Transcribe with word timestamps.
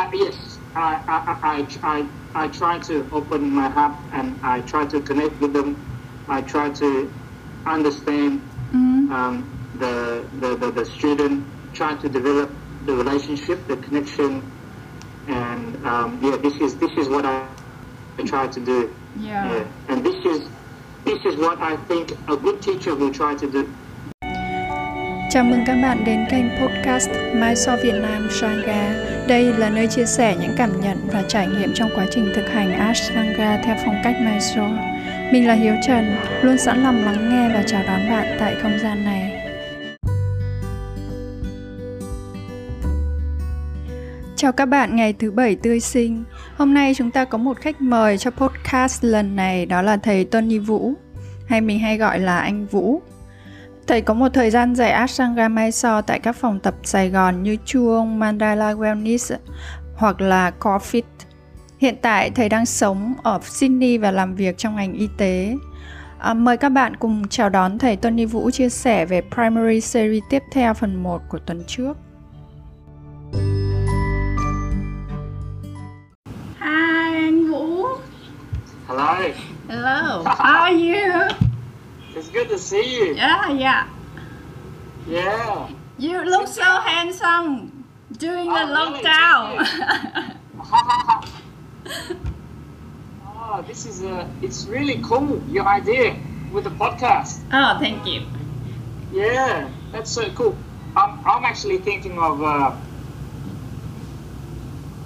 uh, 0.00 0.10
yes, 0.14 0.58
I, 0.74 1.00
I, 1.08 1.18
I, 1.42 1.66
I, 1.82 2.44
I 2.44 2.48
try 2.48 2.78
to 2.78 3.06
open 3.12 3.50
my 3.50 3.68
heart 3.68 3.94
and 4.12 4.38
I 4.42 4.60
try 4.60 4.86
to 4.86 5.00
connect 5.00 5.40
with 5.40 5.52
them. 5.52 5.76
I 6.28 6.40
try 6.42 6.70
to 6.70 7.10
understand 7.66 8.40
Mm. 8.72 9.10
um, 9.10 9.34
the, 9.80 10.24
the, 10.38 10.54
the, 10.54 10.70
the 10.70 10.84
student, 10.84 11.44
try 11.74 11.92
to 11.96 12.08
develop 12.08 12.48
the 12.86 12.94
relationship, 12.94 13.58
the 13.66 13.76
connection, 13.78 14.42
and 15.26 15.74
um, 15.84 16.20
yeah, 16.22 16.36
this 16.36 16.54
is 16.60 16.76
this 16.76 16.92
is 16.96 17.08
what 17.08 17.26
I, 17.26 17.44
I 18.18 18.22
try 18.22 18.46
to 18.46 18.60
do. 18.60 18.94
Yeah. 19.18 19.52
Yeah. 19.52 19.64
And 19.88 20.06
this 20.06 20.24
is 20.24 20.48
this 21.04 21.18
is 21.24 21.34
what 21.36 21.58
I 21.60 21.76
think 21.88 22.12
a 22.28 22.36
good 22.36 22.62
teacher 22.62 22.94
will 22.94 23.10
try 23.12 23.34
to 23.34 23.46
do. 23.50 23.66
Chào 25.30 25.44
mừng 25.44 25.64
các 25.66 25.76
bạn 25.82 26.04
đến 26.04 26.26
kênh 26.30 26.48
podcast 26.60 27.10
Mysore 27.34 27.82
Việt 27.82 28.00
Nam 28.02 28.28
Sangha. 28.30 29.09
Đây 29.30 29.52
là 29.52 29.70
nơi 29.70 29.86
chia 29.86 30.04
sẻ 30.04 30.36
những 30.40 30.54
cảm 30.56 30.80
nhận 30.80 30.96
và 31.12 31.22
trải 31.28 31.46
nghiệm 31.46 31.74
trong 31.74 31.90
quá 31.94 32.06
trình 32.10 32.32
thực 32.34 32.48
hành 32.48 32.72
Ashtanga 32.72 33.62
theo 33.64 33.76
phong 33.84 34.00
cách 34.04 34.16
Mysore. 34.20 35.00
Mình 35.32 35.48
là 35.48 35.54
Hiếu 35.54 35.74
Trần, 35.86 36.16
luôn 36.42 36.58
sẵn 36.58 36.82
lòng 36.82 37.04
lắng 37.04 37.30
nghe 37.30 37.48
và 37.48 37.62
chào 37.66 37.82
đón 37.86 38.10
bạn 38.10 38.36
tại 38.40 38.56
không 38.62 38.78
gian 38.82 39.04
này. 39.04 39.42
Chào 44.36 44.52
các 44.52 44.66
bạn 44.66 44.96
ngày 44.96 45.12
thứ 45.12 45.30
bảy 45.30 45.56
tươi 45.56 45.80
sinh. 45.80 46.24
Hôm 46.56 46.74
nay 46.74 46.94
chúng 46.96 47.10
ta 47.10 47.24
có 47.24 47.38
một 47.38 47.56
khách 47.56 47.80
mời 47.80 48.18
cho 48.18 48.30
podcast 48.30 49.04
lần 49.04 49.36
này 49.36 49.66
đó 49.66 49.82
là 49.82 49.96
thầy 49.96 50.24
Tony 50.24 50.58
Vũ, 50.58 50.94
hay 51.46 51.60
mình 51.60 51.78
hay 51.78 51.98
gọi 51.98 52.18
là 52.18 52.38
anh 52.38 52.66
Vũ. 52.66 53.02
Thầy 53.86 54.00
có 54.00 54.14
một 54.14 54.28
thời 54.34 54.50
gian 54.50 54.74
dạy 54.74 54.90
Ashtanga 54.90 55.48
Mysore 55.48 56.02
tại 56.06 56.18
các 56.18 56.36
phòng 56.36 56.60
tập 56.60 56.74
Sài 56.82 57.10
Gòn 57.10 57.42
như 57.42 57.56
Chuông, 57.64 58.18
Mandala 58.18 58.74
Wellness 58.74 59.36
hoặc 59.96 60.20
là 60.20 60.52
Corfit. 60.60 61.02
Hiện 61.78 61.96
tại 62.02 62.30
thầy 62.30 62.48
đang 62.48 62.66
sống 62.66 63.14
ở 63.22 63.40
Sydney 63.42 63.98
và 63.98 64.10
làm 64.10 64.34
việc 64.34 64.58
trong 64.58 64.76
ngành 64.76 64.92
y 64.92 65.08
tế. 65.16 65.54
À, 66.18 66.34
mời 66.34 66.56
các 66.56 66.68
bạn 66.68 66.96
cùng 66.96 67.28
chào 67.28 67.48
đón 67.48 67.78
thầy 67.78 67.96
Tony 67.96 68.24
Vũ 68.24 68.50
chia 68.50 68.68
sẻ 68.68 69.06
về 69.06 69.22
Primary 69.34 69.80
Series 69.80 70.22
tiếp 70.30 70.42
theo 70.52 70.74
phần 70.74 71.02
1 71.02 71.22
của 71.28 71.38
tuần 71.38 71.64
trước. 71.66 71.96
Hi, 76.60 77.14
anh 77.14 77.50
Vũ. 77.50 77.86
Hello. 78.88 79.16
Hello. 79.68 80.22
How 80.24 80.34
are 80.34 80.76
you? 80.76 81.49
It's 82.20 82.28
good 82.28 82.50
to 82.50 82.58
see 82.58 82.98
you. 83.00 83.14
Yeah, 83.14 83.48
yeah. 83.50 83.88
Yeah. 85.08 85.70
You 85.96 86.20
look 86.22 86.48
so 86.48 86.62
handsome 86.62 87.86
during 88.12 88.44
the 88.44 88.60
Oh, 88.60 88.92
really? 88.92 89.00
lockdown. 89.00 90.36
oh, 93.26 93.64
this 93.66 93.86
is 93.86 94.02
a. 94.02 94.28
It's 94.42 94.66
really 94.66 95.00
cool. 95.02 95.40
Your 95.48 95.66
idea 95.66 96.14
with 96.52 96.64
the 96.64 96.70
podcast. 96.76 97.40
oh, 97.54 97.78
thank 97.80 98.04
you. 98.04 98.26
Yeah, 99.12 99.70
that's 99.90 100.10
so 100.10 100.28
cool. 100.32 100.54
I'm, 100.94 101.24
I'm 101.24 101.44
actually 101.46 101.78
thinking 101.78 102.18
of 102.18 102.42
uh, 102.42 102.76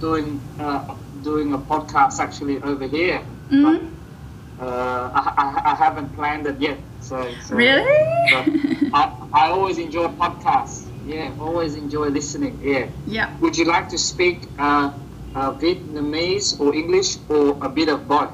doing 0.00 0.40
uh, 0.58 0.96
doing 1.22 1.52
a 1.52 1.58
podcast 1.58 2.18
actually 2.18 2.60
over 2.60 2.88
here. 2.88 3.22
Mm? 3.52 3.62
But, 3.62 3.93
uh, 4.64 5.10
I, 5.12 5.20
I, 5.36 5.72
I 5.72 5.74
haven't 5.74 6.08
planned 6.16 6.46
it 6.46 6.60
yet. 6.60 6.78
So, 7.00 7.28
so 7.44 7.54
Really? 7.56 7.84
I, 8.92 9.12
I 9.32 9.48
always 9.50 9.78
enjoy 9.78 10.08
podcasts. 10.08 10.88
Yeah, 11.06 11.30
always 11.38 11.74
enjoy 11.76 12.08
listening. 12.08 12.58
Yeah. 12.62 12.88
Yeah. 13.06 13.36
Would 13.40 13.58
you 13.58 13.66
like 13.66 13.90
to 13.90 13.98
speak 13.98 14.48
uh, 14.58 14.90
uh, 15.34 15.52
Vietnamese 15.60 16.58
or 16.58 16.74
English 16.74 17.18
or 17.28 17.58
a 17.60 17.68
bit 17.68 17.88
of 17.88 18.08
both? 18.08 18.32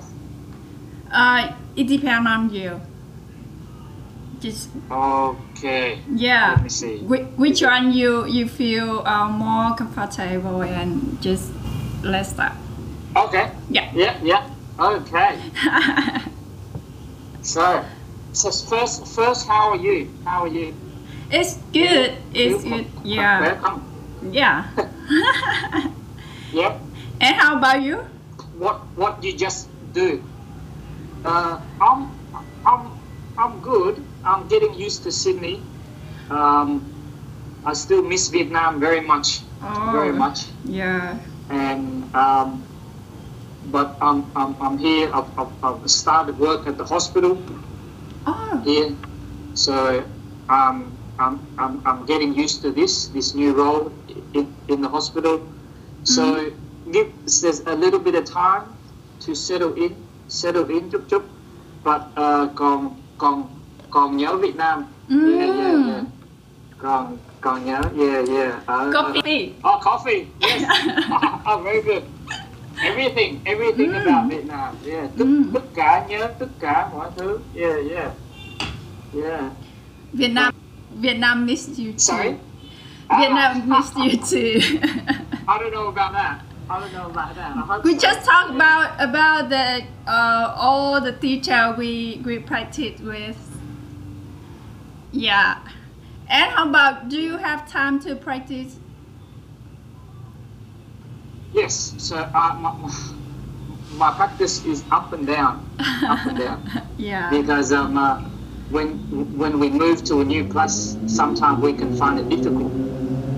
Uh, 1.10 1.50
it 1.74 1.88
depends 1.88 2.28
on 2.28 2.54
you. 2.54 2.80
Just 4.38 4.70
Okay. 4.90 5.98
yeah. 6.14 6.54
Let 6.54 6.62
me 6.62 6.68
see. 6.70 6.98
Which, 7.02 7.26
which 7.36 7.60
one 7.60 7.92
you 7.92 8.24
you 8.24 8.46
feel 8.48 9.02
uh, 9.04 9.28
more 9.28 9.74
comfortable 9.74 10.62
and 10.62 11.20
just 11.20 11.50
let's 12.06 12.30
start. 12.30 12.54
Okay. 13.16 13.50
Yeah. 13.68 13.90
Yeah, 13.92 14.14
yeah. 14.22 14.46
Okay. 14.80 15.38
So, 17.42 17.84
so 18.32 18.50
first, 18.50 19.06
first, 19.16 19.48
how 19.48 19.70
are 19.70 19.76
you? 19.76 20.10
How 20.24 20.44
are 20.44 20.48
you? 20.48 20.74
it's 21.32 21.54
good. 21.72 22.18
It's 22.34 22.62
good. 22.62 22.86
Yeah. 23.02 23.40
Welcome. 23.40 23.80
Yeah. 24.30 24.68
Yep. 26.52 26.80
and 27.20 27.36
how 27.36 27.56
about 27.56 27.80
you? 27.82 27.96
What 28.58 28.82
What 28.96 29.24
you 29.24 29.32
just 29.32 29.68
do? 29.94 30.22
Uh, 31.24 31.60
I'm 31.80 32.10
I'm 32.66 32.90
I'm 33.38 33.60
good. 33.62 34.04
I'm 34.24 34.46
getting 34.48 34.74
used 34.74 35.02
to 35.04 35.10
Sydney. 35.12 35.62
Um, 36.28 36.84
I 37.64 37.72
still 37.72 38.02
miss 38.02 38.28
Vietnam 38.28 38.80
very 38.80 39.00
much, 39.00 39.40
very 39.94 40.10
Oh. 40.12 40.20
much. 40.20 40.44
Yeah. 40.64 41.16
and 41.48 42.04
um, 42.14 42.62
but 43.72 43.96
I'm, 44.00 44.24
I'm, 44.36 44.54
I'm 44.60 44.78
here. 44.78 45.10
I've, 45.14 45.26
I've, 45.38 45.52
I've 45.62 45.90
started 45.90 46.38
work 46.38 46.66
at 46.66 46.76
the 46.78 46.84
hospital 46.84 47.38
Oh. 48.26 48.60
here, 48.64 48.92
so 49.54 50.04
um, 50.48 50.92
I'm, 51.18 51.40
I'm, 51.58 51.80
I'm 51.86 52.04
getting 52.06 52.34
used 52.34 52.60
to 52.62 52.70
this 52.70 53.08
this 53.08 53.34
new 53.34 53.52
role 53.54 53.90
in, 54.34 54.46
in 54.68 54.82
the 54.82 54.88
hospital. 54.88 55.40
So 56.04 56.50
give 56.92 57.08
there's 57.42 57.60
a 57.60 57.74
little 57.74 57.98
bit 57.98 58.14
of 58.14 58.24
time 58.24 58.62
to 59.20 59.34
settle 59.34 59.72
in, 59.74 59.96
settle 60.28 60.68
in 60.70 60.90
chút 60.90 61.08
chút. 61.08 61.22
But 61.84 62.02
uh, 62.16 62.46
còn 62.54 62.94
còn 63.18 63.44
còn 63.90 64.16
nhớ 64.16 64.36
Việt 64.36 64.56
Nam. 64.56 64.84
Yeah, 65.08 65.48
yeah, 65.56 65.86
yeah. 65.86 66.04
Còn 66.78 67.16
còn 67.40 67.64
nhớ, 67.64 67.80
yeah, 67.96 68.28
yeah. 68.28 68.66
Ở- 68.66 68.92
Coffee. 68.92 69.52
Oh, 69.64 69.80
coffee. 69.82 70.26
Yes. 70.40 70.62
oh, 71.46 71.62
very 71.64 71.82
good. 71.82 72.02
Everything, 72.82 73.42
everything 73.46 73.90
mm. 73.90 74.02
about 74.02 74.30
Vietnam. 74.30 74.76
Yeah. 74.84 75.06
Tất, 75.18 75.24
mm. 75.24 75.52
tất 75.54 75.64
cả 75.74 76.06
nhớ 76.08 76.28
tất 76.38 76.48
cả 76.60 76.88
mọi 76.92 77.10
thứ. 77.16 77.38
Yeah, 77.54 77.76
yeah. 77.90 78.10
Yeah. 79.14 79.50
Vietnam, 80.12 80.54
Vietnam 81.00 81.46
missed 81.46 81.78
you 81.78 81.92
too. 81.92 81.98
Sorry. 81.98 82.34
Vietnam 83.18 83.62
ah. 83.62 83.78
missed 83.78 83.96
you 83.96 84.16
too. 84.16 84.78
I 85.48 85.58
don't 85.58 85.72
know 85.72 85.88
about 85.88 86.12
that. 86.12 86.40
I 86.70 86.80
don't 86.80 86.92
know 86.92 87.06
about 87.10 87.34
that. 87.34 87.84
We 87.84 87.94
so. 87.94 87.98
just 87.98 88.24
talked 88.24 88.50
about 88.50 88.94
about 89.00 89.48
the 89.48 89.82
uh, 90.06 90.54
all 90.56 91.00
the 91.00 91.12
teacher 91.12 91.74
we 91.76 92.22
we 92.24 92.38
practiced 92.38 93.02
with. 93.02 93.36
Yeah, 95.10 95.58
and 96.28 96.52
how 96.52 96.68
about 96.68 97.08
do 97.08 97.20
you 97.20 97.36
have 97.38 97.68
time 97.68 97.98
to 98.00 98.14
practice? 98.14 98.76
Yes. 101.52 101.94
So 101.98 102.16
uh, 102.16 102.54
my, 102.60 102.72
my 103.88 104.10
practice 104.12 104.64
is 104.64 104.84
up 104.90 105.12
and 105.12 105.26
down, 105.26 105.60
up 106.08 106.26
and 106.26 106.38
down. 106.38 106.62
Yeah. 106.98 107.30
because 107.30 107.72
um, 107.72 107.96
uh, 107.96 108.18
when 108.68 108.88
when 109.36 109.58
we 109.58 109.70
move 109.70 110.04
to 110.04 110.20
a 110.20 110.24
new 110.24 110.44
place, 110.44 110.98
sometimes 111.06 111.62
we 111.62 111.72
can 111.72 111.90
find 111.92 112.18
it 112.18 112.28
difficult. 112.28 112.72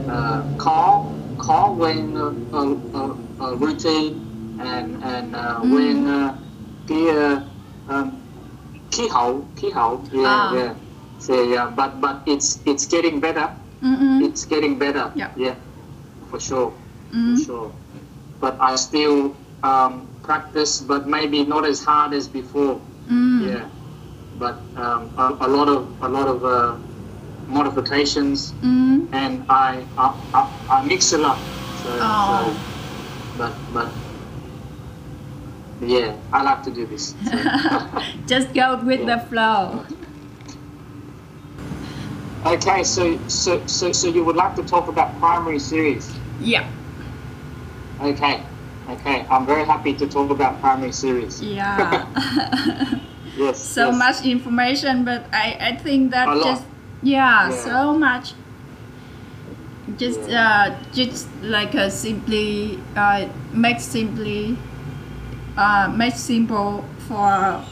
Uh, 0.09 0.43
call 0.59 1.17
call 1.39 1.77
when 1.77 2.17
uh, 2.17 2.33
uh, 2.53 2.75
uh, 2.95 3.15
uh, 3.41 3.57
routine 3.57 4.21
and 4.59 5.03
and 5.03 5.35
uh, 5.37 5.61
when 5.61 6.05
the 6.05 6.35
cái 6.87 7.05
uh, 7.17 7.41
um, 7.95 8.11
khí 8.91 9.09
hậu 9.15 9.99
yeah 10.13 10.25
Ah. 10.25 10.55
yeah 10.55 10.75
so 11.19 11.35
yeah 11.55 11.71
but 11.77 12.01
but 12.01 12.23
it's 12.27 12.49
it's 12.65 12.87
getting 12.95 13.21
better 13.21 13.47
Mm-mm. 13.83 14.23
it's 14.27 14.45
getting 14.55 14.79
better 14.79 15.07
Yeah. 15.15 15.31
yeah 15.37 15.55
for 16.31 16.41
sure 16.41 16.71
Mm. 17.13 17.37
for 17.37 17.45
sure 17.45 17.71
but 18.43 18.55
I 18.61 18.75
still 18.77 19.35
um, 19.63 20.07
practice 20.23 20.81
but 20.81 21.07
maybe 21.09 21.45
not 21.45 21.65
as 21.65 21.83
hard 21.83 22.13
as 22.13 22.27
before 22.29 22.81
Mm. 23.11 23.41
yeah, 23.49 23.65
but 24.39 24.57
um, 24.77 25.11
a, 25.19 25.47
a 25.47 25.49
lot 25.57 25.69
of 25.69 25.81
a 26.03 26.09
lot 26.09 26.29
of 26.29 26.45
uh, 26.45 26.77
modifications, 27.49 28.53
Mm. 28.63 29.09
and 29.13 29.43
I 29.51 29.85
I, 29.99 30.07
I, 30.39 30.43
I 30.77 30.85
mix 30.87 31.13
it 31.13 31.21
up. 31.31 31.37
So, 31.83 31.91
Oh. 32.01 32.23
so, 32.29 32.37
but 33.39 33.53
but 33.75 33.89
yeah, 35.83 36.15
I 36.33 36.43
like 36.43 36.63
to 36.63 36.71
do 36.71 36.87
this. 36.87 37.15
So. 37.29 37.37
Just 38.33 38.55
go 38.55 38.77
with 38.91 39.05
the 39.07 39.19
flow. 39.29 39.85
okay, 42.47 42.85
so 42.85 43.19
so 43.29 43.61
so 43.67 43.91
so 43.93 44.07
you 44.09 44.23
would 44.25 44.37
like 44.37 44.55
to 44.57 44.63
talk 44.63 44.87
about 44.89 45.19
primary 45.19 45.59
series? 45.59 46.07
Yeah. 46.41 46.65
Okay, 48.03 48.43
okay, 48.91 49.27
I'm 49.31 49.47
very 49.47 49.65
happy 49.65 49.95
to 49.95 50.07
talk 50.09 50.31
about 50.31 50.61
primary 50.61 50.93
series. 50.93 51.41
Yeah. 51.43 52.07
Yes. 53.35 53.59
so 53.75 53.89
yes. 53.89 53.97
much 53.97 54.27
information, 54.27 55.05
but 55.09 55.25
I 55.33 55.57
I 55.57 55.73
think 55.81 56.11
that 56.11 56.29
A 56.29 56.37
just 56.43 56.65
yeah, 57.03 57.49
Yeah. 57.49 57.65
so 57.65 57.97
much 57.97 58.35
just 59.97 60.29
Yeah. 60.29 60.69
uh, 60.69 60.93
just 60.93 61.29
like 61.43 61.75
a 61.75 61.91
simply 61.91 62.79
uh, 62.97 63.27
make 63.53 63.81
simply 63.81 64.57
uh, 65.57 65.89
make 65.97 66.15
simple 66.15 66.85
for 67.09 67.65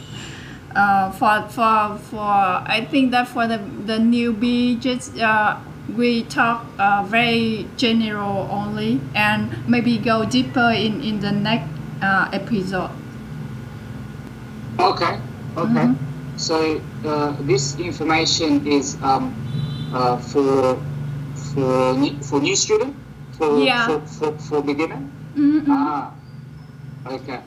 uh, 0.75 1.11
for 1.11 1.45
for 1.49 1.97
for 2.09 2.31
I 2.65 2.87
think 2.89 3.11
that 3.11 3.27
for 3.27 3.47
the 3.47 3.59
the 3.85 3.97
newbie 4.01 4.79
just 4.79 5.17
uh, 5.19 5.57
we 5.97 6.23
talk 6.23 6.65
uh, 6.79 7.03
very 7.07 7.67
general 7.77 8.47
only 8.51 8.99
and 9.15 9.51
maybe 9.67 9.97
go 9.97 10.25
deeper 10.25 10.71
in 10.71 11.01
in 11.01 11.19
the 11.19 11.31
next 11.31 11.69
uh, 12.01 12.29
episode. 12.33 12.91
Okay. 14.79 15.19
Okay. 15.57 15.85
Mhm. 15.85 15.95
So 16.37 16.81
uh, 17.05 17.35
this 17.45 17.77
information 17.77 18.65
is 18.65 18.97
um, 19.03 19.35
uh, 19.93 20.17
for 20.17 20.79
for 21.35 21.93
new, 21.99 22.15
for 22.23 22.39
new 22.41 22.55
student 22.55 22.95
for 23.37 23.59
Yeah. 23.59 23.85
for, 23.87 23.99
for, 24.07 24.31
for 24.39 24.57
beginner. 24.63 25.01
Mhm. 25.35 25.65
Ah. 25.69 26.11
Okay. 27.05 27.39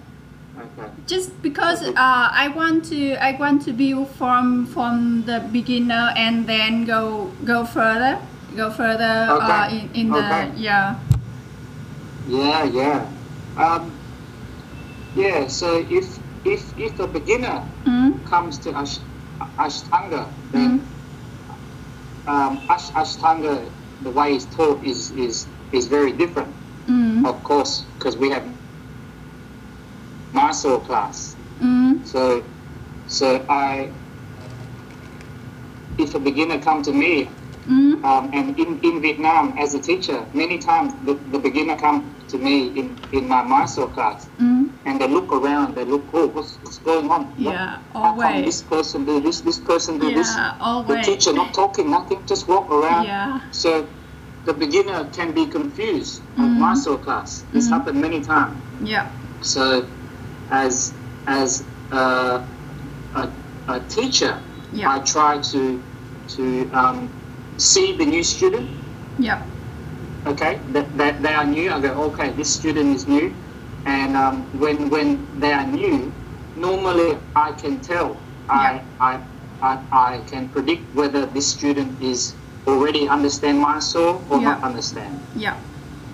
Okay. 0.55 0.87
just 1.07 1.35
because 1.43 1.83
uh, 1.83 2.27
I 2.31 2.47
want 2.55 2.85
to 2.87 3.19
I 3.19 3.35
want 3.35 3.63
to 3.67 3.73
build 3.75 4.07
from 4.15 4.67
from 4.71 5.25
the 5.27 5.43
beginner 5.51 6.15
and 6.17 6.47
then 6.47 6.87
go 6.87 7.31
go 7.45 7.65
further 7.67 8.19
go 8.57 8.71
further 8.71 9.27
uh, 9.29 9.67
Okay. 9.67 9.79
in, 9.79 9.91
in 9.95 10.07
the 10.13 10.19
Okay. 10.19 10.53
yeah 10.57 10.97
Yeah. 12.27 12.65
Yeah. 12.65 13.09
Um, 13.57 13.93
yeah. 15.15 15.47
So 15.49 15.85
if 15.89 16.19
if 16.45 16.73
if 16.79 16.99
a 16.99 17.07
beginner 17.07 17.69
mm 17.85 18.25
comes 18.25 18.59
to 18.65 18.73
Ash, 18.73 18.99
Ashtanga, 19.61 20.33
then 20.51 20.89
um, 22.27 22.65
Ash, 22.71 22.89
Ashtanga, 22.97 23.69
the 24.01 24.11
way 24.11 24.33
it's 24.35 24.47
taught 24.47 24.83
is 24.85 25.11
is 25.13 25.47
is 25.73 25.87
very 25.87 26.13
different. 26.13 26.55
mm 26.89 27.27
Of 27.29 27.43
course, 27.45 27.85
because 27.99 28.17
we 28.17 28.31
have 28.31 28.49
Mysore 30.33 30.81
class. 30.81 31.37
mm 31.61 32.05
So, 32.07 32.43
so 33.07 33.45
I, 33.49 33.93
if 35.99 36.15
a 36.15 36.19
beginner 36.19 36.59
come 36.59 36.83
to 36.83 36.93
me, 36.93 37.29
mm 37.69 37.95
um, 38.05 38.31
and 38.35 38.59
in, 38.59 38.79
in 38.81 39.01
Vietnam 39.01 39.55
as 39.59 39.73
a 39.75 39.81
teacher, 39.81 40.29
many 40.35 40.59
times 40.59 40.93
the, 41.07 41.15
the 41.31 41.39
beginner 41.39 41.77
come 41.77 42.19
to 42.29 42.37
me 42.37 42.67
in, 42.79 43.01
in 43.13 43.27
my 43.29 43.43
Mysore 43.43 43.89
class, 43.91 44.29
mm 44.39 44.71
and 44.87 45.01
they 45.01 45.09
look 45.09 45.33
around, 45.33 45.75
they 45.77 45.85
look, 45.87 46.11
oh, 46.13 46.27
what's, 46.27 46.59
what's 46.63 46.79
going 46.79 47.11
on? 47.11 47.23
What- 47.43 47.55
Yeah, 47.55 47.79
How 47.95 48.03
come 48.03 48.19
always. 48.19 48.45
this 48.45 48.61
person 48.63 49.07
do 49.07 49.21
this, 49.21 49.41
this 49.41 49.59
person 49.59 49.99
do 49.99 50.11
this? 50.13 50.29
yeah 50.37 50.83
The 50.89 50.97
teacher 51.03 51.33
not 51.33 51.55
talking, 51.55 51.91
nothing, 51.91 52.27
just 52.27 52.47
walk 52.49 52.71
around. 52.71 53.05
yeah 53.07 53.41
So 53.51 53.89
the 54.45 54.53
beginner 54.53 55.09
can 55.09 55.33
be 55.33 55.47
confused 55.47 56.23
of 56.37 56.45
Mhm. 56.51 56.59
Mysore 56.65 56.99
class. 57.07 57.31
This 57.53 57.67
Mhm. 57.69 57.73
happened 57.75 58.01
many 58.07 58.21
times. 58.21 58.57
yeah 58.95 59.07
So, 59.41 59.65
as 60.51 60.75
as 61.27 61.51
a, 61.91 62.05
a, 63.15 63.23
a 63.69 63.81
teacher, 63.97 64.35
yeah 64.71 64.91
I 64.95 64.99
try 65.15 65.33
to 65.53 65.63
to 66.37 66.45
um, 66.81 66.99
see 67.57 67.97
the 67.97 68.07
new 68.07 68.23
student. 68.23 68.71
yeah 69.19 69.43
Okay, 70.27 70.63
that, 70.69 70.97
that 70.97 71.23
they 71.23 71.35
are 71.35 71.45
new. 71.45 71.71
I 71.71 71.81
go, 71.81 71.93
okay, 72.09 72.33
this 72.33 72.55
student 72.55 72.97
is 72.97 73.07
new, 73.07 73.37
and 73.85 74.17
um, 74.17 74.49
when 74.59 74.89
when 74.89 75.29
they 75.39 75.53
are 75.53 75.67
new, 75.67 76.15
normally 76.57 77.19
I 77.37 77.53
can 77.53 77.81
tell. 77.81 78.25
I, 78.49 78.85
I 79.01 79.21
I 79.61 79.73
I 79.93 80.13
can 80.27 80.49
predict 80.49 80.95
whether 80.95 81.27
this 81.27 81.51
student 81.53 82.01
is 82.01 82.37
already 82.67 83.09
understand 83.09 83.61
Mysore 83.61 84.25
or 84.31 84.41
Yeah. 84.41 84.57
not 84.57 84.65
understand 84.65 85.29
yeah 85.35 85.61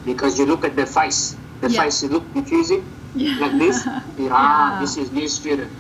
because 0.05 0.39
you 0.39 0.47
look 0.47 0.65
at 0.65 0.75
the 0.77 0.87
face. 0.87 1.39
The 1.61 1.69
Yeah. 1.71 1.83
face 1.83 2.03
it 2.03 2.11
look 2.11 2.33
confusing 2.33 2.91
yeah 3.15 3.39
like 3.47 3.59
this. 3.59 3.87
Yeah, 4.19 4.27
Yeah. 4.27 4.35
ah, 4.35 4.77
this 4.81 4.97
is 4.99 5.13
new 5.13 5.29
student. 5.29 5.79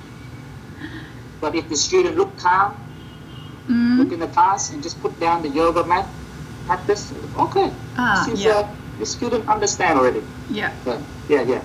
But 1.40 1.54
if 1.56 1.68
the 1.68 1.76
student 1.76 2.16
look 2.16 2.36
calm, 2.38 2.78
mm 3.68 3.98
look 3.98 4.12
in 4.12 4.20
the 4.20 4.28
class 4.28 4.70
and 4.70 4.82
just 4.82 5.00
put 5.02 5.18
down 5.20 5.42
the 5.42 5.48
yoga 5.48 5.84
mat, 5.84 6.08
practice, 6.66 7.12
okay. 7.36 7.68
ah 7.98 8.24
yeah 8.34 8.52
uh, 8.60 8.64
this 8.98 9.12
student 9.12 9.44
understand 9.48 9.98
already. 9.98 10.22
yeah 10.48 10.72
Yeah, 10.86 11.00
yeah, 11.28 11.42
yeah. 11.52 11.62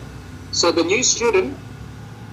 So 0.51 0.71
the 0.71 0.83
new 0.83 1.03
student 1.03 1.57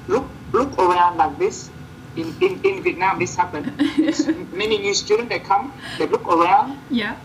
look 0.09 0.27
look 0.53 0.75
around 0.79 1.17
like 1.19 1.39
this. 1.39 1.71
In, 2.15 2.29
in, 2.45 2.61
in 2.61 2.83
Vietnam, 2.85 3.19
this 3.19 3.37
happened. 3.37 3.73
Many 4.53 4.77
new 4.79 4.93
students 4.93 5.33
they 5.33 5.41
come, 5.41 5.73
they 5.99 6.07
look 6.07 6.27
around, 6.29 6.77
yeah 6.91 7.17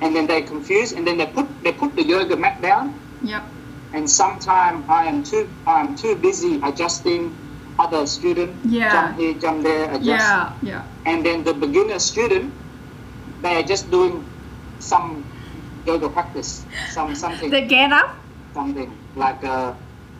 and 0.00 0.14
then 0.14 0.26
they 0.26 0.42
confused, 0.42 0.94
and 0.96 1.06
then 1.06 1.16
they 1.18 1.26
put 1.26 1.48
they 1.64 1.72
put 1.72 1.96
the 1.96 2.04
yoga 2.06 2.36
mat 2.36 2.62
down, 2.62 3.00
yeah 3.22 3.42
and 3.92 4.08
sometimes 4.08 4.84
I 4.88 5.06
am 5.06 5.22
too 5.24 5.50
I 5.66 5.80
am 5.80 5.96
too 5.96 6.14
busy 6.16 6.60
adjusting 6.62 7.34
other 7.78 8.06
student 8.06 8.62
Yeah. 8.64 8.92
jump 8.92 9.18
here 9.18 9.34
jump 9.42 9.62
there 9.64 9.90
adjust 9.90 10.06
yeah 10.06 10.52
yeah 10.62 10.84
and 11.04 11.24
then 11.26 11.44
the 11.44 11.52
beginner 11.54 11.98
student 11.98 12.52
they 13.42 13.54
are 13.58 13.66
just 13.66 13.90
doing 13.90 14.22
some 14.78 15.24
yoga 15.86 16.08
practice 16.08 16.64
some 16.94 17.14
something 17.14 17.50
they 17.50 17.66
get 17.66 17.92
up 17.92 18.14
something 18.54 18.90
like 19.16 19.42
uh 19.44 19.72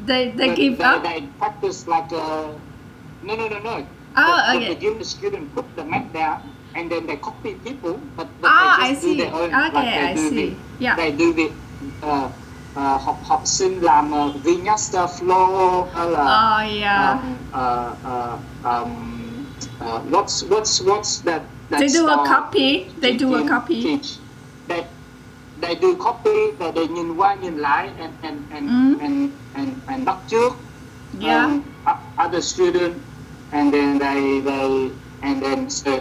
they 0.06 0.30
they 0.30 0.48
they, 0.48 0.54
give 0.56 0.78
they, 0.78 0.84
up 0.84 1.02
they 1.02 1.20
practice 1.38 1.86
like 1.86 2.10
uh 2.12 2.48
no 3.22 3.34
no 3.36 3.48
no 3.48 3.58
no 3.58 3.86
Oh, 4.14 4.26
the, 4.52 4.58
okay. 4.58 4.68
the 4.68 4.74
beginner 4.76 5.04
student 5.04 5.54
put 5.56 5.64
the 5.74 5.84
mat 5.88 6.12
down 6.12 6.42
and 6.76 6.90
then 6.92 7.06
they 7.06 7.16
copy 7.16 7.54
people 7.64 7.96
but, 8.16 8.28
but 8.42 8.50
Ah, 8.52 8.76
they 8.76 8.84
I 8.84 8.88
just 8.92 9.02
do 9.02 9.08
see. 9.08 9.16
their 9.16 9.32
own 9.32 9.48
Okay, 9.48 9.72
like 9.72 9.94
they 9.96 10.00
I 10.04 10.14
do 10.14 10.28
see. 10.28 10.44
With, 10.52 10.58
Yeah. 10.84 10.96
they 10.96 11.10
do 11.16 11.32
with 11.32 11.52
uh, 12.02 12.28
uh, 12.76 12.98
học 13.00 13.18
học 13.24 13.42
sinh 13.44 13.80
làm 13.80 14.12
uh, 14.12 14.36
vinyasa 14.44 15.06
flow 15.06 15.88
hay 15.94 16.10
là 16.10 16.24
oh 16.28 16.60
yeah 16.80 17.16
um, 17.16 17.36
uh, 17.52 17.90
uh, 18.04 18.36
um, 18.64 19.21
uh, 19.82 20.00
what's 20.10 20.42
what's 20.44 20.80
what's 20.80 21.18
that, 21.18 21.42
that 21.70 21.78
they 21.80 21.88
do 21.88 22.08
a 22.08 22.16
copy. 22.26 22.86
they 23.00 23.16
do 23.16 23.34
a 23.34 23.48
copy. 23.48 23.82
teach? 23.82 24.18
They 24.68 24.86
they 25.60 25.74
do 25.74 25.96
copy 25.96 26.50
và 26.58 26.70
they 26.70 26.86
nhìn 26.86 27.16
qua 27.16 27.34
nhìn 27.34 27.56
lại 27.58 27.90
and 27.98 28.12
and 28.22 28.38
and 28.50 28.68
Mm. 28.70 28.98
and 29.00 29.30
and 29.54 29.68
and 29.86 30.04
bắt 30.04 30.16
chước. 30.28 30.52
Yeah. 31.20 31.44
Um, 31.44 31.62
other 32.16 32.40
student 32.40 32.94
and 33.52 33.72
then 33.72 33.98
they 33.98 34.40
they 34.40 34.90
and 35.22 35.42
then 35.42 35.70
so 35.70 36.00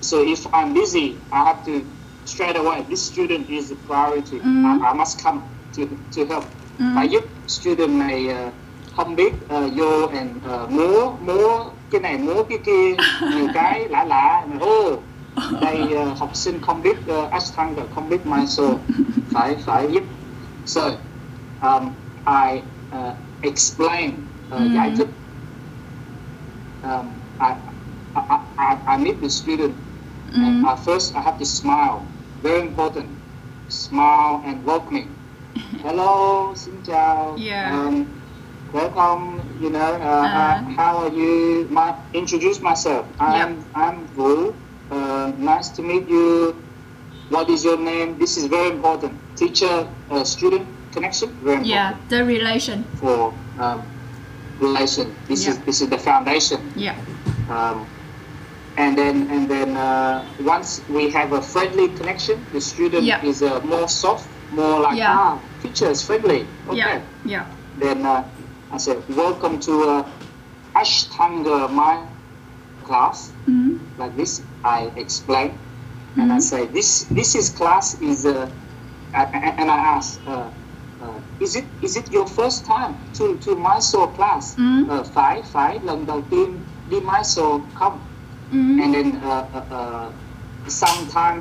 so 0.00 0.22
if 0.22 0.46
I'm 0.52 0.74
busy 0.74 1.16
I 1.32 1.44
have 1.44 1.64
to 1.66 1.80
straight 2.24 2.56
away 2.56 2.84
this 2.88 3.02
student 3.02 3.48
is 3.50 3.70
a 3.70 3.76
priority. 3.86 4.38
Mm. 4.40 4.64
I, 4.82 4.90
I 4.90 4.92
must 4.92 5.22
come 5.24 5.42
to 5.74 5.86
to 6.14 6.24
help. 6.26 6.44
Mm. 6.78 6.94
phải 6.94 7.08
giúp 7.08 7.24
student 7.46 7.90
này 7.98 8.26
uh, 8.28 8.52
không 8.96 9.16
biết 9.16 9.32
uh, 9.34 9.72
vô 9.76 10.06
and 10.06 10.30
uh, 10.36 10.70
múa 10.70 11.10
múa 11.26 11.64
cái 11.90 12.00
này 12.00 12.18
múa 12.18 12.42
cái 12.48 12.58
kia 12.58 12.94
nhiều 13.34 13.48
cái 13.54 13.88
lạ 13.88 14.04
lạ. 14.04 14.46
Ô 14.60 14.96
đây 15.60 15.88
uh, 16.12 16.18
học 16.18 16.30
sinh 16.36 16.60
không 16.62 16.82
biết 16.82 16.96
uh, 17.24 17.30
Ashtanga 17.30 17.82
không 17.94 18.08
biết 18.08 18.26
Mysore 18.26 18.74
phải 19.32 19.56
phải 19.64 19.88
giúp 19.92 20.02
so 20.66 20.80
um, 21.62 21.88
I 22.26 22.60
uh, 22.98 23.14
explain 23.42 24.10
uh, 24.54 24.60
Mm. 24.60 24.74
giải 24.74 24.92
thích. 24.98 25.08
Um, 26.82 27.06
I, 27.40 27.52
I, 28.14 28.38
I, 28.56 28.76
I 28.86 28.96
meet 29.04 29.20
the 29.22 29.28
student. 29.28 29.74
And 30.34 30.44
Mm. 30.44 30.64
uh, 30.64 30.76
first 30.86 31.14
I 31.16 31.20
have 31.20 31.38
to 31.38 31.44
smile. 31.44 32.00
Very 32.42 32.60
important. 32.60 33.06
Smile 33.68 34.40
and 34.44 34.64
welcoming. 34.66 35.06
Hello 35.84 36.52
xin 36.56 36.74
chào. 36.86 37.36
Yeah. 37.38 37.72
um, 37.72 38.04
welcome 38.72 39.40
you 39.60 39.70
know 39.70 39.80
uh, 39.80 40.04
uh, 40.04 40.60
Uh. 40.60 40.62
how 40.76 40.92
are 41.04 41.12
you 41.12 41.66
my, 41.70 41.94
introduce 42.12 42.60
myself 42.60 43.06
I'm 43.18 43.64
I'm 43.74 44.06
Vũ 44.16 44.52
uh, 44.90 45.32
nice 45.38 45.68
to 45.76 45.82
meet 45.82 46.08
you 46.08 46.54
what 47.30 47.48
is 47.48 47.64
your 47.64 47.78
name 47.78 48.18
this 48.18 48.36
is 48.36 48.44
very 48.46 48.70
important 48.70 49.12
teacher 49.36 49.88
uh, 50.10 50.24
student 50.24 50.66
connection 50.92 51.28
very 51.40 51.56
important 51.64 51.66
yeah 51.66 51.96
the 52.08 52.24
relation 52.24 52.84
for 53.00 53.32
um, 53.58 53.82
relation. 54.60 55.14
This 55.28 55.46
is 55.46 55.58
this 55.62 55.80
is 55.80 55.88
the 55.88 55.98
foundation. 55.98 56.58
yeah 56.74 56.96
Um, 57.48 57.86
and 58.76 58.98
then 58.98 59.30
and 59.30 59.46
then 59.48 59.76
uh, 59.78 60.26
once 60.42 60.82
we 60.90 61.08
have 61.14 61.30
a 61.32 61.40
friendly 61.40 61.88
connection, 61.94 62.42
the 62.52 62.60
student 62.60 63.04
Yeah. 63.06 63.22
is 63.24 63.38
uh, 63.42 63.62
more 63.64 63.86
soft, 63.88 64.26
more 64.50 64.82
like 64.82 64.98
Yeah. 64.98 65.14
ah, 65.14 65.34
teacher 65.62 65.88
is 65.94 66.02
friendly. 66.02 66.42
Okay. 66.68 66.76
yeah 66.76 67.00
yeah 67.24 67.44
Then 67.78 68.02
uh, 68.02 68.26
I 68.70 68.76
said, 68.78 69.02
welcome 69.16 69.58
to 69.60 69.82
uh, 69.82 70.10
Ashtanga 70.74 71.70
my 71.70 72.04
class. 72.84 73.32
mm. 73.48 73.78
Like 73.98 74.16
this, 74.16 74.42
I 74.64 74.90
explain, 74.96 75.52
and 76.16 76.32
I 76.32 76.36
Mhm. 76.36 76.42
say 76.42 76.66
this 76.66 77.04
this 77.10 77.34
is 77.34 77.50
class 77.50 77.94
is 78.00 78.24
uh, 78.26 78.48
a- 79.14 79.30
a- 79.38 79.54
and 79.60 79.70
I 79.70 79.78
ask. 79.96 80.20
Uh, 80.26 80.46
uh, 81.02 81.18
is 81.40 81.56
it 81.56 81.64
is 81.82 81.96
it 81.96 82.10
your 82.12 82.26
first 82.26 82.64
time 82.66 82.94
to 83.18 83.34
to 83.44 83.56
Mysore 83.56 84.08
class? 84.16 84.54
Mm. 84.58 84.88
Uh, 84.90 85.02
phải 85.14 85.42
phải 85.52 85.78
lần 85.84 86.06
đầu 86.06 86.22
tiên 86.30 86.58
đi 86.90 87.00
Mysore 87.00 87.64
không? 87.74 87.98
Mm. 88.52 88.80
And 88.82 88.94
then 88.94 89.06
uh, 89.22 89.44
uh, 89.54 89.72
uh, 89.72 90.12
sometime 90.68 91.40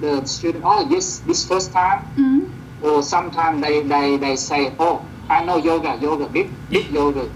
the 0.00 0.24
student, 0.26 0.64
oh 0.64 0.86
yes, 0.90 1.20
this 1.26 1.44
first 1.48 1.72
time, 1.72 2.00
Mm. 2.16 2.40
or 2.82 3.02
sometimes 3.02 3.60
they, 3.62 3.82
they, 3.82 4.16
they 4.18 4.36
say, 4.36 4.70
oh, 4.78 5.00
I 5.30 5.44
know 5.44 5.56
yoga, 5.58 5.98
yoga, 6.00 6.26
big, 6.28 6.68
big 6.68 6.90
yoga. 6.90 7.28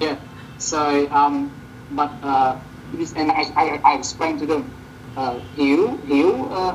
Yeah. 0.00 0.16
So, 0.58 1.08
um, 1.10 1.56
but 1.90 2.18
uh, 2.22 2.58
this, 2.92 3.12
and 3.12 3.30
I, 3.30 3.44
I, 3.56 3.80
I 3.84 3.94
explained 3.96 4.40
to 4.40 4.46
them, 4.46 4.72
uh, 5.16 5.38
Hiếu, 5.56 6.04
Hiếu, 6.06 6.50
uh, 6.50 6.74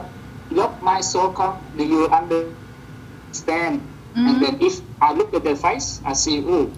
lớp 0.50 0.82
Mysore 0.84 1.34
come, 1.34 1.56
do 1.75 1.84
you 1.84 2.08
understand? 2.10 3.82
And 4.15 4.41
then 4.41 4.58
if 4.60 4.82
I 5.01 5.13
look 5.13 5.34
at 5.34 5.44
their 5.44 5.56
face, 5.56 6.01
I 6.06 6.13
see, 6.13 6.44
oh, 6.48 6.72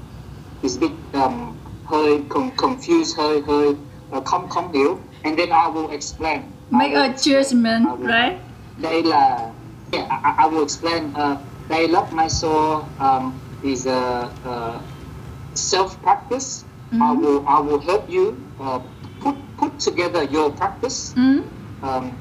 it's 0.61 0.75
a 0.77 0.79
bit 0.79 0.91
um, 1.13 1.57
hơi 1.85 2.21
con- 2.29 2.51
confused, 2.57 3.17
hơi, 3.17 3.41
hơi 3.47 3.75
uh, 4.11 4.21
không, 4.25 4.49
không 4.49 4.71
hiểu. 4.73 4.97
And 5.23 5.37
then 5.37 5.51
I 5.51 5.67
will 5.69 5.89
explain. 5.91 6.41
Make 6.69 6.91
will 6.93 7.01
a 7.01 7.13
judgment, 7.17 7.85
will- 7.99 8.07
right? 8.07 8.37
đây 8.77 9.03
là 9.03 9.53
yeah, 9.91 10.07
I, 10.23 10.45
I 10.45 10.47
will 10.49 10.63
explain 10.63 11.13
uh, 11.13 11.35
đây 11.71 11.87
love 11.87 12.11
Mysore 12.13 12.83
um, 12.99 13.31
is 13.63 13.87
a, 13.87 14.29
a 14.43 14.79
self 15.55 15.95
practice 16.03 16.65
I 16.91 17.11
will 17.13 17.39
I 17.47 17.59
will 17.61 17.79
help 17.79 18.09
you 18.09 18.35
uh, 18.59 18.79
put 19.23 19.35
put 19.57 19.79
together 19.79 20.23
your 20.23 20.49
practice 20.51 21.13
Mm. 21.15 21.43
um, 21.83 22.11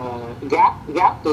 uh, 0.00 0.48
gap 0.48 0.72
gap 0.94 1.24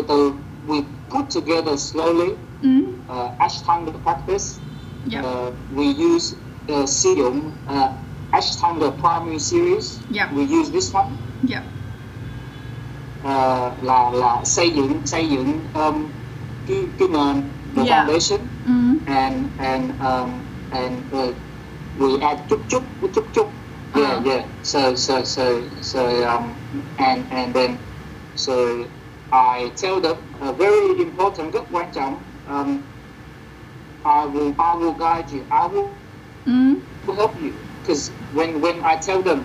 we 0.67 0.82
put 1.10 1.29
together 1.29 1.77
slowly 1.77 2.36
Mm. 2.63 2.84
uh, 3.10 3.29
Ashtanga 3.46 3.91
practice 4.03 4.60
Yeah. 5.08 5.24
uh, 5.25 5.51
we 5.75 5.86
use 6.13 6.36
uh, 6.70 6.86
sử 6.86 7.13
dụng 7.15 7.39
uh, 7.67 7.89
Ashtanga 8.32 8.91
primary 9.01 9.39
series 9.39 10.00
Yeah. 10.12 10.27
we 10.36 10.43
use 10.43 10.70
this 10.72 10.93
one 10.93 11.12
Yeah. 11.48 11.63
Ờ, 13.24 13.72
là 13.82 14.10
là 14.13 14.41
xây 14.46 14.70
dựng 14.70 15.01
xây 15.05 15.29
dựng 15.29 15.60
um, 15.74 16.05
cái 16.65 16.88
cái 16.98 17.08
nền 17.08 17.51
the 17.75 17.84
Yeah. 17.84 18.08
foundation 18.08 18.48
Mm. 18.65 19.00
and 19.05 19.50
and 19.58 19.91
um, 20.01 20.29
and 20.70 21.12
uh, 21.13 21.34
we 21.96 22.20
add 22.22 22.38
chút 22.50 22.60
chút 22.70 22.84
chút 23.13 23.25
chút 23.34 23.48
yeah 23.96 24.17
Uh. 24.17 24.25
yeah 24.25 24.43
so 24.62 24.96
so 24.96 25.24
so 25.24 25.43
so 25.82 26.01
um, 26.27 26.55
and 26.98 27.25
and 27.32 27.53
then 27.55 27.77
so 28.36 28.53
I 29.32 29.72
tell 29.82 30.01
them 30.01 30.17
a 30.39 30.53
very 30.53 30.98
important 31.05 31.53
rất 31.53 31.63
quan 31.72 31.91
trọng 31.93 32.15
um, 32.46 32.82
I 34.03 34.25
will 34.25 34.53
I 34.58 34.75
will 34.75 34.93
guide 34.93 35.32
you 35.32 35.46
I 35.50 35.67
will 35.67 35.89
Mm. 36.46 36.75
will 37.05 37.15
help 37.15 37.38
you 37.38 37.51
because 37.82 38.12
when 38.32 38.62
when 38.62 38.82
I 38.84 38.96
tell 38.98 39.22
them 39.24 39.39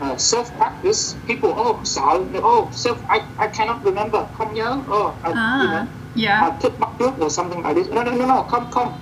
uh, 0.00 0.16
self 0.16 0.56
practice, 0.58 1.14
people 1.26 1.50
oh 1.56 1.80
sợ 1.84 2.02
oh 2.42 2.70
self 2.72 2.98
I, 3.08 3.20
I 3.38 3.48
cannot 3.48 3.84
remember 3.84 4.26
không 4.34 4.54
nhớ 4.54 4.84
oh 4.88 5.20
I, 5.22 5.30
you 5.30 5.68
know 5.68 5.84
Ah. 5.84 5.86
Yeah. 6.14 6.52
Thích 6.60 6.78
bắt 6.78 6.90
trước 6.98 7.14
or 7.20 7.28
something 7.32 7.62
like 7.62 7.74
this 7.74 7.88
no 7.94 8.04
no 8.04 8.10
no 8.12 8.26
no 8.26 8.42
come 8.50 8.66
come 8.72 8.92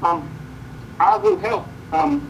um 0.00 0.28
I 0.98 1.18
will 1.18 1.38
help 1.42 1.62
um 1.90 2.20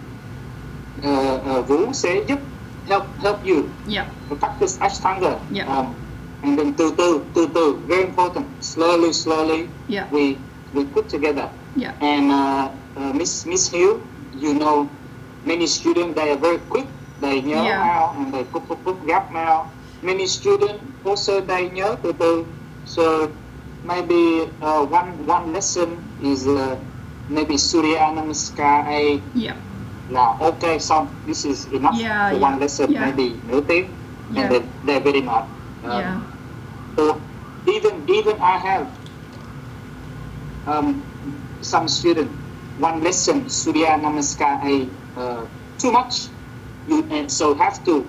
uh, 1.02 1.42
uh, 1.44 1.68
Vũ 1.68 1.92
sẽ 1.92 2.24
giúp 2.28 2.38
help 2.86 3.04
help 3.18 3.42
you 3.44 3.56
Yeah. 3.86 4.06
practice 4.40 4.78
Ashtanga 4.80 5.38
Yeah. 5.50 5.68
um, 5.78 5.94
and 6.42 6.58
then 6.58 6.72
từ 6.76 6.90
từ 6.98 7.24
từ 7.34 7.46
từ 7.54 7.86
very 7.88 8.04
important 8.04 8.46
slowly 8.60 9.12
slowly 9.12 9.66
Yeah. 9.88 10.06
we 10.12 10.36
we 10.72 10.84
put 10.94 11.08
together 11.08 11.48
Yeah. 11.74 11.94
and 12.00 12.30
uh, 12.32 12.68
uh, 12.96 13.12
Miss 13.14 13.46
Miss 13.46 13.72
Hill, 13.74 13.98
you 14.32 14.54
know, 14.54 14.86
many 15.44 15.66
students 15.66 16.14
they 16.16 16.30
are 16.30 16.40
very 16.40 16.58
quick. 16.68 16.86
They 17.20 17.40
nhớ 17.42 17.62
Yeah. 17.64 17.84
now 17.86 18.12
and 18.16 18.34
they 18.34 18.44
put 18.44 18.68
put 18.68 18.84
put 18.84 19.06
gap 19.06 19.32
now. 19.32 19.64
Many 20.02 20.26
students 20.26 20.84
also 21.04 21.40
they 21.40 21.70
nhớ 21.70 21.96
từ 22.02 22.12
từ. 22.12 22.44
So 22.84 23.02
maybe 23.84 24.46
uh, 24.60 24.84
one 24.86 25.26
one 25.26 25.52
lesson 25.52 25.98
is 26.22 26.46
uh, 26.46 26.76
maybe 27.28 27.56
Surya 27.58 28.10
Namaskar 28.14 28.86
Yeah. 29.34 29.56
là 30.10 30.36
okay 30.40 30.78
xong. 30.78 31.06
This 31.26 31.44
is 31.44 31.66
enough 31.72 31.94
Yeah, 31.96 32.30
for 32.30 32.36
yeah, 32.36 32.42
one 32.42 32.58
lesson. 32.60 32.90
yeah. 32.92 33.06
Maybe 33.06 33.32
nửa 33.48 33.60
tiếng, 33.60 33.86
Yeah. 34.34 34.42
and 34.42 34.52
then 34.52 34.62
they're 34.84 35.00
very 35.00 35.22
much. 35.22 35.46
Um, 35.84 35.90
Yeah. 35.90 36.20
or 36.96 37.16
even 37.66 37.94
even 38.08 38.36
I 38.40 38.56
have 38.58 38.86
um, 40.66 41.02
some 41.62 41.88
student 41.88 42.30
one 42.78 43.02
lesson 43.02 43.48
Surya 43.48 43.98
Namaskar 43.98 44.62
a 44.64 44.74
uh, 45.20 45.42
too 45.78 45.92
much 45.92 46.28
you 46.88 47.06
and 47.10 47.30
so 47.30 47.54
have 47.54 47.82
to 47.84 48.04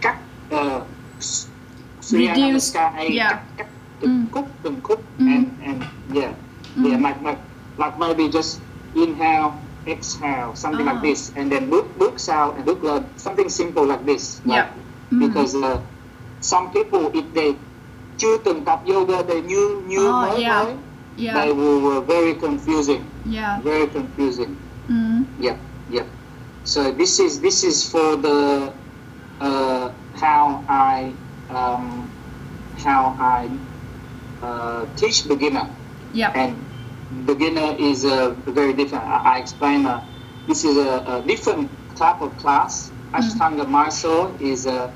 cut 0.00 0.16
uh, 0.50 0.80
Surya 2.00 2.30
Reduce, 2.34 2.72
Namaskar 2.72 2.88
a 2.98 3.04
yeah. 3.12 3.28
cut, 3.30 3.42
cut 3.56 3.71
Mm. 4.02 4.26
khúc 4.32 4.44
từng 4.62 4.80
khúc 4.82 5.00
Mm. 5.18 5.26
and 5.28 5.46
and 5.62 5.82
yeah 6.16 6.32
yeah 6.74 7.00
like, 7.02 7.22
like 7.22 7.38
like 7.76 7.98
maybe 7.98 8.28
just 8.38 8.60
inhale 8.94 9.50
exhale 9.86 10.54
something 10.54 10.86
Ah. 10.88 10.92
like 10.92 11.02
this 11.02 11.30
and 11.36 11.52
then 11.52 11.70
bước 11.70 11.96
bước 11.98 12.14
sau 12.20 12.52
and 12.52 12.64
bước 12.66 12.84
lên 12.84 13.02
something 13.16 13.48
simple 13.48 13.84
like 13.86 14.04
this 14.06 14.40
like, 14.44 14.56
Yeah. 14.56 14.68
Mm. 15.10 15.20
because 15.20 15.54
uh, 15.58 15.78
some 16.40 16.66
people 16.74 17.10
if 17.14 17.24
they 17.34 17.54
chưa 18.16 18.36
từng 18.44 18.64
tập 18.64 18.82
yoga 18.86 19.22
they 19.22 19.40
như 19.42 19.82
như 19.86 20.06
Oh, 20.08 20.22
mới 20.22 20.42
yeah. 20.42 20.64
mới 20.64 20.76
Yeah. 21.16 21.34
they 21.36 21.52
will 21.54 21.86
uh, 21.98 22.00
very 22.08 22.34
confusing 22.34 23.02
Yeah. 23.24 23.64
very 23.64 23.86
confusing 23.86 24.54
Mm. 24.88 25.24
yep 25.38 25.56
yep 25.88 26.06
so 26.64 26.80
this 26.98 27.20
is 27.20 27.40
this 27.40 27.64
is 27.64 27.90
for 27.92 28.16
the 28.22 28.72
uh, 29.40 29.88
how 30.12 30.64
I 30.68 31.12
um, 31.48 32.08
how 32.84 33.16
I 33.18 33.48
uh, 34.42 34.86
teach 34.96 35.26
beginner 35.28 35.66
Yeah. 36.12 36.32
and 36.34 36.56
beginner 37.26 37.74
is 37.78 38.04
uh, 38.04 38.34
very 38.46 38.72
different. 38.72 39.04
I, 39.04 39.34
I 39.34 39.38
explain 39.38 39.86
uh, 39.86 40.00
this 40.48 40.64
is 40.64 40.76
a, 40.76 40.90
a 41.06 41.22
different 41.26 41.70
type 41.96 42.20
of 42.20 42.36
class. 42.36 42.90
Ashtanga 43.14 43.68
Mysore 43.68 44.36
is 44.40 44.66
uh, 44.66 44.90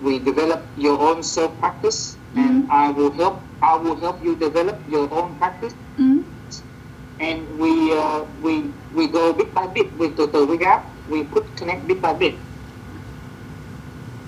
we 0.00 0.18
develop 0.18 0.60
your 0.76 0.98
own 1.00 1.22
self 1.22 1.58
practice, 1.58 2.16
and 2.36 2.70
I 2.70 2.90
will 2.90 3.10
help. 3.12 3.42
I 3.62 3.74
will 3.76 3.96
help 4.00 4.22
you 4.24 4.36
develop 4.36 4.78
your 4.88 5.08
own 5.12 5.34
practice, 5.38 5.74
Mm. 5.98 6.22
and 7.18 7.38
we 7.58 7.72
uh, 7.92 8.22
we 8.40 8.70
we 8.94 9.08
go 9.08 9.32
bit 9.32 9.50
by 9.54 9.66
bit. 9.66 9.90
We 9.98 10.08
từ 10.14 10.26
từ 10.32 10.46
we 10.46 10.56
gap. 10.56 10.86
We 11.08 11.24
put 11.24 11.44
connect 11.58 11.88
bit 11.88 12.00
by 12.00 12.12
bit, 12.14 12.34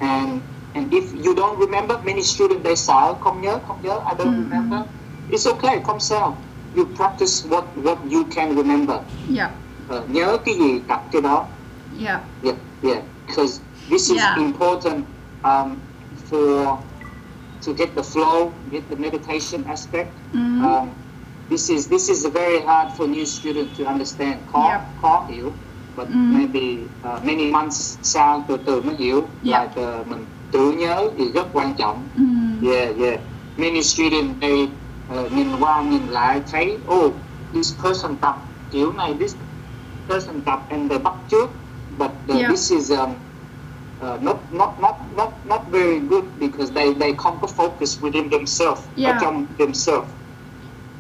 and 0.00 0.42
if 0.90 1.12
you 1.26 1.34
don't 1.34 1.58
remember, 1.58 1.98
many 2.04 2.22
students 2.22 2.64
they 2.64 2.76
say, 2.76 3.14
không 3.20 3.40
nhớ 3.40 3.58
không 3.66 3.82
nhớ. 3.82 4.00
I 4.06 4.14
don't 4.14 4.34
Mhm. 4.34 4.42
remember. 4.50 4.82
It's 5.28 5.46
okay, 5.52 5.80
không 5.84 6.00
sao. 6.00 6.42
You 6.74 6.84
practice 6.96 7.48
what 7.48 7.64
what 7.74 7.96
you 8.10 8.24
can 8.30 8.54
remember. 8.56 8.96
Yeah. 9.36 9.50
Ờ, 9.88 10.04
nhớ 10.08 10.38
cái 10.44 10.54
gì 10.54 10.80
tập 10.88 11.02
cái 11.10 11.22
đó. 11.22 11.46
Yeah. 12.00 12.20
Yeah, 12.42 12.56
yeah. 12.82 13.02
Because 13.26 13.60
this 13.90 14.10
is 14.10 14.16
Yeah. 14.18 14.38
important 14.38 15.04
um, 15.44 15.80
for 16.30 16.78
to 17.66 17.72
get 17.72 17.94
the 17.96 18.02
flow, 18.02 18.52
get 18.70 18.88
the 18.90 18.96
meditation 18.96 19.64
aspect. 19.66 20.18
Mm. 20.32 20.62
Um, 20.64 20.88
this 21.48 21.70
is 21.70 21.88
this 21.88 22.08
is 22.08 22.26
very 22.34 22.60
hard 22.66 22.88
for 22.96 23.06
new 23.08 23.24
students 23.24 23.78
to 23.78 23.84
understand. 23.84 24.34
Khó 24.46 24.62
Yeah. 24.68 24.80
khó 25.02 25.26
hiểu, 25.30 25.52
but 25.96 26.08
Mm. 26.08 26.32
maybe 26.38 26.88
uh, 27.02 27.24
many 27.24 27.50
months 27.52 27.98
sau 28.02 28.44
từ 28.48 28.56
từ 28.56 28.82
mới 28.82 28.94
hiểu. 28.96 29.20
Yeah. 29.42 29.62
Like 29.62 29.82
uh, 30.00 30.06
mình 30.06 30.26
tự 30.52 30.72
nhớ 30.72 31.10
thì 31.18 31.32
rất 31.34 31.46
quan 31.52 31.74
trọng. 31.74 32.02
Mm. 32.16 32.68
Yeah, 32.70 32.96
yeah. 32.98 33.20
Many 33.56 33.82
students 33.82 34.34
they 34.40 34.68
uh, 35.20 35.32
nhìn 35.32 35.46
qua 35.60 35.82
nhìn 35.82 36.06
lại 36.08 36.40
thấy 36.52 36.78
oh 36.94 37.12
this 37.54 37.74
person 37.82 38.16
tập 38.16 38.36
kiểu 38.70 38.92
này 38.92 39.14
this 39.20 39.34
person 40.08 40.40
tập 40.40 40.62
and 40.68 40.90
they 40.90 40.98
bắt 40.98 41.14
trước 41.28 41.50
but 41.98 42.10
uh, 42.28 42.36
Yeah. 42.36 42.50
this 42.50 42.72
is 42.72 42.90
um, 42.90 43.10
uh, 44.00 44.22
not 44.22 44.36
not 44.52 44.80
not 44.80 44.94
not 45.16 45.32
not 45.44 45.60
very 45.72 45.98
good 46.10 46.24
because 46.38 46.72
they 46.74 46.94
they 46.94 47.12
không 47.18 47.38
có 47.40 47.48
focus 47.56 48.00
within 48.00 48.30
themselves 48.30 48.80
Yeah. 48.96 49.14
ở 49.16 49.18
trong 49.20 49.46
themselves. 49.58 50.08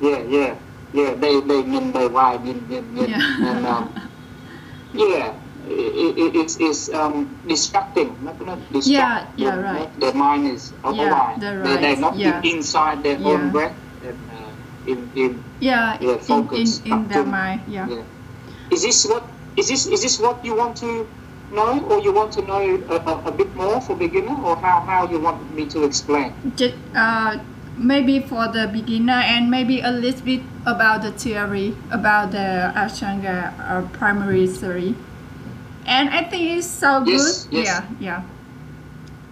Yeah, 0.00 0.18
yeah, 0.30 0.56
yeah. 0.94 1.20
They 1.20 1.40
they 1.48 1.62
nhìn 1.62 1.92
bề 1.92 2.08
ngoài 2.08 2.38
nhìn 2.44 2.56
nhìn 2.68 2.84
nhìn 2.94 3.06
Yeah. 3.10 3.22
and 3.54 3.66
um, 3.74 3.84
yeah. 4.98 5.32
It, 5.70 6.18
it, 6.18 6.34
it's, 6.34 6.58
it's 6.58 6.90
um, 6.90 7.30
distracting, 7.46 8.10
not, 8.24 8.34
not 8.44 8.58
distracting. 8.72 9.38
Yeah, 9.38 9.54
yeah, 9.54 9.60
right. 9.62 10.00
Their 10.00 10.14
mind 10.14 10.48
is 10.48 10.72
otherwise. 10.82 11.38
they're 11.38 11.62
They, 11.62 11.76
they're 11.78 11.96
not 11.96 12.16
yeah. 12.18 12.42
inside 12.42 13.02
their 13.04 13.18
Yeah. 13.18 13.28
own 13.28 13.50
breath 13.54 13.76
and 14.02 14.18
uh, 14.34 14.90
in, 14.90 14.98
in 15.14 15.44
Yeah. 15.60 15.96
Yeah, 16.00 16.18
in, 16.26 16.48
in, 16.50 16.66
in 16.90 17.08
their 17.08 17.24
mind. 17.24 17.62
Yeah. 17.68 17.86
yeah. 17.86 18.02
Is 18.74 18.82
this 18.82 19.06
what 19.06 19.22
is 19.56 19.68
this 19.68 19.86
is 19.86 20.02
this 20.02 20.18
what 20.18 20.44
you 20.44 20.56
want 20.56 20.76
to 20.78 21.06
know, 21.54 21.78
or 21.86 22.00
you 22.02 22.12
want 22.12 22.32
to 22.34 22.42
know 22.42 22.58
a, 22.62 22.96
a, 22.98 23.14
a 23.26 23.32
bit 23.32 23.54
more 23.54 23.80
for 23.80 23.94
beginner, 23.94 24.34
or 24.42 24.56
how, 24.56 24.80
how 24.80 25.06
you 25.06 25.18
want 25.20 25.38
me 25.54 25.66
to 25.66 25.84
explain? 25.84 26.32
Just, 26.56 26.74
uh, 26.94 27.38
maybe 27.76 28.20
for 28.20 28.46
the 28.48 28.68
beginner 28.72 29.22
and 29.24 29.50
maybe 29.50 29.80
a 29.80 29.90
little 29.90 30.24
bit 30.24 30.42
about 30.66 31.02
the 31.02 31.10
theory 31.12 31.74
about 31.90 32.30
the 32.30 32.72
Ashtanga 32.74 33.54
uh, 33.58 33.82
primary 33.92 34.46
theory. 34.46 34.94
And 35.90 36.08
I 36.10 36.22
think 36.22 36.56
it's 36.56 36.66
so 36.70 37.02
Yes, 37.04 37.44
good. 37.50 37.58
yes. 37.58 37.66
Yeah, 37.66 37.82
yeah. 37.98 38.22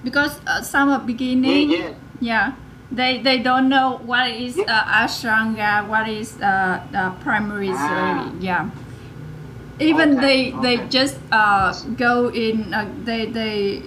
Because 0.03 0.41
uh, 0.47 0.61
some 0.61 0.91
are 0.91 0.99
beginning, 0.99 1.71
Yeah, 1.71 1.79
yeah. 1.79 1.95
yeah. 2.21 2.47
They 2.91 3.23
they 3.23 3.39
don't 3.39 3.69
know 3.69 4.01
what 4.03 4.27
is 4.31 4.57
Yeah. 4.59 4.65
uh, 4.67 5.05
Ashtanga, 5.07 5.87
what 5.87 6.09
is 6.09 6.35
uh, 6.43 6.81
uh, 6.91 7.11
primary 7.23 7.71
Ah. 7.71 8.33
Yeah. 8.41 8.71
Even 9.79 10.19
Okay, 10.19 10.51
they 10.51 10.77
they 10.77 10.77
just 10.91 11.21
uh, 11.31 11.71
go 11.95 12.29
in. 12.35 12.75
Uh, 12.75 12.91
they 13.05 13.27
they 13.31 13.83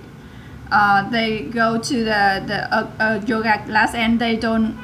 uh, 0.71 1.09
they 1.11 1.51
go 1.51 1.75
to 1.75 1.95
the 2.07 2.23
the 2.47 2.59
uh, 2.71 2.87
uh, 2.99 3.19
yoga 3.27 3.59
class 3.67 3.91
and 3.93 4.15
they 4.15 4.37
don't 4.39 4.79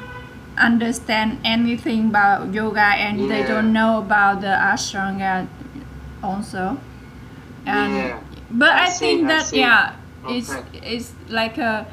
understand 0.58 1.38
anything 1.44 2.12
about 2.12 2.52
yoga 2.52 2.92
and 3.00 3.30
they 3.30 3.46
don't 3.46 3.72
know 3.72 3.98
about 4.04 4.42
the 4.44 4.52
Ashtanga 4.52 5.46
also. 6.20 6.76
And 7.68 7.94
Yeah. 7.94 8.20
but 8.50 8.70
I 8.70 8.86
I, 8.86 8.88
see, 8.88 9.06
think 9.16 9.24
I 9.24 9.28
that 9.28 9.46
see. 9.46 9.60
yeah, 9.60 9.92
it's 10.26 10.50
Okay. 10.50 10.96
it's 10.96 11.12
like 11.28 11.58
a 11.58 11.86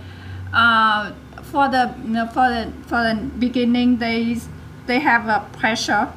uh, 0.53 1.11
for 1.51 1.67
the 1.67 1.93
for 2.33 2.47
the 2.49 2.71
for 2.87 3.03
the 3.03 3.15
beginning 3.39 3.97
they 3.97 4.37
they 4.87 4.99
have 4.99 5.27
a 5.27 5.43
pressure. 5.59 6.07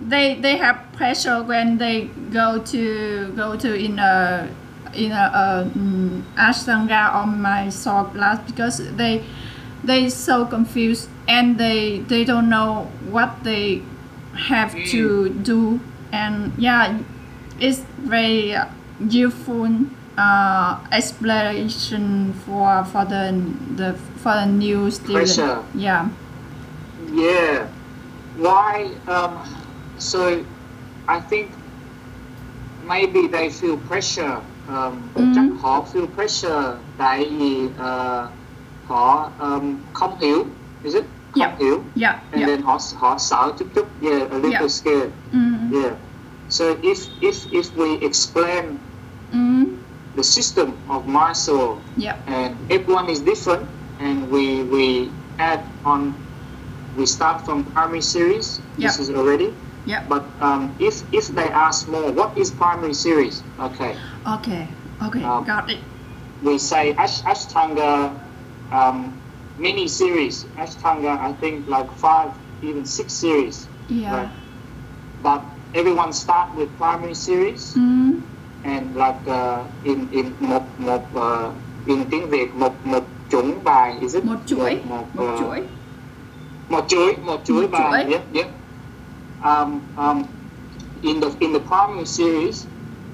They 0.00 0.34
they 0.40 0.56
have 0.56 0.78
pressure 0.94 1.42
when 1.42 1.78
they 1.78 2.10
go 2.32 2.58
to 2.58 3.32
go 3.36 3.56
to 3.56 3.74
in 3.74 3.98
a 3.98 4.48
in 4.94 5.12
a, 5.12 5.30
a 5.34 5.62
um, 5.62 6.24
ashtanga 6.36 7.14
or 7.14 7.26
Mysore 7.26 8.04
class 8.12 8.38
because 8.46 8.78
they 8.96 9.24
they 9.84 10.08
so 10.08 10.44
confused 10.44 11.08
and 11.28 11.56
they 11.58 12.00
they 12.08 12.24
don't 12.24 12.48
know 12.48 12.90
what 13.10 13.42
they 13.44 13.82
have 14.34 14.74
to 14.86 15.28
do 15.30 15.80
and 16.12 16.52
yeah 16.58 16.98
it's 17.62 17.80
very 18.10 18.54
useful 19.10 19.68
uh, 20.18 20.76
explanation 20.90 22.32
for 22.44 22.84
for 22.92 23.04
the 23.04 23.22
the 23.76 23.94
for 24.22 24.34
the 24.34 24.46
new 24.46 24.90
student 24.90 25.16
Pressure. 25.16 25.62
yeah 25.74 26.08
Yeah. 27.14 27.66
Why? 28.38 28.88
Um, 29.06 29.32
so, 29.98 30.20
I 31.08 31.20
think 31.20 31.50
maybe 32.88 33.26
they 33.28 33.50
feel 33.50 33.76
pressure. 33.88 34.36
Um. 34.68 34.92
Chắc 35.34 35.44
họ 35.62 35.84
feel 35.92 36.06
pressure 36.16 36.76
tại 36.98 37.28
vì 37.38 37.68
uh, 37.78 38.28
họ 38.88 39.30
um, 39.40 39.76
không 39.92 40.16
hiểu. 40.20 40.44
Is 40.84 40.94
it? 40.94 41.04
Không 41.32 41.42
Yeah. 41.42 41.58
hiểu. 41.60 41.82
yeah 41.94 42.14
And 42.32 42.40
yeah 42.40 42.46
then 42.46 42.62
họ 42.62 42.78
họ 42.96 43.18
sợ 43.18 43.52
chút 43.58 43.66
chút. 43.74 43.86
Yeah, 44.00 44.30
a 44.30 44.34
little 44.38 44.50
Yeah. 44.50 44.68
scared. 44.70 45.10
mm, 45.32 45.72
Yeah. 45.72 45.92
So 46.52 46.76
if 46.84 47.08
if 47.24 47.48
if 47.50 47.72
we 47.74 47.96
explain 48.04 48.84
mm, 49.32 49.80
the 50.12 50.22
system 50.22 50.76
of 50.86 51.06
Mysore 51.08 51.80
yeah. 51.96 52.16
and 52.26 52.70
everyone 52.70 53.08
is 53.08 53.20
different 53.24 53.70
and 53.98 54.28
we 54.28 54.62
we 54.62 55.16
add 55.38 55.64
on 55.82 56.20
we 56.94 57.06
start 57.06 57.46
from 57.46 57.72
primary 57.72 58.02
series 58.02 58.60
this 58.76 58.98
is 58.98 59.08
already. 59.08 59.56
Yeah. 59.86 60.04
But 60.12 60.36
um, 60.44 60.76
if 60.78 61.08
if 61.10 61.28
they 61.28 61.48
ask 61.48 61.88
more 61.88 62.12
what 62.12 62.36
is 62.36 62.50
primary 62.52 62.92
series? 62.92 63.44
Okay. 63.58 63.96
Okay. 64.28 64.68
Okay. 65.00 65.22
Um, 65.24 65.44
got 65.44 65.70
it. 65.70 65.80
we 66.42 66.58
say 66.58 66.92
Ash, 67.00 67.22
ashtanga 67.22 68.20
um, 68.70 69.22
mini 69.56 69.88
series. 69.88 70.44
Ashtanga 70.60 71.16
i 71.16 71.32
think 71.32 71.66
like 71.66 71.90
five 71.96 72.36
even 72.60 72.84
six 72.84 73.14
series. 73.14 73.70
Yeah. 73.88 74.14
Right. 74.14 74.32
but 75.22 75.51
everyone 75.74 76.12
start 76.12 76.54
with 76.54 76.68
primary 76.78 77.14
series 77.14 77.74
mm, 77.76 78.20
and 78.64 78.94
like 78.96 79.26
uh, 79.26 79.64
in 79.84 80.08
in 80.12 80.32
một 80.40 80.62
một 80.78 81.02
uh, 81.14 81.52
in 81.86 82.04
tiếng 82.10 82.30
Việt 82.30 82.54
một 82.54 82.86
một 82.86 83.04
chủng 83.30 83.64
bài 83.64 83.96
is 84.00 84.14
it? 84.14 84.24
Một 84.24 84.36
chuỗi. 84.46 84.80
Một, 84.88 85.04
một 85.14 85.24
uh, 85.34 85.40
chuỗi. 85.40 85.62
Một 86.68 86.84
chuỗi 86.88 87.16
một 87.16 87.40
chuỗi 87.44 87.62
Một 87.62 87.68
bài 87.72 88.04
chuỗi. 88.04 88.12
yep 88.12 88.22
yep. 88.32 88.46
Um, 89.44 89.80
um, 89.96 90.24
in 91.02 91.20
the 91.20 91.28
in 91.40 91.52
the 91.52 91.58
primary 91.58 92.06
series 92.06 92.66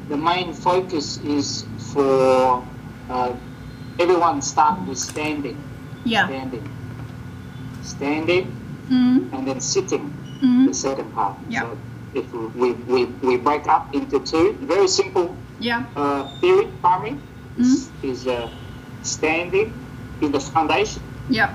the 0.08 0.16
main 0.16 0.52
focus 0.52 1.18
is 1.24 1.64
for 1.94 2.62
uh, 3.10 3.32
everyone 3.98 4.42
start 4.42 4.74
with 4.88 4.98
standing. 4.98 5.56
Yeah. 6.04 6.26
Standing. 6.28 6.62
Standing. 7.84 8.46
Mm, 8.90 9.32
and 9.32 9.46
then 9.46 9.60
sitting. 9.60 10.10
Mm, 10.42 10.66
the 10.68 10.74
second 10.74 11.14
part. 11.14 11.34
Yeah. 11.48 11.60
so 11.60 11.76
if 12.14 12.32
we, 12.32 12.72
we, 12.72 13.04
we 13.22 13.36
break 13.36 13.66
up 13.68 13.94
into 13.94 14.20
two 14.20 14.56
very 14.62 14.88
simple 14.88 15.36
yeah 15.58 15.84
uh, 15.96 16.24
theory, 16.40 16.66
primary, 16.80 17.18
Mm. 17.58 17.64
is, 17.64 17.92
is 18.02 18.26
uh, 18.28 18.46
standing 19.02 19.74
in 20.20 20.30
the 20.30 20.38
foundation, 20.40 21.02
yeah 21.28 21.50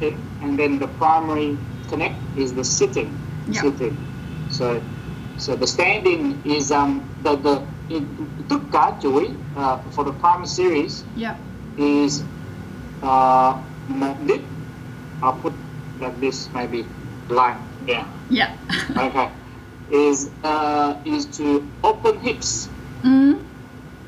and 0.00 0.58
then 0.58 0.78
the 0.80 0.88
primary 0.88 1.58
connect 1.88 2.18
is 2.36 2.52
the 2.54 2.64
sitting, 2.64 3.18
Yeah. 3.46 3.62
sitting. 3.62 3.96
So, 4.48 4.82
so 5.36 5.54
the 5.54 5.66
standing 5.66 6.42
is 6.44 6.72
um 6.72 7.10
the 7.22 7.36
the 7.36 8.58
cả 8.72 8.98
chuỗi 9.02 9.26
uh, 9.54 9.76
for 9.94 10.04
the 10.04 10.12
primary 10.12 10.46
series 10.46 11.04
yeah 11.14 11.36
is 11.76 12.22
uh 13.02 13.54
đích. 14.26 14.42
I'll 15.22 15.38
put 15.42 15.52
like 16.00 16.18
this 16.20 16.50
maybe 16.54 16.84
line. 17.28 17.60
Yeah. 17.86 18.06
yeah 18.28 18.50
Okay. 18.96 19.28
Is 19.92 20.30
uh 20.42 20.96
is 21.04 21.26
to 21.36 21.68
open 21.84 22.18
hips. 22.20 22.68
mm, 23.04 23.44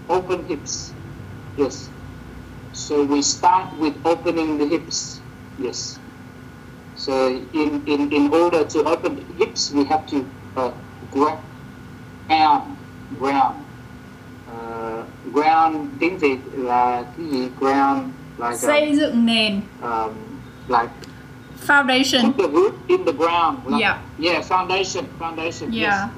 open 0.08 0.44
hips. 0.48 0.92
Yes. 1.56 1.90
So 2.72 3.04
we 3.04 3.20
start 3.22 3.78
with 3.78 3.94
opening 4.04 4.58
the 4.58 4.66
hips. 4.66 5.20
Yes. 5.58 5.98
So 6.96 7.12
in, 7.52 7.84
in, 7.86 8.12
in 8.12 8.32
order 8.32 8.64
to 8.64 8.84
open 8.84 9.16
the 9.16 9.32
hips, 9.34 9.70
we 9.72 9.84
have 9.84 10.06
to 10.08 10.24
uh, 10.56 10.72
grab 11.10 11.38
ground, 12.28 12.76
ground. 13.18 13.64
Uh, 14.48 15.04
ground 15.32 15.88
tiếng 16.00 16.18
Việt 16.18 16.38
là 16.52 17.04
cái 17.16 17.26
gì? 17.30 17.48
Ground 17.60 18.10
like 18.38 18.56
xây 18.56 18.96
dựng 18.96 19.26
nền 19.26 19.60
um, 19.82 20.10
like 20.68 20.92
foundation 21.66 22.32
put 22.32 22.36
the 22.42 22.48
root 22.48 22.74
in 22.88 23.04
the 23.04 23.12
ground. 23.12 23.58
Like, 23.66 23.80
Yeah. 23.80 23.98
Yeah. 24.18 24.42
Foundation. 24.42 25.06
Foundation. 25.18 25.72
yeah 25.72 25.80
Yes. 25.80 26.10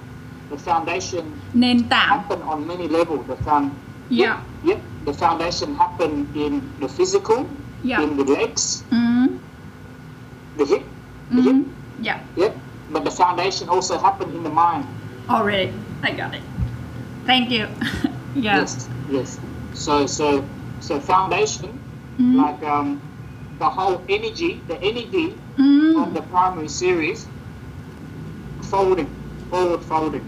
The 0.51 0.57
foundation 0.59 1.25
nền 1.55 1.89
tảng 1.89 2.09
happen 2.09 2.41
on 2.43 2.67
many 2.67 2.89
levels. 2.89 3.27
The 3.27 3.37
found, 3.37 3.71
yeah 4.11 4.39
yep, 4.65 4.79
the 5.05 5.13
foundation 5.13 5.75
happen 5.75 6.27
in 6.35 6.61
the 6.81 6.89
physical, 6.89 7.47
yeah 7.83 8.03
in 8.03 8.17
the 8.17 8.25
legs, 8.25 8.85
mm, 8.91 9.27
the 10.57 10.65
hip, 10.65 10.83
the 11.31 11.43
hip, 11.43 11.55
mm, 11.55 11.65
yeah 12.03 12.19
yep. 12.37 12.53
But 12.93 13.05
the 13.05 13.11
foundation 13.11 13.69
also 13.69 13.99
happen 13.99 14.29
in 14.37 14.43
the 14.43 14.51
mind. 14.51 14.85
already 15.29 15.73
I 16.03 16.13
got 16.13 16.35
it 16.35 16.43
thank 17.27 17.51
you 17.51 17.67
yeah 18.35 18.61
Yes, 18.61 18.89
yes. 19.11 19.39
So, 19.75 20.07
so, 20.07 20.45
so 20.81 21.01
foundation, 21.01 21.69
mm, 22.19 22.35
like 22.37 22.63
um, 22.63 23.01
the 23.59 23.69
whole 23.69 24.05
energy, 24.09 24.65
the 24.69 24.83
energy 24.83 25.41
of 25.59 25.61
mm, 25.61 26.15
the 26.15 26.23
primary 26.23 26.69
series, 26.69 27.29
folding, 28.63 29.09
forward 29.51 29.83
folding, 29.83 30.27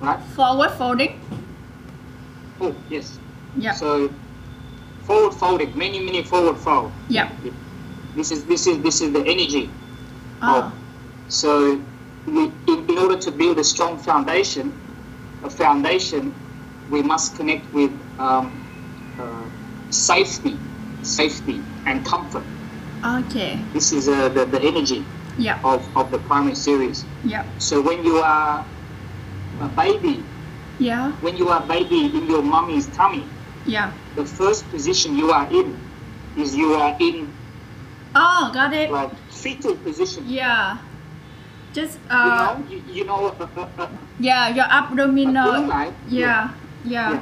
right? 0.00 0.22
forward 0.22 0.70
folding 0.70 1.20
Oh, 2.60 2.74
yes. 2.88 3.20
yeah 3.54 3.72
So, 3.74 4.10
forward 5.06 5.34
folding, 5.34 5.76
many, 5.76 6.00
many 6.00 6.22
forward 6.24 6.58
fold. 6.58 6.92
yeah 7.08 7.28
This 8.14 8.30
is 8.32 8.44
this 8.46 8.66
is 8.66 8.78
this 8.82 9.00
is 9.02 9.12
the 9.12 9.20
energy. 9.26 9.74
oh, 10.42 10.72
So, 11.28 11.84
we, 12.26 12.44
in, 12.66 12.86
in 12.90 12.98
order 12.98 13.18
to 13.18 13.30
build 13.30 13.58
a 13.58 13.64
strong 13.64 13.98
foundation, 13.98 14.72
a 15.42 15.50
foundation, 15.50 16.34
we 16.88 17.02
must 17.02 17.36
connect 17.36 17.72
with 17.72 17.92
um, 18.18 18.64
uh, 19.18 19.48
safety, 19.90 20.58
safety 21.06 21.62
and 21.86 22.04
comfort. 22.04 22.44
okay 23.04 23.62
This 23.72 23.92
is 23.92 24.08
uh, 24.08 24.28
the, 24.28 24.44
the 24.46 24.60
energy 24.60 25.04
yeah 25.38 25.60
of, 25.62 25.86
of 25.94 26.10
the 26.10 26.18
primary 26.18 26.54
series. 26.54 27.04
yeah 27.24 27.44
So 27.58 27.80
when 27.80 28.04
you 28.04 28.16
are 28.18 28.64
a 29.60 29.68
baby, 29.68 30.24
yeah 30.78 31.12
when 31.20 31.36
you 31.36 31.48
are 31.48 31.62
a 31.62 31.66
baby 31.66 32.00
in 32.06 32.26
your 32.26 32.42
mommy's 32.42 32.86
tummy, 32.96 33.24
yeah 33.64 33.92
the 34.16 34.24
first 34.24 34.68
position 34.70 35.16
you 35.16 35.30
are 35.30 35.46
in 35.50 35.76
is 36.36 36.56
you 36.56 36.74
are 36.74 36.96
in 37.00 37.32
oh 38.14 38.50
got 38.52 38.72
it 38.72 38.90
like 38.90 39.12
fetal 39.30 39.76
position. 39.76 40.24
yeah 40.26 40.78
just 41.74 41.98
You 42.00 42.10
uh 42.10 42.56
know, 42.56 42.64
you, 42.68 42.78
you 42.88 43.04
know, 43.04 43.28
uh, 43.28 43.46
uh, 43.56 43.68
uh, 43.78 43.88
yeah 44.18 44.48
your 44.48 44.64
abdominal 44.64 45.52
Đúng 45.52 45.68
lại. 45.68 45.90
yeah 46.08 46.48
yeah 46.84 47.20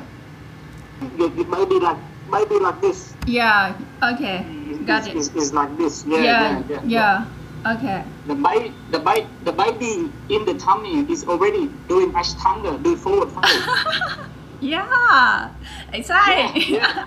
You, 1.19 1.31
you 1.37 1.45
maybe 1.51 1.79
like 1.81 1.99
maybe 2.31 2.59
like 2.61 2.81
this. 2.81 3.14
Yeah 3.27 3.75
okay 4.03 4.45
got 4.85 5.07
Is, 5.09 5.09
it 5.09 5.17
is, 5.17 5.29
is 5.35 5.53
like 5.53 5.77
this. 5.79 6.05
Yeah, 6.07 6.21
yeah 6.21 6.33
yeah, 6.33 6.63
yeah. 6.69 6.81
yeah 6.85 7.73
okay 7.75 8.05
The 8.27 8.35
baby, 8.35 8.73
the 8.91 8.99
baby, 8.99 9.27
the 9.45 9.53
baby 9.53 10.13
in 10.29 10.45
the 10.45 10.55
tummy 10.55 11.05
is 11.11 11.25
already 11.25 11.69
doing 11.89 12.13
ashtanga, 12.13 12.83
do 12.83 12.97
forward 12.97 13.31
fold. 13.33 13.47
yeah 14.61 15.51
exciting 15.93 16.63
Yeah, 16.69 17.07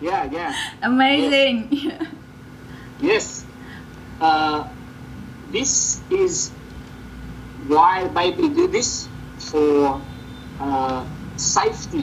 Yeah, 0.00 0.24
yeah. 0.30 0.54
Amazing. 0.82 1.92
Yes. 3.00 3.44
Uh, 4.20 4.66
this 5.52 6.00
is 6.10 6.50
why 7.68 8.08
baby 8.08 8.48
do 8.48 8.68
this 8.68 9.08
for 9.38 10.00
uh, 10.60 11.04
safety 11.36 12.02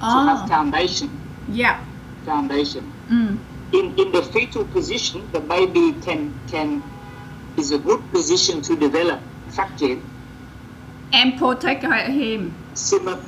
to 0.00 0.16
have 0.26 0.42
oh, 0.44 0.46
foundation. 0.46 1.10
yeah. 1.48 1.78
Foundation. 2.24 2.92
Mm. 3.10 3.38
In 3.72 3.94
in 3.96 4.12
the 4.12 4.22
fetal 4.22 4.64
position, 4.64 5.28
the 5.32 5.40
baby 5.40 6.00
can 6.00 6.34
can 6.46 6.82
is 7.56 7.72
a 7.72 7.78
good 7.78 8.10
position 8.10 8.62
to 8.62 8.76
develop 8.76 9.20
fracture. 9.48 9.98
And 11.12 11.36
protect 11.38 11.82
him, 11.84 12.54
Similar. 12.74 13.18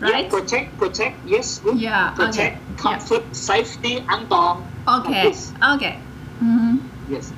right? 0.00 0.24
Yeah, 0.24 0.28
protect, 0.28 0.78
protect. 0.78 1.24
Yes, 1.24 1.58
good. 1.60 1.78
Yeah, 1.78 2.10
okay. 2.12 2.26
Protect, 2.26 2.56
Yeah. 2.68 2.76
comfort, 2.76 3.36
safety, 3.36 4.04
and 4.08 4.28
toàn. 4.28 4.66
Okay. 4.88 5.22
This. 5.28 5.52
Okay. 5.74 6.00
Mm-hmm. 6.42 6.76
Yes. 7.08 7.32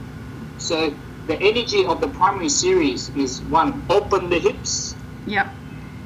So 0.57 0.95
the 1.27 1.37
energy 1.43 1.85
of 1.85 2.01
the 2.01 2.09
primary 2.09 2.49
series 2.49 3.11
is 3.11 3.43
one, 3.43 3.83
open 3.91 4.31
the 4.31 4.39
hips. 4.39 4.97
Yep. 5.27 5.47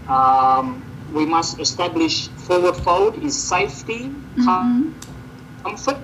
Um, 0.08 0.82
we 1.14 1.26
must 1.26 1.58
establish 1.60 2.28
forward 2.46 2.76
fold 2.76 3.14
is 3.22 3.34
safety, 3.48 4.10
com- 4.44 4.94
comfort, 5.64 5.96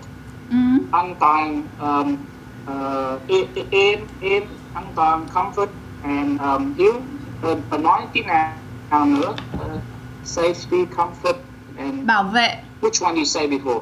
Mm-hmm. 0.51 0.95
an 0.95 1.15
toàn, 1.21 1.69
um, 1.79 2.27
uh, 2.67 3.19
e- 3.29 3.49
e- 3.55 3.67
êm, 3.71 4.07
êm, 4.23 4.43
an 4.75 4.85
toàn, 4.95 5.29
comfort, 5.29 5.69
and 6.05 6.41
um, 6.41 6.75
Hiếu 6.79 7.03
uh, 7.43 7.57
uh, 7.75 7.81
nói 7.81 8.07
cái 8.15 8.23
nào, 8.23 8.53
nào 8.91 9.07
nữa? 9.07 9.35
Uh, 9.53 9.81
safety, 10.25 10.87
comfort, 10.97 11.37
and 11.79 12.07
Bảo 12.07 12.25
vệ, 12.25 12.63
which 12.81 13.03
one 13.03 13.15
you 13.17 13.25
say 13.25 13.47
before? 13.47 13.81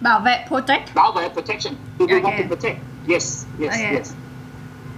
bảo 0.00 0.20
vệ, 0.20 0.44
protect. 0.48 0.94
Bảo 0.94 1.12
vệ, 1.12 1.28
protection. 1.28 1.74
Do 1.98 2.06
we 2.06 2.20
want 2.22 2.36
to 2.36 2.48
protect? 2.48 2.78
Yes, 3.08 3.44
yes, 3.58 3.72
Okay. 3.74 3.92
yes. 3.94 4.14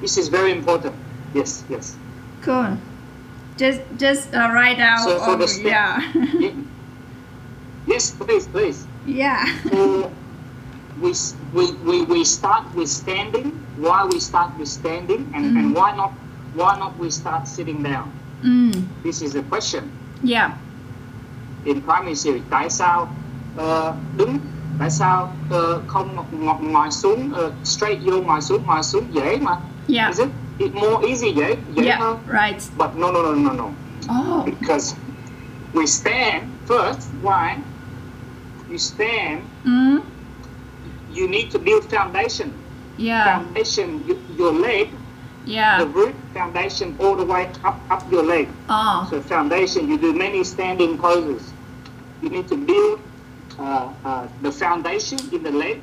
This 0.02 0.18
is 0.18 0.28
very 0.28 0.52
important. 0.52 0.94
Yes, 1.34 1.64
yes. 1.70 1.96
Cool. 2.42 2.76
Just 3.56 3.80
just 3.96 4.34
uh, 4.34 4.50
write 4.52 4.78
down. 4.78 4.98
So 4.98 5.18
for 5.20 5.36
the 5.36 5.48
yeah. 5.64 6.00
Yes, 7.86 8.10
please, 8.10 8.46
please. 8.48 8.84
yeah. 9.06 9.46
So 9.70 10.10
we, 11.00 11.12
we, 11.54 11.72
we, 11.86 12.02
we 12.02 12.24
start 12.24 12.64
with 12.74 12.88
standing. 12.88 13.52
Why 13.78 14.04
we 14.04 14.18
start 14.18 14.58
with 14.58 14.68
standing, 14.68 15.30
and, 15.34 15.56
and 15.56 15.74
why 15.74 15.94
not 15.94 16.12
why 16.54 16.76
not 16.78 16.98
we 16.98 17.10
start 17.10 17.46
sitting 17.46 17.82
down? 17.82 18.10
Mm. 18.42 18.84
This 19.02 19.22
is 19.22 19.32
the 19.32 19.42
question 19.42 19.90
Yeah. 20.22 20.56
in 21.64 21.80
primary 21.82 22.14
series. 22.14 22.42
Tại 22.50 22.70
sao 22.70 23.08
ờ, 23.56 23.94
đứng? 24.16 24.38
Tại 24.78 24.90
sao 24.90 25.32
ờ, 25.50 25.80
không 25.86 26.16
ngồi, 26.32 26.56
ngồi 26.60 26.90
xuống 26.90 27.32
ờ, 27.34 27.52
straight 27.64 28.00
vô 28.04 28.22
ngồi 28.22 28.40
xuống 28.40 28.62
ngồi 28.66 28.82
xuống 28.82 29.04
dễ 29.12 29.36
mà? 29.42 29.56
Yeah. 29.88 30.10
Is 30.10 30.20
it? 30.20 30.28
It 30.58 30.74
more 30.74 31.04
easy 31.04 31.32
dễ 31.32 31.56
Yeah. 31.74 31.98
hơn. 32.00 32.18
Right. 32.26 32.62
But 32.78 32.96
no 32.96 33.10
no 33.10 33.22
no 33.22 33.34
no 33.34 33.52
no. 33.52 33.74
Oh. 34.08 34.42
Because 34.44 34.94
we 35.74 35.86
stand 35.86 36.44
first. 36.66 37.08
Why? 37.22 37.58
You 38.70 38.78
stand. 38.78 39.42
Mm. 39.64 40.00
You 41.12 41.28
need 41.28 41.50
to 41.50 41.58
build 41.58 41.84
foundation. 41.90 42.52
Yeah. 42.96 43.24
Foundation. 43.24 44.02
Your 44.38 44.52
leg. 44.52 44.88
Yeah. 45.44 45.78
The 45.78 45.86
root 45.86 46.14
foundation 46.34 46.96
all 46.98 47.16
the 47.16 47.24
way 47.24 47.48
up 47.64 47.76
up 47.90 48.02
your 48.10 48.22
leg. 48.24 48.48
Oh. 48.68 49.06
So 49.10 49.20
foundation. 49.20 49.88
You 49.88 49.98
do 49.98 50.12
many 50.12 50.42
standing 50.44 50.96
poses. 50.98 51.52
You 52.22 52.30
need 52.30 52.48
to 52.48 52.56
build 52.56 53.00
uh, 53.58 53.88
uh, 54.04 54.26
the 54.42 54.50
foundation 54.50 55.18
in 55.32 55.42
the 55.42 55.50
leg. 55.52 55.80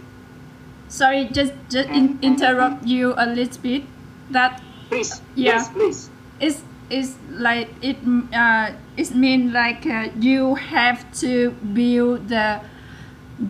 Sorry, 0.89 1.25
just 1.31 1.53
just 1.69 1.89
in, 1.89 2.17
interrupt 2.21 2.86
you 2.86 3.13
a 3.17 3.25
little 3.25 3.62
bit. 3.62 3.83
That 4.31 4.62
Please. 4.89 5.21
Yeah. 5.36 5.57
Yes, 5.57 5.69
please. 5.69 6.09
is 6.39 6.62
is 6.89 7.15
like 7.31 7.69
it 7.81 7.97
uh 8.33 8.71
it 8.97 9.15
mean 9.15 9.53
like 9.53 9.86
uh, 9.86 10.09
you 10.19 10.55
have 10.55 11.01
to 11.21 11.51
build 11.73 12.29
the 12.29 12.59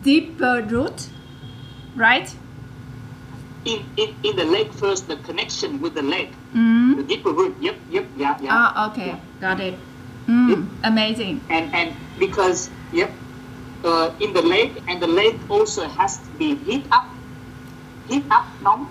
deeper 0.03 0.61
root, 0.61 1.09
right? 1.95 2.29
In, 3.65 3.83
in 3.97 4.15
in 4.23 4.35
the 4.35 4.45
leg 4.45 4.71
first. 4.71 5.07
The 5.07 5.17
connection 5.27 5.81
with 5.81 5.95
the 5.95 6.03
leg. 6.03 6.31
Mm. 6.55 6.97
The 6.97 7.03
deeper 7.03 7.31
root. 7.31 7.55
Yep. 7.59 7.75
Yep. 7.91 8.05
Yeah. 8.17 8.37
Yeah. 8.41 8.51
Ah, 8.51 8.87
okay, 8.91 9.15
got 9.41 9.59
it. 9.59 9.75
Mm. 10.27 10.67
Amazing. 10.83 11.41
and 11.49 11.67
and 11.75 11.91
because 12.19 12.69
yep 12.95 13.11
uh, 13.83 14.11
in 14.23 14.31
the 14.31 14.41
leg 14.41 14.71
and 14.87 15.01
the 15.03 15.07
leg 15.07 15.35
also 15.51 15.83
has 15.99 16.15
to 16.23 16.29
be 16.39 16.55
heat 16.63 16.87
up 16.91 17.03
heat 18.07 18.23
up 18.31 18.47
nóng 18.63 18.87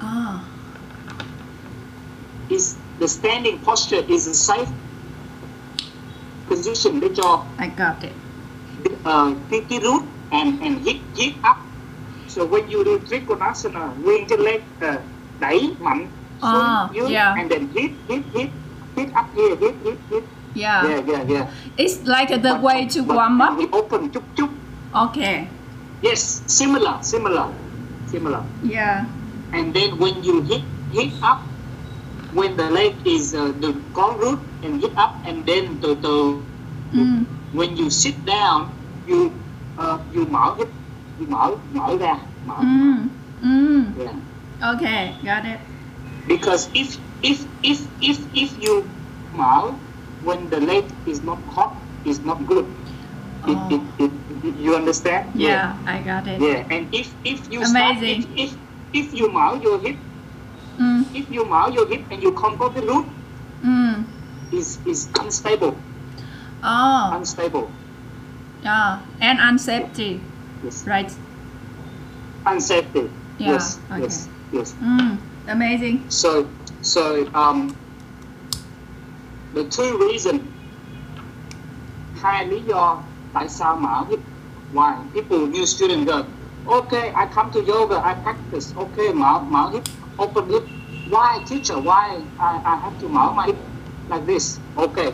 Ah. 0.00 0.47
Is 2.50 2.76
the 3.00 3.06
standing 3.08 3.58
posture 3.64 4.02
is 4.08 4.26
a 4.28 4.34
safe 4.34 4.68
position 6.48 7.00
để 7.00 7.08
cho 7.16 7.44
I 7.58 7.68
got 7.76 8.02
it. 8.02 8.12
uh, 9.04 9.32
cái 9.50 9.60
cái 9.68 9.80
root 9.82 10.02
and 10.30 10.60
and 10.62 10.78
hit 10.86 10.96
hit 11.16 11.32
up 11.50 11.56
so 12.28 12.42
when 12.46 12.68
you 12.70 12.84
do 12.84 12.98
trikonasana 13.10 13.88
nguyên 14.02 14.26
cái 14.28 14.38
leg 14.38 14.60
uh, 14.88 15.00
đẩy 15.40 15.74
mạnh 15.80 16.06
xuống 16.42 16.50
Ah, 16.62 16.90
dưới 16.94 17.14
yeah. 17.14 17.36
and 17.38 17.50
then 17.50 17.68
hit 17.74 17.90
hit 18.08 18.22
hit 18.34 18.48
hit 18.96 19.08
up 19.08 19.26
here 19.36 19.56
hit 19.60 19.74
hit 19.84 19.98
hit 20.10 20.22
Yeah. 20.54 20.84
yeah 20.88 21.08
yeah 21.08 21.28
yeah 21.30 21.46
It's 21.76 21.96
like 22.06 22.28
the 22.42 22.54
But- 22.54 22.62
way 22.62 22.86
to 22.94 23.02
but 23.02 23.16
warm 23.16 23.40
up. 23.40 23.58
we 23.58 23.66
open 23.72 24.08
chút 24.10 24.22
chút 24.36 24.48
Okay. 24.92 25.44
yes 26.02 26.42
similar 26.46 26.94
similar 27.02 27.46
similar 28.12 28.40
Yeah. 28.62 29.04
and 29.52 29.74
then 29.74 29.90
when 29.98 30.14
you 30.24 30.42
hit 30.42 30.62
hit 30.92 31.12
up 31.22 31.38
when 32.34 32.56
the 32.56 32.70
leg 32.70 32.94
is 33.04 33.34
uh, 33.34 33.52
the 33.60 33.72
có 33.92 34.14
root 34.20 34.38
and 34.62 34.80
get 34.82 34.90
up 34.96 35.12
and 35.24 35.46
then 35.46 35.64
từ 35.82 35.94
từ 36.02 36.42
Mm. 36.92 37.24
when 37.52 37.76
you 37.76 37.90
sit 37.90 38.14
down 38.26 38.64
you 39.06 39.30
uh, 39.78 39.98
you 40.14 40.24
mở 40.30 40.54
you 41.20 41.26
mở 41.28 41.50
mở 41.74 41.96
ra 42.00 42.16
mở 42.46 42.54
Mm. 42.60 43.08
Mm. 43.42 43.84
yeah. 43.98 44.14
Okay, 44.74 45.12
got 45.24 45.44
it. 45.44 45.60
because 46.28 46.68
if 46.74 46.96
if 47.22 47.38
if 47.62 47.78
if 48.00 48.16
if 48.34 48.50
you 48.66 48.82
mở 49.36 49.70
when 50.24 50.48
the 50.50 50.60
leg 50.60 50.84
is 51.06 51.22
not 51.24 51.38
hot 51.54 51.72
is 52.04 52.20
not 52.24 52.38
good 52.48 52.64
it, 53.46 53.56
Oh. 53.56 53.68
it, 53.72 54.10
it, 54.44 54.54
you 54.64 54.74
understand 54.74 55.24
Yeah, 55.34 55.72
I 55.86 56.00
got 56.06 56.26
it. 56.26 56.40
yeah 56.40 56.64
and 56.76 56.86
if 56.92 57.06
if 57.24 57.38
you 57.50 57.60
Amazing. 57.62 57.70
start 57.70 57.96
if, 58.02 58.24
if 58.36 58.50
if 58.92 59.06
you 59.20 59.28
mở 59.32 59.56
your 59.64 59.78
hip 59.84 59.96
Mm. 60.78 61.02
if 61.14 61.24
you 61.30 61.44
mở 61.44 61.70
your 61.76 61.88
hip 61.90 62.00
and 62.10 62.22
you 62.24 62.32
không 62.36 62.58
có 62.58 62.68
cái 62.68 62.86
root 62.86 63.04
Mm. 63.62 63.94
is 64.50 64.78
is 64.84 65.08
unstable 65.24 65.72
Oh. 66.62 67.12
unstable 67.18 67.66
Yeah. 68.64 68.98
And 69.20 69.38
unsafety. 69.40 70.18
yes 70.64 70.86
Right. 70.86 71.12
unsafety 72.44 73.08
Yeah, 73.38 73.52
yes 73.52 73.78
okay. 73.90 74.02
yes 74.02 74.28
yes 74.52 74.74
Mm. 74.82 75.16
Amazing. 75.48 75.98
so 76.08 76.44
so 76.82 77.24
um 77.34 77.70
the 79.54 79.64
two 79.64 79.98
reason 80.08 80.38
hai 82.22 82.46
lý 82.46 82.60
do 82.68 83.02
tại 83.32 83.48
sao 83.48 83.76
mở 83.76 84.04
hip 84.10 84.20
why 84.72 84.94
people 85.14 85.38
new 85.38 85.64
student 85.66 86.06
go 86.06 86.22
okay 86.66 87.12
I 87.14 87.26
come 87.34 87.50
to 87.52 87.60
yoga 87.60 87.96
I 88.02 88.14
practice 88.24 88.74
okay 88.76 89.12
mở 89.14 89.40
mở 89.50 89.70
hip 89.72 89.82
open 90.18 90.44
hip 90.50 90.64
why 91.14 91.28
teacher 91.46 91.78
why 91.78 92.04
I, 92.38 92.50
I 92.72 92.74
have 92.84 92.98
to 92.98 93.06
mở 93.08 93.34
my 93.38 93.44
hip 93.46 93.58
like 94.08 94.24
this 94.26 94.60
okay 94.76 95.10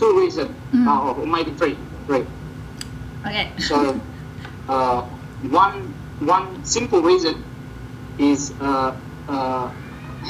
two 0.00 0.10
reasons, 0.20 0.50
Mm. 0.72 0.86
uh, 0.88 1.12
or 1.20 1.26
maybe 1.26 1.50
three 1.60 1.76
three 2.06 2.24
Okay. 3.26 3.46
So, 3.68 3.76
uh, 4.68 5.00
one 5.64 5.94
one 6.18 6.46
simple 6.64 7.00
reason 7.02 7.34
is 8.18 8.40
uh, 8.60 8.92
uh, 9.28 9.66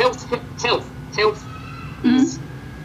health. 0.00 0.20
Health. 0.64 0.86
Health 1.18 1.40
is 2.02 2.40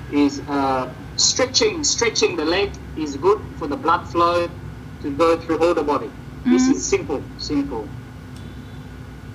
is 0.10 0.34
uh, 0.48 0.84
stretching. 1.16 1.84
Stretching 1.84 2.36
the 2.42 2.46
leg 2.46 2.70
is 2.96 3.16
good 3.28 3.40
for 3.58 3.68
the 3.68 3.78
blood 3.78 4.04
flow 4.12 4.50
to 5.04 5.08
go 5.24 5.30
through 5.42 5.60
all 5.64 5.74
the 5.82 5.84
body. 5.94 6.12
This 6.44 6.64
Mhm. 6.68 6.72
is 6.76 6.80
simple. 6.94 7.22
Simple. 7.38 7.84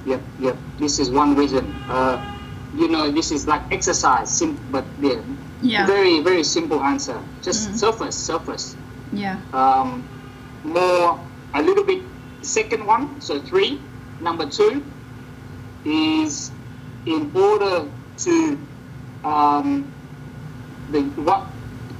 Yep. 0.06 0.22
Yep. 0.38 0.56
This 0.78 0.98
is 0.98 1.10
one 1.10 1.34
reason. 1.34 1.74
Uh, 1.88 2.22
you 2.72 2.88
know, 2.88 3.10
this 3.10 3.32
is 3.32 3.46
like 3.46 3.62
exercise. 3.72 4.30
Sim- 4.38 4.62
but 4.70 4.94
yeah, 4.98 5.20
Yeah. 5.60 5.86
very 5.86 6.22
very 6.22 6.44
simple 6.44 6.80
answer. 6.82 7.18
Just 7.42 7.68
Mhm. 7.70 7.78
surface. 7.84 8.16
Surface 8.16 8.76
Yeah. 9.10 9.42
um, 9.52 10.08
more 10.62 11.26
a 11.54 11.62
little 11.62 11.84
bit 11.84 12.02
second 12.42 12.86
one 12.86 13.20
so 13.20 13.40
three 13.40 13.90
number 14.20 14.46
two 14.46 14.92
is 15.84 16.52
in 17.04 17.30
order 17.34 17.90
to 18.24 18.34
um, 19.24 19.92
the 20.88 21.00
what 21.28 21.42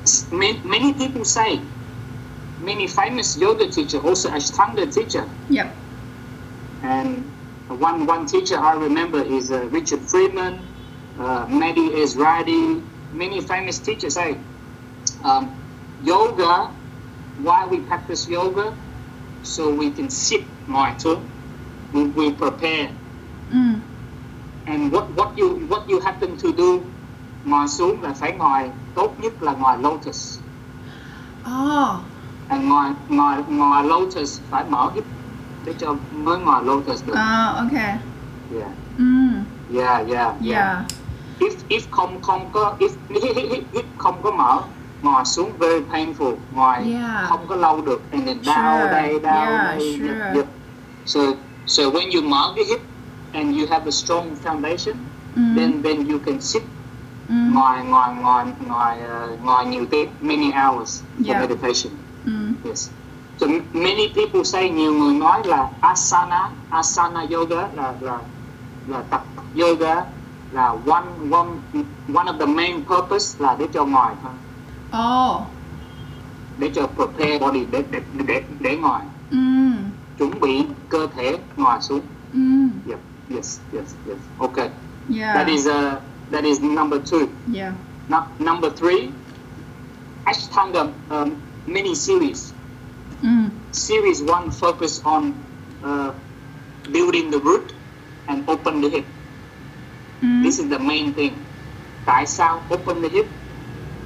s- 0.07 0.29
ma- 0.31 0.63
many 0.65 0.93
people 0.95 1.25
say 1.25 1.63
many 2.59 2.87
famous 2.87 3.37
yoga 3.37 3.69
teacher, 3.69 3.99
also 3.99 4.31
Ashtanga 4.31 4.87
teacher. 4.93 5.29
Yep. 5.49 5.69
And 6.83 7.36
one 7.69 8.07
one 8.07 8.27
teacher 8.27 8.57
I 8.59 8.75
remember 8.75 9.23
is 9.23 9.51
uh, 9.51 9.67
Richard 9.67 10.01
Freeman, 10.01 10.61
uh, 11.19 11.47
Mehdi 11.47 11.91
many 13.13 13.41
famous 13.41 13.79
teachers 13.79 14.15
say 14.15 14.39
um, 15.25 15.51
yoga. 16.03 16.71
Why 17.43 17.67
we 17.67 17.81
practice 17.81 18.29
yoga? 18.29 18.75
So 19.43 19.71
we 19.75 19.91
can 19.91 20.09
sit 20.11 20.45
xuống. 20.69 21.21
We, 21.93 22.05
we 22.05 22.33
prepare. 22.33 22.91
Mm. 23.51 23.81
And 24.67 24.93
what 24.93 25.11
what 25.13 25.37
you 25.37 25.67
what 25.67 25.89
you 25.89 26.01
happen 26.01 26.37
to 26.39 26.53
do? 26.53 26.83
Ngồi 27.45 27.69
xuống 27.69 28.03
là 28.03 28.13
phải 28.13 28.33
ngồi 28.33 28.71
tốt 28.95 29.21
nhất 29.21 29.43
là 29.43 29.53
ngồi 29.53 29.79
lotus. 29.79 30.39
Oh. 31.45 32.01
And 32.49 32.69
ngồi 32.69 32.91
ngồi 33.09 33.37
ngồi 33.49 33.85
lotus 33.85 34.41
phải 34.51 34.65
mở 34.69 34.91
hip 34.95 35.05
để 35.67 35.75
cho 35.79 35.95
mới 36.13 36.39
ngồi 36.39 36.65
lotus 36.65 37.05
được. 37.07 37.13
Uh, 37.13 37.57
okay. 37.57 37.97
Yeah. 38.55 38.71
Mm. 38.99 39.33
Yeah, 39.77 40.07
yeah, 40.09 40.35
Yeah. 40.45 40.77
If 41.39 41.53
if 41.69 41.81
không 41.91 42.23
không 42.23 42.51
có 42.53 42.75
if 42.79 42.89
hip 43.73 43.85
không 43.99 44.23
có 44.23 44.31
mở 44.31 44.61
ngồi 45.03 45.25
xuống 45.25 45.53
very 45.59 45.85
painful 45.93 46.35
ngồi 46.55 46.77
Yeah. 46.77 47.29
không 47.29 47.47
có 47.49 47.57
lâu 47.57 47.81
được 47.83 48.03
and 48.13 48.27
then 48.27 48.39
down 48.43 48.81
Sure. 48.81 48.93
đây 48.93 49.21
down 49.23 49.47
Yeah, 49.47 49.65
đây 49.65 49.97
sure. 49.99 50.19
yep, 50.25 50.35
yep. 50.35 50.47
so 51.07 51.21
so 51.67 51.83
when 51.83 52.11
you 52.15 52.29
mở 52.29 52.53
cái 52.57 52.65
hip 52.65 52.81
and 53.33 53.57
you 53.59 53.67
have 53.71 53.85
a 53.85 53.91
strong 53.91 54.27
foundation 54.45 54.95
Mm. 55.37 55.57
then 55.57 55.83
then 55.83 56.09
you 56.09 56.19
can 56.27 56.41
sit 56.41 56.63
Mm. 57.29 57.55
ngồi 57.55 57.85
ngồi 57.85 58.09
ngồi 58.23 58.45
ngồi 58.69 58.95
uh, 59.35 59.45
ngồi 59.45 59.67
nhiều 59.67 59.87
tiếng 59.91 60.09
many 60.21 60.53
hours 60.53 61.03
for 61.19 61.27
Yeah. 61.29 61.41
meditation 61.41 61.93
Mm. 62.27 62.53
yes 62.65 62.91
so 63.41 63.47
many 63.73 64.09
people 64.15 64.45
say 64.45 64.71
nhiều 64.71 64.93
người 64.93 65.15
nói 65.15 65.43
là 65.45 65.69
asana 65.81 66.51
asana 66.71 67.21
yoga 67.31 67.69
là 67.75 67.95
là 68.01 68.19
là 68.89 69.03
tập 69.11 69.25
yoga 69.61 70.05
là 70.53 70.69
one 70.87 71.07
one 71.31 71.49
one 72.15 72.27
of 72.27 72.39
the 72.39 72.47
main 72.47 72.85
purpose 72.85 73.37
là 73.45 73.57
để 73.59 73.67
cho 73.75 73.85
ngồi 73.85 74.13
thôi 74.23 74.33
Oh. 75.03 75.43
để 76.59 76.71
cho 76.75 76.87
prepare 76.87 77.39
body 77.39 77.65
để 77.71 77.83
để 77.91 78.01
để, 78.27 78.43
để 78.61 78.77
ngồi 78.77 79.01
Mm. 79.31 79.75
chuẩn 80.19 80.41
bị 80.41 80.65
cơ 80.89 81.07
thể 81.17 81.39
ngồi 81.57 81.81
xuống 81.81 82.01
Mm. 82.33 82.69
yep 82.89 82.99
yes 83.35 83.59
yes 83.73 83.95
yes 84.09 84.19
okay 84.39 84.69
Yeah. 85.15 85.35
that 85.37 85.49
is 85.49 85.67
uh 85.67 85.73
that 86.33 86.45
is 86.45 86.61
number 86.63 86.99
two 87.11 87.27
Yeah. 87.55 87.73
Now, 88.09 88.21
number 88.39 88.71
three 88.71 89.09
Ashtanga 90.25 90.87
um, 91.11 91.31
mini 91.67 91.95
series 91.95 92.53
Mm. 93.27 93.49
series 93.73 94.23
one 94.23 94.51
focus 94.51 95.01
on 95.05 95.33
uh, 95.85 96.11
building 96.93 97.31
the 97.31 97.39
root 97.49 97.75
and 98.27 98.49
open 98.49 98.81
the 98.83 98.89
hip 98.91 99.05
Mm. 100.23 100.43
This 100.45 100.59
is 100.59 100.69
the 100.71 100.79
main 100.79 101.13
thing. 101.13 101.33
Tại 102.07 102.27
sao 102.27 102.61
open 102.71 103.03
the 103.03 103.09
hip? 103.09 103.27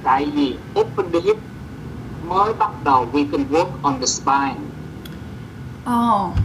Tại 0.03 0.25
vì 0.35 0.55
open 0.75 1.11
the 1.11 1.19
hip 1.19 1.37
mới 2.27 2.53
bắt 2.53 2.71
đầu 2.83 3.07
we 3.13 3.25
can 3.31 3.45
work 3.51 3.69
on 3.83 3.99
the 3.99 4.05
spine. 4.05 4.59
Oh. 5.85 6.35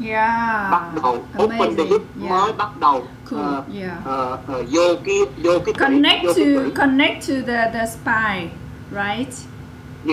Yeah. 0.00 0.70
Bắt 0.70 0.82
đầu 1.02 1.24
open 1.38 1.76
the 1.76 1.84
hip 1.84 2.02
Amazing. 2.16 2.28
mới 2.30 2.52
bắt 2.52 2.80
đầu 2.80 3.04
Cool. 3.30 3.40
uh, 3.40 3.64
Yeah. 3.74 3.98
uh, 4.04 4.60
uh, 4.60 4.66
vô 4.70 4.94
cái 5.04 5.16
vô 5.42 5.58
cái 5.66 5.74
Connect 5.78 6.24
vô 6.24 6.32
to 6.32 6.34
tủy. 6.44 6.70
connect 6.76 7.28
to 7.28 7.34
the 7.46 7.70
the 7.72 7.86
spine, 7.86 8.48
right? 8.90 9.32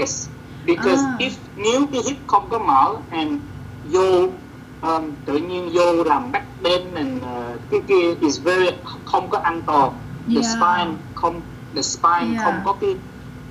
Yes. 0.01 0.29
Because 0.67 1.03
Ah. 1.05 1.19
if 1.19 1.31
nếu 1.57 1.85
cái 1.91 2.01
hip 2.07 2.17
không 2.27 2.47
có 2.49 2.59
mở 2.59 2.95
and 3.11 3.31
vô 3.91 4.27
um, 4.81 5.11
tự 5.25 5.37
nhiên 5.37 5.69
vô 5.73 6.03
làm 6.03 6.31
back 6.31 6.45
bend 6.63 6.95
and 6.95 7.17
uh, 7.23 7.59
cái 7.71 7.79
kia 7.87 8.15
is 8.21 8.41
very 8.43 8.69
không 9.05 9.29
có 9.29 9.37
an 9.37 9.61
toàn. 9.65 9.91
The 10.27 10.33
Yeah. 10.33 10.45
spine 10.45 10.91
không 11.15 11.41
the 11.75 11.81
spine 11.81 12.27
Yeah. 12.33 12.43
không 12.45 12.55
có 12.65 12.73
cái 12.73 12.95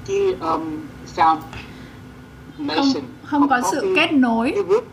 cái 0.07 0.35
um, 0.41 0.81
Không 1.17 1.41
foundation 2.59 3.01
không 3.25 3.49
có 3.49 3.61
sự 3.73 3.81
cái, 3.81 3.93
kết 4.09 4.15
nối. 4.15 4.53
cái 4.55 4.65
root 4.69 4.85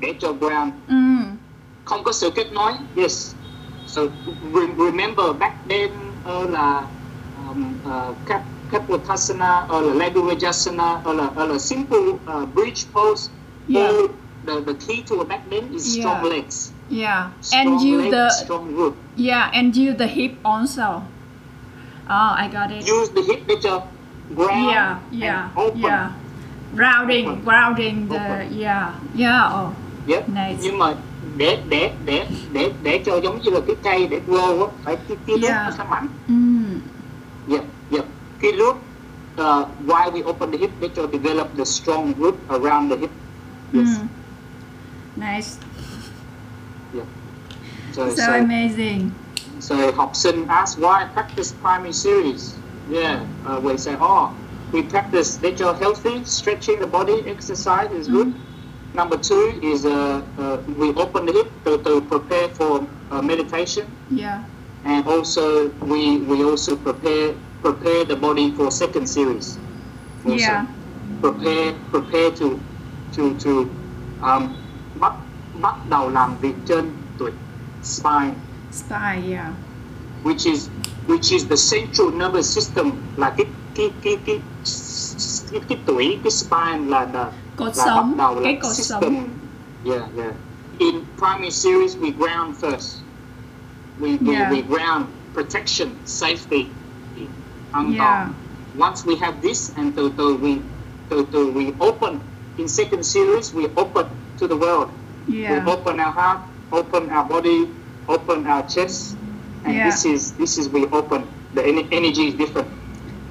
để, 0.00 0.14
cho 0.20 0.32
ground 0.32 0.72
Mm. 0.88 1.22
không 1.84 2.04
có 2.04 2.12
sự 2.12 2.30
kết 2.30 2.52
nối 2.52 2.72
yes 2.96 3.34
so 3.86 4.02
re- 4.52 4.84
remember 4.84 5.26
back 5.38 5.54
then 5.68 5.90
uh, 6.42 6.50
là 6.50 6.82
um, 7.48 7.64
uh, 7.86 8.16
Kapotasana 8.70 9.68
or 9.70 9.82
là 9.82 9.94
Lagurajasana 9.94 11.04
or 11.06 11.14
là, 11.14 11.30
or 11.36 11.46
là 11.48 11.58
simple 11.58 12.18
uh, 12.26 12.46
bridge 12.54 12.86
pose 12.92 13.30
Yeah. 13.68 13.82
all 13.88 14.08
the, 14.46 14.60
the 14.60 14.74
key 14.74 15.02
to 15.02 15.20
a 15.20 15.24
back 15.24 15.48
then 15.50 15.74
is 15.74 15.92
strong 15.94 16.22
Yeah. 16.24 16.30
legs 16.30 16.72
Yeah. 16.90 17.26
strong 17.40 17.66
And 17.66 17.80
you 17.82 17.98
legs, 18.00 18.10
the 18.10 18.30
strong 18.30 18.74
root 18.76 18.94
yeah, 19.16 19.50
and 19.52 19.76
you 19.76 19.92
the 19.92 20.06
hip 20.06 20.32
also. 20.44 21.02
Oh, 22.10 22.32
I 22.42 22.48
got 22.52 22.70
it. 22.70 22.86
use 22.86 23.10
the 23.10 23.22
hip 23.22 23.60
cho 23.62 23.82
ground 24.36 24.70
Yeah, 24.70 24.98
yeah, 25.12 25.48
open 25.56 25.80
yeah. 25.80 26.10
Grounding, 26.74 27.26
Open. 27.28 27.44
grounding 27.44 28.08
the 28.08 28.16
Open. 28.16 28.58
yeah, 28.58 28.92
yeah. 29.14 29.52
Oh, 29.54 29.72
Yep. 30.06 30.28
Nice. 30.28 30.58
nhưng 30.62 30.78
mà 30.78 30.94
để 31.36 31.58
để 31.68 31.92
để 32.04 32.26
để 32.52 32.72
để 32.82 33.02
cho 33.06 33.16
giống 33.20 33.40
như 33.42 33.50
là 33.50 33.60
cái 33.66 33.76
cây 33.82 34.06
để 34.06 34.20
grow 34.28 34.60
á 34.66 34.72
phải 34.84 34.96
cái 35.08 35.16
cái 35.26 35.36
Yeah. 35.42 35.64
nó 35.64 35.70
sẽ 35.70 35.84
mạnh 35.90 36.06
mm. 36.28 36.80
Yep, 37.50 37.64
yep. 37.92 38.04
Cái 38.40 38.52
root, 38.52 38.76
uh, 39.38 39.64
why 39.86 40.08
we 40.08 40.22
open 40.22 40.50
the 40.50 40.58
hip, 40.58 40.70
cho 40.94 41.06
develop 41.06 41.56
the 41.56 41.64
strong 41.64 42.14
root 42.18 42.34
around 42.50 42.88
the 42.90 42.96
hip. 42.96 43.10
Yes. 43.72 43.88
Mm. 43.98 44.08
Nice. 45.16 45.58
So, 47.92 48.08
So 48.10 48.16
so, 48.16 48.32
amazing. 48.34 49.10
so 49.60 49.92
học 49.92 50.14
sinh 50.16 50.46
ask 50.48 50.78
why 50.78 51.04
practice 51.14 51.52
primary 51.62 51.92
series. 51.92 52.54
Yeah, 52.90 53.20
uh, 53.46 53.60
we 53.60 53.76
say, 53.76 53.96
oh, 54.00 54.30
we 54.72 54.82
practice 54.82 55.38
cho 55.56 55.72
healthy, 55.72 56.24
stretching 56.24 56.80
the 56.80 56.86
body, 56.86 57.24
exercise 57.26 57.90
is 57.90 58.08
good. 58.08 58.32
Number 58.94 59.16
two 59.16 59.58
is 59.62 59.84
uh, 59.84 60.22
uh, 60.38 60.58
we 60.78 60.94
open 60.94 61.26
the 61.26 61.32
hip 61.32 61.50
to, 61.64 61.78
to 61.78 62.00
prepare 62.02 62.48
for 62.48 62.86
uh, 63.10 63.20
meditation. 63.22 63.86
Yeah. 64.10 64.44
and 64.84 65.06
also 65.06 65.68
we 65.82 66.18
we 66.18 66.44
also 66.44 66.76
prepare 66.76 67.34
prepare 67.62 68.04
the 68.04 68.16
body 68.16 68.52
for 68.56 68.70
second 68.70 69.06
series. 69.08 69.58
Also. 70.24 70.36
Yeah. 70.38 70.66
Prepare 71.20 71.72
prepare 71.90 72.30
to 72.30 72.58
to 73.16 73.22
to 73.44 73.50
um, 74.22 74.48
bắt 75.00 75.12
bắt 75.60 75.74
đầu 75.90 76.10
làm 76.10 76.34
việc 76.40 76.54
trên 76.66 76.90
tụi 77.18 77.30
spine, 77.82 78.34
Spy. 78.72 79.30
Yeah. 79.32 79.52
which 80.24 80.46
is 80.52 80.68
which 81.06 81.32
is 81.32 81.44
the 81.48 81.56
central 81.56 82.10
nervous 82.18 82.46
system 82.54 82.90
là 83.16 83.30
cái 83.36 83.46
cái 83.74 83.90
cái 84.02 84.16
cái 84.26 84.40
cái, 85.52 85.60
cái 85.68 85.78
tủy 85.86 86.18
cái 86.24 86.30
spine 86.30 86.78
là 86.86 87.06
là 87.12 87.32
Cột 87.56 87.76
là 87.76 87.84
sống, 87.84 88.10
bắt 88.10 88.16
đầu 88.18 88.34
là 88.34 88.40
cái 88.44 88.58
cột 88.62 88.72
system. 88.72 89.00
sống. 89.00 89.28
Yeah, 89.84 90.02
yeah. 90.16 90.34
In 90.78 91.04
primary 91.16 91.50
series, 91.50 91.96
we 91.96 92.10
ground 92.18 92.56
first. 92.60 93.00
We, 94.00 94.16
we, 94.20 94.32
Yeah. 94.32 94.50
we 94.52 94.62
ground 94.62 95.06
protection, 95.34 95.88
safety, 96.06 96.66
Yeah. 97.74 98.32
Once 98.76 99.04
we 99.04 99.16
have 99.16 99.40
this, 99.42 99.72
and 99.76 99.94
từ 99.96 100.10
từ 100.16 100.38
we 100.40 100.58
từ 101.08 101.26
từ 101.32 101.52
we 101.52 101.72
open. 101.78 102.20
In 102.58 102.68
second 102.68 103.04
series, 103.04 103.54
we 103.54 103.66
open 103.76 104.06
to 104.38 104.46
the 104.46 104.56
world. 104.56 104.88
Yeah. 105.28 105.64
We 105.64 105.72
open 105.72 106.00
our 106.00 106.12
heart, 106.12 106.40
open 106.72 107.10
our 107.10 107.24
body, 107.24 107.68
open 108.08 108.46
our 108.46 108.62
chest, 108.68 109.16
and 109.64 109.74
Yeah. 109.74 109.84
this 109.84 110.04
is 110.04 110.32
this 110.32 110.58
is 110.58 110.68
we 110.68 110.86
open. 110.92 111.22
The 111.54 111.62
ener- 111.62 111.88
energy 111.92 112.28
is 112.28 112.34
different. 112.34 112.68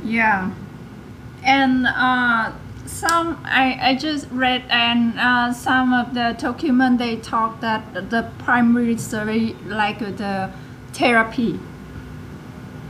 Yeah. 0.04 0.50
And 1.44 1.88
uh, 1.88 2.52
some 2.86 3.38
I, 3.46 3.78
I 3.82 3.96
just 3.96 4.28
read 4.32 4.64
and 4.70 5.20
uh, 5.20 5.54
some 5.54 5.94
of 5.94 6.14
the 6.14 6.36
document 6.40 6.98
they 6.98 7.18
talk 7.18 7.60
that 7.62 7.82
the 8.10 8.30
primary 8.40 8.98
series 8.98 9.56
like 9.68 10.00
the 10.00 10.50
therapy. 10.94 11.60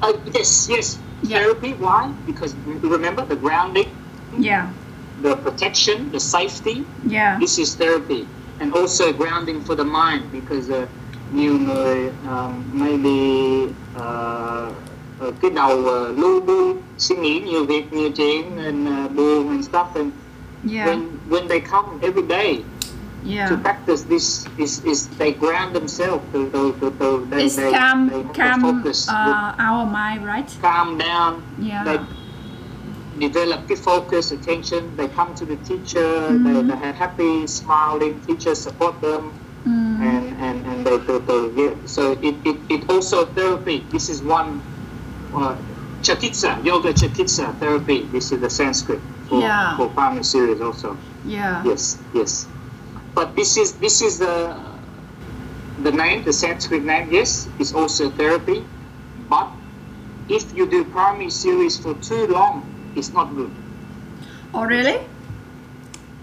Uh, 0.02 0.14
yes, 0.34 0.68
yes. 0.70 1.00
Yeah. 1.24 1.40
Therapy. 1.40 1.74
Why? 1.80 2.12
Because 2.26 2.56
remember 2.82 3.26
the 3.26 3.36
grounding, 3.36 3.90
Yeah. 4.40 4.68
the 5.22 5.36
protection, 5.36 6.12
the 6.12 6.20
safety. 6.20 6.84
Yeah. 7.08 7.38
This 7.40 7.58
is 7.60 7.76
therapy, 7.76 8.28
and 8.60 8.74
also 8.74 9.12
grounding 9.14 9.62
for 9.62 9.76
the 9.76 9.84
mind 9.86 10.32
because 10.32 10.70
uh, 10.70 10.86
nhiều 11.34 11.58
người 11.60 12.10
um, 12.30 12.64
maybe 12.74 13.68
uh, 13.98 14.72
uh, 15.22 15.34
cái 15.42 15.52
đầu 15.52 15.78
uh, 15.80 16.18
lu 16.18 16.40
bu 16.42 16.76
suy 16.98 17.16
nghĩ 17.16 17.40
nhiều 17.40 17.66
việc 17.66 17.94
nhiều 17.94 18.10
chuyện 18.10 18.58
and 18.58 18.88
uh, 18.88 19.12
buồn 19.16 19.50
and 19.50 19.66
stuff 19.70 19.88
and 19.96 20.12
Yeah. 20.66 20.86
when 20.88 21.02
when 21.30 21.48
they 21.48 21.60
come 21.60 21.86
every 22.02 22.24
day 22.28 22.64
to 23.28 23.58
practice 23.58 24.04
this 24.04 24.48
is 24.58 24.80
is 24.86 25.08
they 25.20 25.34
ground 25.34 25.76
themselves 25.76 26.24
to 26.32 26.50
to 26.52 26.62
to, 26.80 26.92
to 27.00 27.26
they, 27.30 27.46
It's 27.46 27.56
they, 27.56 27.72
calm 27.72 28.08
they 28.08 28.24
calm 28.34 28.62
focus 28.62 29.10
uh, 29.10 29.54
our 29.60 29.86
mind, 29.86 30.26
right? 30.26 30.50
calm 30.62 30.98
down 30.98 31.44
Yeah. 31.60 31.84
they 31.84 32.00
develop 33.28 33.68
good 33.68 33.80
focus, 33.80 34.32
attention. 34.32 34.96
They 34.96 35.08
come 35.08 35.34
to 35.36 35.46
the 35.46 35.58
teacher. 35.58 36.38
They, 36.38 36.54
Mhm. 36.54 36.68
they 36.70 36.78
have 36.86 36.96
happy, 36.96 37.48
smiling. 37.48 38.22
Teachers 38.28 38.60
support 38.62 39.02
them, 39.02 39.34
Mm. 39.66 40.00
and 40.12 40.26
and 40.46 40.58
and 40.70 40.80
they, 40.86 40.98
they, 41.08 41.20
they 41.30 41.42
yeah. 41.62 41.74
So 41.86 42.12
it, 42.22 42.36
it, 42.46 42.58
it 42.70 42.82
also 42.90 43.26
therapy. 43.26 43.84
This 43.92 44.08
is 44.10 44.22
one. 44.22 44.62
Uh, 45.34 45.56
Chikitsa, 46.06 46.64
yoga 46.64 46.94
Chikitsa 46.94 47.58
therapy. 47.60 48.06
This 48.14 48.32
is 48.32 48.40
the 48.40 48.50
Sanskrit 48.50 49.02
for, 49.28 49.42
Yeah. 49.42 49.76
for 49.76 49.90
primary 49.90 50.24
series 50.24 50.62
also. 50.62 50.96
Yeah. 51.26 51.64
Yes, 51.66 51.98
yes. 52.14 52.46
But 53.18 53.34
this 53.34 53.58
is 53.58 53.74
this 53.82 54.06
is 54.06 54.22
the 54.22 54.54
the 55.82 55.90
name, 55.90 56.22
the 56.22 56.30
Sanskrit 56.30 56.86
name. 56.86 57.10
Yes, 57.10 57.50
is 57.58 57.74
also 57.74 58.14
therapy. 58.14 58.62
But 59.26 59.50
if 60.30 60.54
you 60.54 60.70
do 60.70 60.86
primary 60.94 61.34
series 61.34 61.82
for 61.82 61.98
too 61.98 62.30
long, 62.30 62.62
it's 62.94 63.10
not 63.10 63.34
good. 63.34 63.50
Oh, 64.54 64.70
really? 64.70 65.02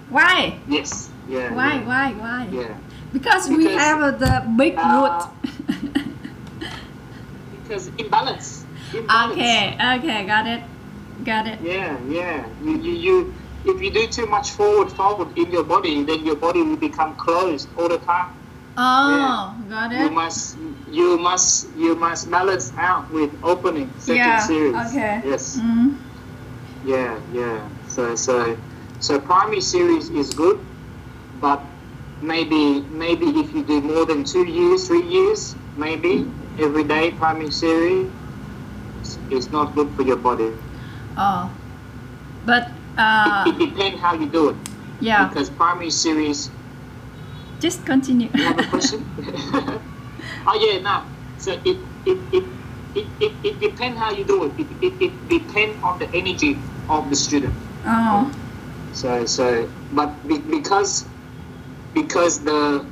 Why? 0.06 0.54
Yes. 0.70 1.10
Yeah. 1.26 1.50
Why? 1.50 1.82
Yeah. 1.82 1.90
Why? 1.90 2.06
Why? 2.14 2.42
yeah. 2.54 2.78
Because 3.10 3.50
we 3.50 3.74
have 3.74 3.98
uh, 3.98 4.14
the 4.14 4.46
big 4.54 4.78
uh, 4.78 4.86
root. 4.86 5.18
Because 7.58 7.90
imbalance. 7.98 8.62
imbalance. 8.94 9.34
okay. 9.34 9.74
Okay. 9.98 10.20
Got 10.30 10.46
it. 10.46 10.62
Got 11.26 11.46
it. 11.50 11.58
Yeah, 11.58 11.98
yeah. 12.06 12.46
You, 12.62 12.78
you, 12.78 12.94
you, 12.94 13.16
if 13.64 13.80
you 13.82 13.90
do 13.92 14.06
too 14.06 14.26
much 14.26 14.50
forward, 14.50 14.90
forward 14.92 15.36
in 15.36 15.50
your 15.50 15.64
body, 15.64 16.04
then 16.04 16.24
your 16.24 16.36
body 16.36 16.62
will 16.62 16.76
become 16.76 17.16
closed 17.16 17.68
all 17.76 17.88
the 17.88 17.98
time. 17.98 18.28
Oh, 18.76 19.64
got 19.68 19.92
it. 19.92 20.00
You 20.00 20.10
must, 20.10 20.58
you 20.86 21.18
must, 21.18 21.76
you 21.76 21.94
must 21.94 22.30
balance 22.30 22.72
out 22.76 23.10
with 23.12 23.30
opening 23.42 23.94
second 23.96 24.16
Yeah, 24.16 24.46
series. 24.46 24.86
okay. 24.88 25.22
Yes. 25.24 25.56
Mm. 25.56 25.98
Yeah, 26.82 27.20
yeah. 27.30 27.68
So, 27.86 28.14
so, 28.16 28.58
so 28.98 29.20
primary 29.20 29.60
series 29.60 30.10
is 30.10 30.30
good, 30.32 30.60
but 31.40 31.64
maybe, 32.20 32.86
maybe 32.90 33.26
if 33.26 33.54
you 33.54 33.64
do 33.64 33.80
more 33.80 34.04
than 34.04 34.24
two 34.24 34.44
years, 34.46 34.88
three 34.88 35.06
years, 35.06 35.56
maybe 35.76 36.34
every 36.58 36.84
day 36.84 37.12
primary 37.12 37.50
series 37.50 38.10
is 39.30 39.50
not 39.52 39.74
good 39.74 39.94
for 39.94 40.02
your 40.02 40.16
body. 40.16 40.52
Oh, 41.16 41.56
but 42.44 42.83
uh, 42.96 43.44
it, 43.46 43.58
depends 43.58 44.00
how 44.00 44.14
you 44.14 44.26
do 44.28 44.50
it. 44.50 44.56
yeah. 45.00 45.28
Because 45.28 45.50
primary 45.50 45.90
series, 45.90 46.50
Just 47.60 47.84
continue. 47.86 48.28
you 48.34 48.44
have 48.44 48.58
a 48.58 48.64
question? 48.64 49.04
oh 50.46 50.56
yeah, 50.60 50.80
no. 50.80 51.02
So 51.38 51.52
it 51.64 51.78
it 52.06 52.18
it 52.32 52.44
it, 52.94 53.06
it, 53.20 53.32
it 53.44 53.60
depends 53.60 53.98
how 53.98 54.10
you 54.12 54.24
do 54.24 54.44
it. 54.44 54.52
It, 54.58 54.68
it, 54.82 54.92
it 55.02 55.28
depends 55.28 55.82
on 55.82 55.98
the 55.98 56.08
energy 56.14 56.58
of 56.88 57.08
the 57.10 57.16
student. 57.16 57.54
oh. 57.86 58.30
So 58.92 59.26
so 59.26 59.68
but 59.92 60.10
be, 60.28 60.38
because 60.38 61.04
because 61.94 62.40
the 62.44 62.84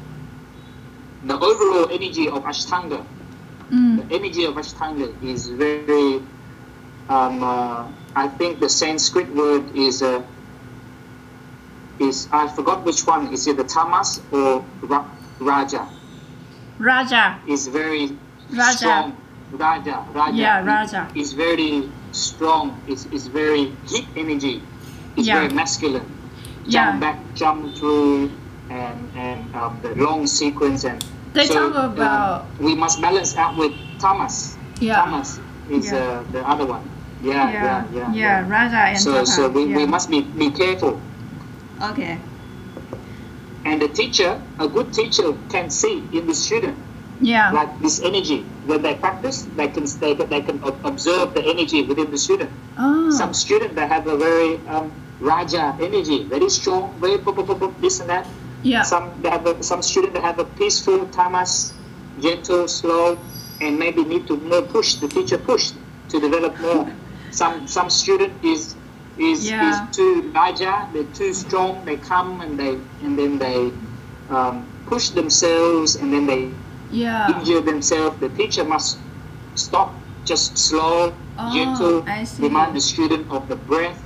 the 1.25 1.35
overall 1.39 1.89
energy 1.91 2.29
of 2.29 2.43
Ashtanga, 2.45 3.05
Mm. 3.73 3.97
the 4.07 4.15
energy 4.15 4.45
of 4.45 4.55
Ashtanga 4.57 5.09
is 5.25 5.49
very 5.49 6.21
um, 7.09 7.43
uh, 7.43 7.89
I 8.15 8.29
think 8.29 8.61
the 8.61 8.69
Sanskrit 8.69 9.35
word 9.35 9.75
is 9.75 10.03
uh, 10.03 10.23
is 11.99 12.29
I 12.33 12.49
forgot 12.49 12.85
which 12.85 13.07
one 13.07 13.33
is 13.33 13.47
it 13.47 13.57
the 13.57 13.65
Tamas 13.65 14.21
or 14.33 14.65
Ra- 14.83 15.09
Raja 15.41 15.89
Raja. 16.79 17.39
is 17.47 17.69
very 17.69 18.17
Raja. 18.51 18.77
strong 18.77 19.17
Raja 19.53 20.05
Raja 20.13 20.37
Yeah, 20.37 20.61
is- 20.61 20.67
Raja. 20.67 21.09
is 21.15 21.33
very 21.33 21.89
strong 22.13 22.81
It's, 22.87 23.07
is 23.07 23.27
very 23.29 23.73
heat 23.89 24.07
energy 24.17 24.63
it's 25.17 25.27
Yeah. 25.29 25.41
very 25.41 25.55
masculine 25.55 26.07
Yeah. 26.67 26.73
jump 26.91 27.01
back 27.01 27.19
jump 27.35 27.77
through 27.77 28.31
and 28.71 28.99
and 29.17 29.55
um, 29.57 29.79
the 29.83 29.95
long 29.97 30.27
sequence 30.27 30.85
and 30.85 31.01
They 31.33 31.47
so, 31.47 31.73
talk 31.73 31.99
um, 31.99 32.45
we 32.61 32.75
must 32.75 33.01
balance 33.01 33.37
out 33.37 33.57
with 33.57 33.73
Tamas 33.99 34.57
yeah. 34.81 34.97
Tamas 34.97 35.39
is 35.71 35.87
Yeah. 35.93 35.97
uh, 35.99 36.33
the 36.33 36.43
other 36.49 36.67
one 36.67 36.85
yeah 37.23 37.51
yeah 37.53 37.85
yeah, 37.95 38.13
yeah, 38.13 38.49
Raja 38.49 38.77
and 38.91 38.99
so 38.99 39.13
Tapa. 39.13 39.27
so 39.27 39.49
we, 39.49 39.65
yeah. 39.67 39.77
we 39.77 39.87
must 39.87 40.11
be, 40.11 40.23
be 40.23 40.51
careful 40.51 41.01
Okay. 41.83 42.19
and 43.65 43.81
the 43.81 43.89
teacher 43.89 44.41
a 44.59 44.69
good 44.69 44.93
teacher 44.93 45.33
can 45.49 45.71
see 45.71 46.03
in 46.13 46.27
the 46.27 46.35
student 46.35 46.77
Yeah. 47.23 47.53
like 47.55 47.71
this 47.81 48.03
energy 48.03 48.43
when 48.67 48.83
they 48.83 48.95
practice 48.99 49.47
they 49.57 49.69
can 49.69 49.85
they, 50.03 50.15
they 50.15 50.41
can 50.43 50.59
observe 50.85 51.35
the 51.35 51.43
energy 51.47 51.83
within 51.83 52.11
the 52.11 52.19
student 52.19 52.51
Oh. 52.79 53.11
some 53.11 53.33
student 53.35 53.75
that 53.77 53.89
have 53.89 54.07
a 54.09 54.17
very 54.17 54.59
um, 54.67 54.91
raja 55.21 55.77
energy 55.81 56.25
very 56.25 56.51
strong 56.51 56.91
very 56.99 57.19
pop, 57.19 57.37
pop, 57.37 57.47
pop, 57.47 57.61
pop, 57.61 57.81
this 57.81 58.01
and 58.01 58.11
that 58.11 58.27
yeah. 58.65 58.83
some 58.83 59.11
they 59.23 59.31
have 59.31 59.47
a, 59.47 59.63
some 59.63 59.83
student 59.83 60.15
that 60.15 60.23
have 60.25 60.39
a 60.41 60.45
peaceful 60.59 61.07
tamas 61.15 61.73
gentle 62.21 62.67
slow 62.67 63.17
and 63.61 63.79
maybe 63.79 64.03
need 64.05 64.27
to 64.27 64.37
more 64.51 64.63
push 64.63 64.95
the 65.03 65.07
teacher 65.07 65.39
push 65.39 65.71
to 66.09 66.19
develop 66.19 66.59
more 66.61 66.91
some 67.33 67.67
some 67.67 67.89
student 67.91 68.33
is 68.45 68.77
is, 69.19 69.49
Yeah. 69.51 69.69
is 69.69 69.97
too 69.97 70.31
raja 70.35 70.89
they're 70.93 71.13
too 71.21 71.33
strong 71.35 71.85
they 71.85 71.97
come 71.97 72.41
and 72.41 72.59
they 72.59 72.73
and 73.05 73.19
then 73.19 73.39
they 73.39 73.71
um, 74.31 74.67
push 74.87 75.11
themselves 75.11 75.97
and 75.97 76.13
then 76.13 76.27
they 76.27 76.51
yeah. 76.91 77.39
injure 77.39 77.61
themselves, 77.61 78.19
the 78.21 78.29
teacher 78.31 78.65
must 78.65 78.99
stop, 79.55 79.95
just 80.25 80.57
slow, 80.59 81.13
Oh, 81.39 81.53
gentle, 81.55 82.03
remind 82.39 82.77
the 82.77 82.81
student 82.81 83.31
of 83.31 83.49
the 83.49 83.57
breath. 83.57 84.01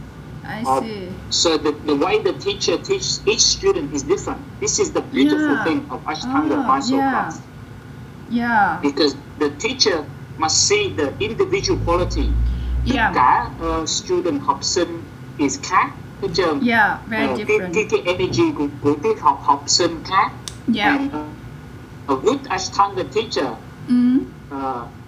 I 0.47 0.62
of- 0.62 0.85
see. 0.85 1.09
So 1.31 1.59
the, 1.59 1.73
the 1.73 1.97
way 1.97 2.23
the 2.23 2.33
teacher 2.35 2.77
teaches 2.79 3.21
each 3.27 3.41
student 3.43 3.93
is 3.93 4.05
different. 4.05 4.41
This 4.61 4.79
is 4.79 4.93
the 4.93 5.01
beautiful 5.03 5.55
Yeah. 5.59 5.65
thing 5.65 5.87
of 5.91 6.01
Ashtanga 6.05 6.59
Oh, 6.62 6.62
Mysore 6.62 6.99
yeah. 6.99 7.11
class. 7.11 7.41
Yeah. 8.31 8.79
Because 8.81 9.17
the 9.39 9.51
teacher 9.51 10.07
must 10.39 10.59
see 10.69 10.95
the 10.95 11.12
individual 11.19 11.79
quality. 11.81 12.33
Tất 12.88 12.94
Yeah. 12.94 13.14
cả 13.14 13.46
uh, 13.81 13.88
student 13.88 14.42
học 14.42 14.59
sinh 14.64 15.03
is 15.38 15.59
khác. 15.62 15.90
Hết 16.22 16.29
trơn? 16.35 16.61
Yeah. 16.68 16.99
Very 17.09 17.27
cái, 17.27 17.37
different. 17.37 17.75
cái, 17.75 17.85
cái 17.90 18.01
energy 18.14 18.53
của, 18.57 18.66
của 18.83 18.94
tiết 19.03 19.20
học 19.20 19.42
học 19.44 19.62
sinh 19.66 20.01
khác. 20.05 20.31
Yeah. 20.77 20.99
And, 20.99 21.11
uh, 21.12 21.27
a 22.09 22.14
good 22.22 22.38
Ashtanga 22.49 23.03
teacher 23.14 23.46
Mm. 23.88 24.18
uh, 24.51 24.57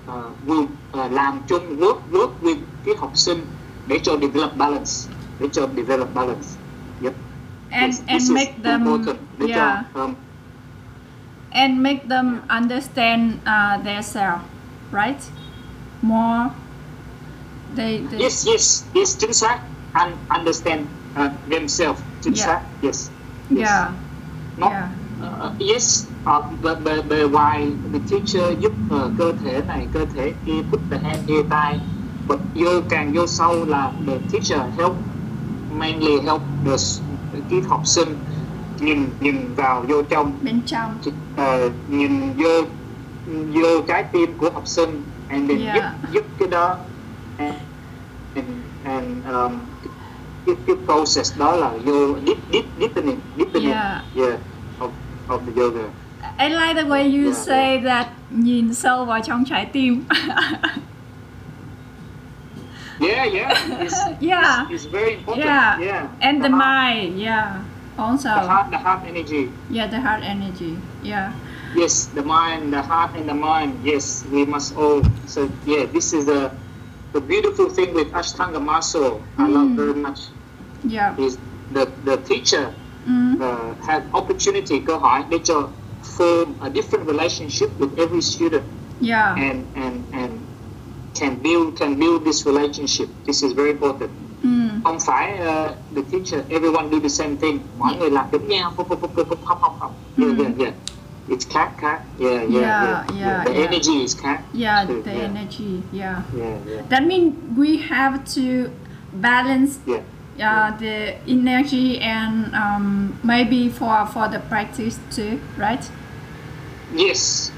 uh, 0.08 0.14
will 0.46 0.66
uh, 1.04 1.12
làm 1.12 1.40
chung 1.48 1.76
work 1.80 1.98
work 2.12 2.30
with 2.42 2.56
cái 2.84 2.94
học 2.98 3.10
sinh 3.14 3.46
để 3.86 3.98
cho 4.02 4.16
develop 4.22 4.56
balance 4.56 5.10
để 5.40 5.48
cho 5.52 5.66
develop 5.76 6.14
balance 6.14 6.46
yep 7.02 7.12
And 7.70 7.92
This- 7.92 8.02
and 8.06 8.08
this 8.08 8.22
is 8.22 8.30
make 8.30 8.52
them 8.62 9.04
để 9.38 9.46
yeah. 9.46 9.84
cho 9.94 10.00
um, 10.04 10.14
and 11.50 11.80
make 11.82 12.08
them 12.08 12.40
understand 12.48 13.32
uh, 13.32 13.84
their 13.84 14.04
self, 14.04 14.38
right? 14.92 15.20
More. 16.02 16.50
They. 17.76 18.00
they 18.10 18.20
yes 18.20 18.46
yes 18.48 18.84
yes 18.94 19.18
chính 19.18 19.32
xác 19.32 19.58
and 19.92 20.14
understand 20.28 20.80
uh, 21.20 21.30
themselves 21.50 22.00
chính 22.20 22.34
Yeah. 22.34 22.46
xác 22.46 22.60
yes 22.82 23.10
yes 23.50 23.58
Yeah. 23.58 23.90
Not, 24.56 24.72
Yeah. 24.72 24.88
uh, 25.22 25.52
yes 25.60 26.06
uh, 26.36 26.44
bề, 26.62 26.74
bề, 26.74 27.02
bề 27.02 27.28
ngoài 27.28 27.66
the 27.92 27.98
teacher 28.10 28.58
giúp 28.60 28.72
uh, 28.94 29.12
cơ 29.18 29.32
thể 29.44 29.62
này 29.68 29.86
cơ 29.92 30.04
thể 30.14 30.32
kia 30.46 30.62
put 30.70 30.80
the 30.90 30.98
hand 30.98 31.28
here 31.28 31.42
tay 31.50 31.80
but 32.28 32.38
vô 32.54 32.80
càng 32.88 33.12
vô 33.14 33.26
sâu 33.26 33.64
là 33.64 33.92
the 34.06 34.18
teacher 34.32 34.60
help 34.78 34.92
mainly 35.78 36.20
help 36.26 36.42
the 36.64 36.76
cái 37.50 37.60
học 37.68 37.86
sinh 37.86 38.08
nhìn 38.80 39.06
nhìn 39.20 39.54
vào 39.54 39.84
vô 39.88 40.02
trong 40.02 40.32
Bên 40.42 40.60
trong. 40.66 40.98
ờ, 41.36 41.70
nhìn 41.88 42.32
vô 42.36 42.62
vô 43.52 43.80
trái 43.88 44.04
tim 44.12 44.38
của 44.38 44.50
học 44.54 44.66
sinh 44.66 45.02
and 45.28 45.48
then 45.50 45.58
Yeah. 45.60 45.74
giúp 45.76 45.82
giúp 46.12 46.24
cái 46.38 46.48
đó 46.48 46.76
and 47.38 47.54
and, 48.84 49.24
um, 49.26 49.60
cái, 50.46 50.56
cái 50.66 50.76
process 50.86 51.38
đó 51.38 51.56
là 51.56 51.70
vô 51.84 52.14
deep 52.26 52.38
deep 52.52 52.64
deepening 52.78 53.20
deepening 53.36 53.68
Yeah. 53.70 54.02
yeah 54.14 54.38
of, 54.80 54.90
of 55.28 55.40
the 55.46 55.52
yoga 55.60 55.84
I 56.38 56.48
like 56.48 56.74
the 56.82 56.88
way 56.88 57.08
you 57.08 57.24
Yeah, 57.24 57.36
say 57.46 57.80
that 57.84 58.06
nhìn 58.30 58.74
sâu 58.74 59.04
vào 59.04 59.20
trong 59.20 59.44
trái 59.44 59.66
tim. 59.72 60.04
yeah 63.00 63.24
yeah 63.34 63.50
it's, 63.80 63.94
Yeah. 64.20 64.66
it's, 64.70 64.70
it's 64.70 64.92
very 64.92 65.14
important 65.14 65.46
yeah. 65.46 65.78
yeah 65.80 66.06
And 66.20 66.42
the 66.42 66.48
heart, 66.48 66.64
mind. 66.64 67.18
Yeah. 67.20 67.62
Also. 67.98 68.28
the 68.28 68.46
heart 68.48 68.70
the 68.70 68.78
heart 68.78 69.00
energy 69.06 69.48
Yeah, 69.70 69.86
the 69.90 70.00
heart 70.00 70.22
energy. 70.22 70.76
Yeah. 71.02 71.32
Yes, 71.76 72.08
the 72.14 72.22
mind, 72.22 72.72
the 72.72 72.80
heart, 72.82 73.10
and 73.14 73.28
the 73.28 73.34
mind. 73.34 73.74
Yes, 73.84 74.24
we 74.32 74.46
must 74.46 74.74
all. 74.76 75.02
So 75.26 75.50
yeah, 75.66 75.84
this 75.92 76.12
is 76.14 76.24
the 76.24 76.50
the 77.12 77.20
beautiful 77.20 77.68
thing 77.76 77.94
with 77.94 78.12
Ashtanga 78.12 78.60
Mysore. 78.60 79.20
I 79.38 79.48
love 79.48 79.66
Mm. 79.68 79.76
very 79.76 79.94
much 79.94 80.20
Yeah. 80.90 81.18
is 81.18 81.36
the 81.74 81.86
the 82.04 82.16
teacher 82.16 82.66
Mm. 83.06 83.34
uh, 83.40 83.86
had 83.86 84.02
opportunity 84.12 84.80
cơ 84.80 84.96
hội 84.96 85.20
để 85.30 85.38
cho 85.44 85.68
form 86.18 86.48
a 86.60 86.68
different 86.68 87.06
relationship 87.06 87.68
with 87.80 87.88
every 87.96 88.20
student 88.22 88.62
Yeah. 89.00 89.34
and 89.36 89.64
and 89.74 89.94
and 90.12 90.32
can 91.20 91.36
build 91.42 91.76
can 91.78 91.98
build 91.98 92.24
this 92.24 92.46
relationship. 92.46 93.08
This 93.26 93.42
is 93.42 93.52
very 93.52 93.70
important. 93.70 94.10
Mm. 94.42 94.68
không 94.84 95.00
phải 95.00 95.32
uh, 95.34 95.70
the 95.94 96.02
teacher 96.12 96.40
everyone 96.48 96.88
do 96.90 96.98
the 97.00 97.08
same 97.08 97.36
thing 97.36 97.58
mọi 97.78 97.96
người 97.98 98.10
làm 98.10 98.24
giống 98.32 98.48
nhau 98.48 98.72
không 98.76 98.88
không 98.88 99.00
không 99.00 99.10
không 99.14 99.38
không 99.44 99.58
không 99.60 99.72
không 99.80 99.92
yeah 100.18 100.38
yeah 100.38 100.58
yeah 100.58 100.72
it's 101.28 101.46
khác 101.54 101.68
khác 101.80 101.98
yeah 102.18 102.42
yeah 102.42 102.60
Yeah, 102.60 103.04
yeah, 103.12 103.20
yeah, 103.20 103.44
the 103.44 103.52
yeah. 103.52 103.66
energy 103.66 104.02
is 104.04 104.14
khác 104.22 104.38
Yeah, 104.52 104.86
too, 104.88 105.02
the 105.02 105.12
energy. 105.12 105.82
Yeah. 105.92 106.22
yeah 106.34 106.56
yeah 106.66 106.82
That 106.88 107.02
means 107.06 107.34
we 107.56 107.78
have 107.90 108.14
to 108.34 108.70
balance 109.12 109.78
yeah 109.86 110.00
uh, 110.40 110.70
the 110.78 111.14
energy 111.26 111.98
and 112.00 112.54
um, 112.54 113.18
maybe 113.22 113.68
for 113.68 114.06
for 114.06 114.28
the 114.28 114.38
practice 114.38 114.98
too, 115.10 115.38
right? 115.58 115.84
Yes. 116.94 117.50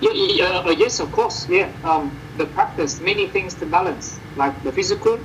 Yeah, 0.00 0.12
yeah, 0.12 0.60
uh, 0.66 0.70
yes, 0.70 1.00
of 1.00 1.10
course. 1.12 1.46
Yeah. 1.48 1.68
Um, 1.84 2.10
the 2.36 2.44
practice 2.46 3.00
many 3.00 3.26
things 3.28 3.54
to 3.54 3.66
balance, 3.66 4.18
like 4.36 4.52
the 4.64 4.72
physical, 4.72 5.18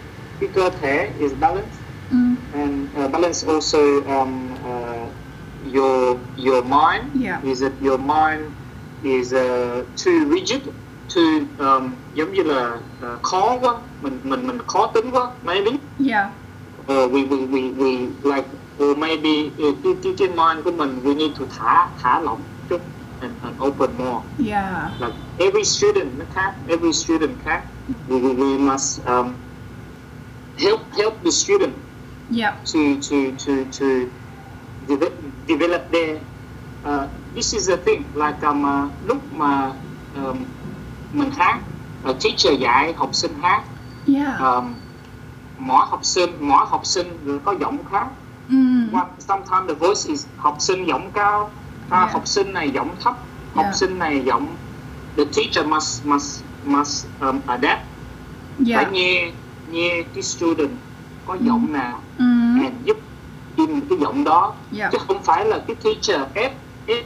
cơ 0.54 0.70
thể 0.82 1.10
is 1.20 1.34
balanced, 1.34 1.80
Mm. 2.12 2.36
and 2.56 2.90
uh, 2.98 3.08
balance 3.08 3.44
also 3.46 3.78
um, 4.10 4.32
uh, 4.54 4.59
your 5.74 6.18
your 6.38 6.64
mind. 6.64 7.12
Yeah. 7.24 7.42
Is 7.44 7.60
that 7.60 7.74
your 7.82 7.98
mind 7.98 8.52
is 9.04 9.34
uh, 9.34 9.84
too 9.96 10.26
rigid, 10.26 10.62
too 11.14 11.48
um, 11.60 11.92
giống 12.16 12.34
như 12.34 12.44
là 12.44 12.78
uh, 13.04 13.22
khó 13.22 13.58
quá, 13.62 13.74
mình 14.02 14.20
mình 14.24 14.48
mình 14.48 14.58
khó 14.68 14.88
tính 14.88 15.12
quá, 15.12 15.32
maybe. 15.44 15.72
Yeah. 16.08 16.30
Or 16.88 17.12
we 17.12 17.28
we 17.28 17.38
we 17.48 17.62
we 17.78 17.92
like 18.24 18.48
or 18.80 18.98
maybe 18.98 19.52
uh, 19.70 19.76
cái 19.84 19.94
cái 20.04 20.14
cái 20.18 20.28
mind 20.28 20.64
của 20.66 20.72
mình 20.72 21.00
we 21.04 21.16
need 21.16 21.32
to 21.40 21.46
thả 21.58 21.90
thả 22.02 22.20
lỏng 22.20 22.42
chút 22.70 22.82
and, 23.22 23.32
and 23.44 23.56
open 23.62 23.90
more. 23.98 24.22
Yeah. 24.48 24.92
like 25.00 25.14
every 25.38 25.64
student 25.64 26.18
nó 26.20 26.26
khác 26.34 26.54
every 26.68 26.94
student 26.94 27.32
khác 27.46 27.62
we, 28.10 28.22
we, 28.22 28.36
we 28.36 28.58
must 28.72 29.06
um, 29.06 29.34
help 30.58 30.80
help 30.98 31.14
the 31.24 31.32
student 31.32 31.74
Yeah. 32.32 32.54
to 32.74 32.80
to 33.10 33.16
to 33.46 33.54
to 33.80 33.86
develop, 34.88 35.14
develop 35.50 35.82
their 35.92 36.16
uh, 36.86 37.06
this 37.36 37.54
is 37.54 37.70
the 37.70 37.78
thing 37.86 38.04
like 38.14 38.48
um, 38.48 38.64
uh, 38.64 38.90
lúc 39.08 39.18
mà 39.34 39.72
um, 40.16 40.38
mình 41.14 41.32
hát 41.38 41.60
uh, 42.10 42.16
teacher 42.24 42.60
dạy 42.60 42.94
học 42.98 43.10
sinh 43.14 43.32
hát 43.42 43.64
Yeah. 44.08 44.40
um, 44.40 44.74
mỗi 45.58 45.86
học 45.90 46.00
sinh 46.06 46.30
mỗi 46.40 46.66
học 46.70 46.82
sinh 46.86 47.08
có 47.46 47.56
giọng 47.62 47.78
khác 47.92 48.08
Mm. 48.52 48.94
One, 48.94 49.08
sometimes 49.20 49.68
the 49.68 49.74
voice 49.76 50.06
is 50.08 50.26
học 50.38 50.56
sinh 50.60 50.86
giọng 50.88 51.12
cao, 51.14 51.52
à, 51.90 52.00
Yeah. 52.00 52.14
học 52.14 52.28
sinh 52.28 52.54
này 52.54 52.70
giọng 52.70 52.96
thấp, 53.04 53.14
học 53.56 53.64
Yeah. 53.66 53.76
sinh 53.76 54.00
này 54.00 54.22
giọng. 54.26 54.56
The 55.18 55.24
teacher 55.36 55.66
must 55.68 56.06
must 56.06 56.44
must 56.66 57.06
um, 57.20 57.40
adapt. 57.48 57.82
Phải 58.58 58.66
Yeah. 58.68 58.92
nghe 58.92 59.32
nghe 59.72 60.04
cái 60.14 60.24
student 60.24 60.70
có 61.26 61.38
giọng 61.42 61.72
nào 61.74 62.00
Mm. 62.18 62.60
and 62.64 62.74
giúp 62.86 62.98
in 63.68 63.82
cái 63.90 63.98
giọng 64.02 64.24
đó. 64.24 64.54
Yeah. 64.78 64.92
Chứ 64.92 64.98
không 65.08 65.24
phải 65.24 65.46
là 65.46 65.60
cái 65.68 65.76
teacher 65.76 66.22
ép 66.34 66.52
ép 66.88 67.06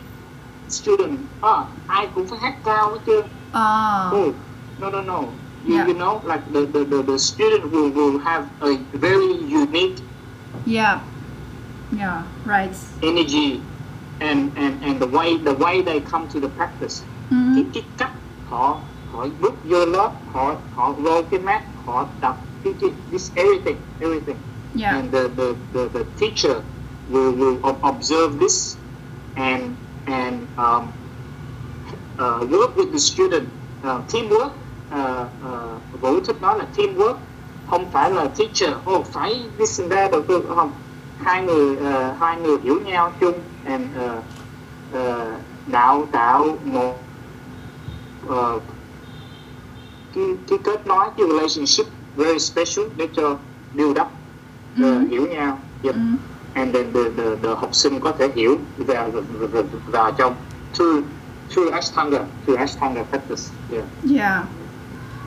student. 0.70 1.18
À, 1.42 1.64
ai 1.88 2.08
cũng 2.16 2.28
phải 2.28 2.40
hát 2.40 2.54
cao 2.66 2.90
hết 2.92 3.00
chứ. 3.06 3.22
Ah. 3.52 4.14
Oh, 4.14 4.36
no 4.80 4.90
no 4.90 5.02
no. 5.02 5.20
You, 5.68 5.76
Yeah. 5.76 5.88
you 5.88 5.94
know, 5.94 6.20
like 6.26 6.44
the, 6.54 6.66
the, 6.74 6.84
the, 6.92 7.02
the 7.08 7.18
student 7.18 7.64
will, 7.72 7.90
will 7.94 8.20
have 8.24 8.44
a 8.60 8.70
very 8.94 9.34
unique 9.62 9.96
Yeah. 10.66 11.00
Yeah. 11.98 12.22
Right. 12.46 12.76
energy 13.02 13.60
and, 14.20 14.52
and, 14.58 14.74
and 14.84 15.00
the 15.00 15.08
way 15.08 15.38
the 15.46 15.54
way 15.54 15.82
they 15.84 16.00
come 16.12 16.28
to 16.34 16.40
the 16.40 16.50
practice 16.58 17.04
cái, 17.30 17.40
Mm. 17.40 17.72
cái 17.74 17.84
cách 17.98 18.12
họ 18.50 18.78
họ 19.14 19.28
bước 19.42 19.54
vô 19.64 19.86
lớp 19.86 20.12
họ 20.34 20.56
họ 20.76 20.92
vô 20.92 21.22
cái 21.32 21.40
mat 21.40 21.62
họ 21.86 22.06
tập 22.22 22.36
cái, 22.64 22.74
cái 22.82 22.90
this 23.12 23.32
everything 23.36 23.76
everything 24.00 24.36
Yeah. 24.76 24.98
and 24.98 25.12
the, 25.12 25.28
the, 25.28 25.56
the, 25.72 25.90
the 25.90 26.06
teacher 26.18 26.64
will, 27.10 27.32
will 27.32 27.80
observe 27.84 28.40
this 28.40 28.76
and 29.36 29.78
and 30.08 30.48
um, 30.58 30.92
uh, 32.20 32.46
work 32.50 32.76
with 32.76 32.92
the 32.92 33.00
student 33.00 33.50
uh, 33.84 34.02
teamwork 34.08 34.52
uh, 34.92 35.28
uh, 35.46 36.02
Vũ 36.02 36.20
thích 36.20 36.42
nói 36.42 36.58
là 36.58 36.66
teamwork. 36.76 37.16
Không 37.70 37.86
phải 37.92 38.12
là 38.12 38.26
teacher 38.26 38.70
oh 38.92 39.06
phải 39.06 39.44
this 39.58 39.82
and 39.82 39.94
that. 39.94 40.12
Được 40.12 40.48
ờ, 40.50 40.56
không. 40.56 40.72
Hai 41.24 41.44
người 41.44 41.72
uh, 41.72 42.20
hai 42.20 42.42
người 42.42 42.58
hiểu 42.64 42.80
nhau 42.86 43.12
chung 43.20 43.40
and 43.66 43.86
ờ, 43.98 44.18
uh, 44.18 44.24
uh, 44.98 45.42
đạo 45.68 46.08
tạo 46.12 46.58
một 46.64 47.00
uh, 48.28 48.62
cái 50.16 50.24
cái 50.50 50.60
kết 50.64 50.88
nối 50.88 51.10
cái 51.18 51.28
relationship 51.28 51.86
very 52.16 52.40
special 52.40 52.86
để 52.98 53.08
cho 53.16 53.38
build 53.74 54.00
up 54.02 54.08
Mhm. 54.76 55.10
hiểu 55.10 55.28
nhau 55.28 55.60
yep. 55.84 55.96
Mm. 55.96 56.18
and 56.56 56.74
then 56.74 56.94
the, 56.94 57.10
the, 57.18 57.36
the 57.44 57.56
học 57.56 57.76
sinh 57.76 58.00
có 58.00 58.12
thể 58.20 58.30
hiểu 58.36 58.60
vào 58.78 59.10
vào, 59.12 59.64
vào 59.88 60.12
trong 60.12 60.36
through 60.74 61.06
through 61.50 61.74
Ashtanga 61.74 62.26
through 62.46 62.60
Ashtanga 62.62 63.04
practice 63.04 63.52
yeah 63.72 63.86
Yeah. 64.04 64.46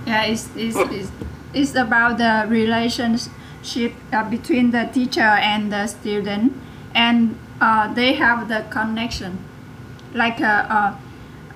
Yeah, 0.07 0.23
it's, 0.27 0.49
it's, 0.55 0.77
it's, 0.77 1.11
it's 1.53 1.75
about 1.75 2.19
the 2.19 2.47
relationship 2.49 3.93
uh, 4.13 4.23
between 4.31 4.71
the 4.71 4.89
teacher 4.95 5.21
and 5.21 5.73
the 5.73 5.89
student, 5.89 6.53
and 6.95 7.37
uh, 7.61 7.93
they 7.93 8.13
have 8.13 8.49
the 8.49 8.65
connection. 8.71 9.39
Like, 10.15 10.41
uh, 10.41 10.95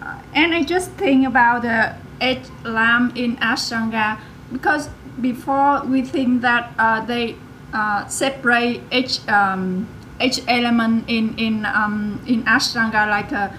uh, 0.02 0.18
and 0.34 0.52
I 0.52 0.64
just 0.64 0.90
think 0.92 1.26
about 1.26 1.62
the 1.62 1.94
H 2.20 2.42
lam 2.64 3.12
in 3.14 3.36
Ashtanga 3.36 4.18
because 4.52 4.88
before 5.20 5.84
we 5.84 6.02
think 6.02 6.42
that 6.42 6.72
uh, 6.76 7.04
they 7.04 7.36
uh, 7.72 8.06
separate 8.06 8.82
each 8.92 9.20
um, 9.28 9.86
each 10.20 10.40
element 10.48 11.04
in 11.08 11.36
in 11.38 11.64
um, 11.66 12.20
in 12.26 12.42
Ashtanga 12.44 13.08
like 13.08 13.32
a 13.32 13.52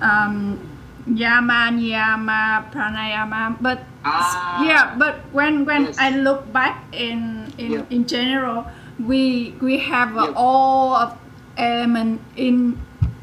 um, 0.00 0.58
yama, 1.06 1.70
niyama, 1.72 2.70
pranayama, 2.72 3.56
but 3.60 3.84
Ah. 4.04 4.64
yeah, 4.64 4.94
but 4.96 5.20
when 5.32 5.64
when 5.68 5.92
Yes. 5.92 5.96
I 6.00 6.16
look 6.16 6.48
back 6.52 6.80
in 6.92 7.52
in, 7.60 7.72
Yeah. 7.84 7.92
in 7.92 8.06
general, 8.08 8.64
we 8.96 9.52
we 9.60 9.76
have 9.92 10.16
uh, 10.16 10.32
Yeah. 10.32 10.40
all 10.40 10.96
of 10.96 11.16
element 11.60 12.20
in 12.36 12.80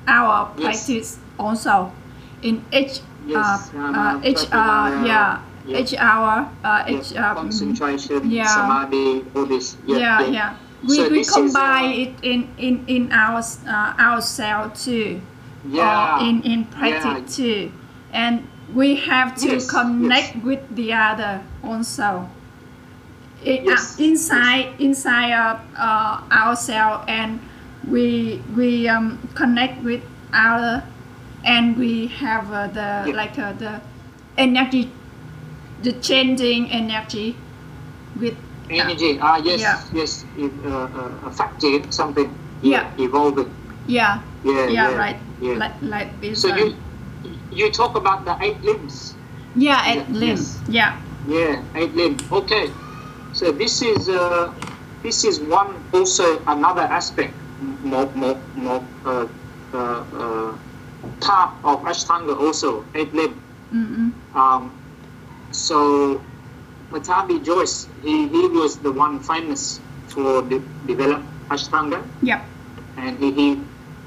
our 0.08 0.54
Yes. 0.54 0.62
practice 0.62 1.10
also 1.42 1.92
in 2.46 2.62
each 2.72 3.02
Yes, 3.28 3.74
uh, 3.76 3.82
um, 3.82 3.96
uh, 3.98 4.22
each 4.24 4.46
uh, 4.54 5.02
yeah, 5.04 5.42
yeah. 5.68 5.78
each 5.80 5.94
hour 6.00 6.48
uh, 6.64 6.84
Yeah, 6.88 6.96
each 6.96 7.16
um, 7.16 7.36
concentration 7.36 8.32
yeah. 8.32 8.48
samadhi 8.48 9.26
all 9.36 9.46
this. 9.46 9.76
Yeah 9.86 10.24
yeah, 10.32 10.56
we, 10.88 10.96
So 10.96 11.10
we 11.10 11.20
this 11.20 11.28
is, 11.28 11.34
combine 11.36 11.92
uh, 11.92 12.04
it 12.04 12.12
in 12.24 12.40
in 12.58 12.76
in 12.88 13.04
our 13.12 13.44
uh, 13.68 13.94
ourselves 14.00 14.86
too. 14.86 15.20
Yeah. 15.68 15.84
Or 16.18 16.24
in 16.24 16.42
in 16.44 16.66
practice 16.72 17.36
too. 17.36 17.72
And 18.14 18.48
we 18.74 18.96
have 18.96 19.36
to 19.44 19.48
Yes, 19.60 19.68
connect 19.70 20.36
yes. 20.36 20.44
with 20.44 20.64
the 20.76 20.94
other 20.94 21.42
also. 21.64 22.30
It, 23.44 23.64
Yes, 23.64 24.00
uh, 24.00 24.04
inside 24.04 24.66
inside 24.80 25.32
of 25.36 25.60
uh, 25.78 26.22
ourselves 26.32 27.06
and 27.08 27.40
we 27.88 28.42
we 28.56 28.88
um, 28.90 29.20
connect 29.36 29.84
with 29.84 30.02
other 30.34 30.84
and 31.46 31.78
we 31.78 32.08
have 32.08 32.52
uh, 32.52 32.68
the 32.72 32.90
Yeah. 33.12 33.16
like 33.16 33.38
uh, 33.40 33.54
the 33.54 33.80
energy 34.38 34.90
the 35.84 35.94
changing 36.02 36.70
energy 36.72 37.36
with 38.20 38.36
energy 38.70 39.18
ah 39.22 39.38
yes 39.38 39.62
Yeah. 39.62 39.78
yes 39.94 40.12
it, 40.38 40.52
uh, 40.66 40.88
uh, 40.90 41.32
phát 41.32 41.54
something 41.94 42.30
Yeah. 42.62 42.90
evolving 42.98 43.54
yeah 43.86 44.20
yeah 44.44 44.68
yeah, 44.68 44.96
right 44.98 45.20
yeah 45.40 45.56
like 45.62 45.78
like 45.82 46.10
this 46.22 46.42
so 46.42 46.50
one. 46.50 46.58
you 46.60 46.68
you 47.52 47.72
talk 47.72 47.96
about 47.96 48.26
the 48.26 48.36
eight 48.42 48.60
limbs 48.66 49.14
yeah 49.56 49.86
eight 49.86 50.04
Yeah, 50.10 50.20
limb 50.20 50.38
yes. 50.38 50.60
yeah 50.68 50.92
Yeah, 51.28 51.60
eight 51.76 51.92
limbs. 51.92 52.24
Okay, 52.32 52.72
so 53.36 53.52
this 53.52 53.84
is 53.84 54.08
uh, 54.08 54.48
this 55.04 55.28
is 55.28 55.44
one 55.44 55.76
also 55.92 56.40
another 56.48 56.88
aspect, 56.88 57.36
more 57.84 58.08
more 58.16 58.40
more 58.56 58.80
uh, 59.04 59.28
uh, 59.76 60.04
uh, 60.16 60.52
part 61.20 61.52
of 61.68 61.84
Ashtanga 61.84 62.32
also 62.32 62.88
eight 62.96 63.12
limb. 63.12 63.36
Mm-mm. 63.76 64.16
Um, 64.32 64.72
so 65.52 66.22
Pattabhi 66.92 67.44
Jois, 67.44 67.88
he, 68.04 68.28
he 68.28 68.48
was 68.48 68.78
the 68.78 68.92
one 68.92 69.20
famous 69.20 69.80
for 70.08 70.42
de- 70.44 70.64
develop 70.86 71.22
Ashtanga, 71.50 72.04
yep. 72.22 72.44
And 72.98 73.18
he 73.20 73.32
he 73.32 73.60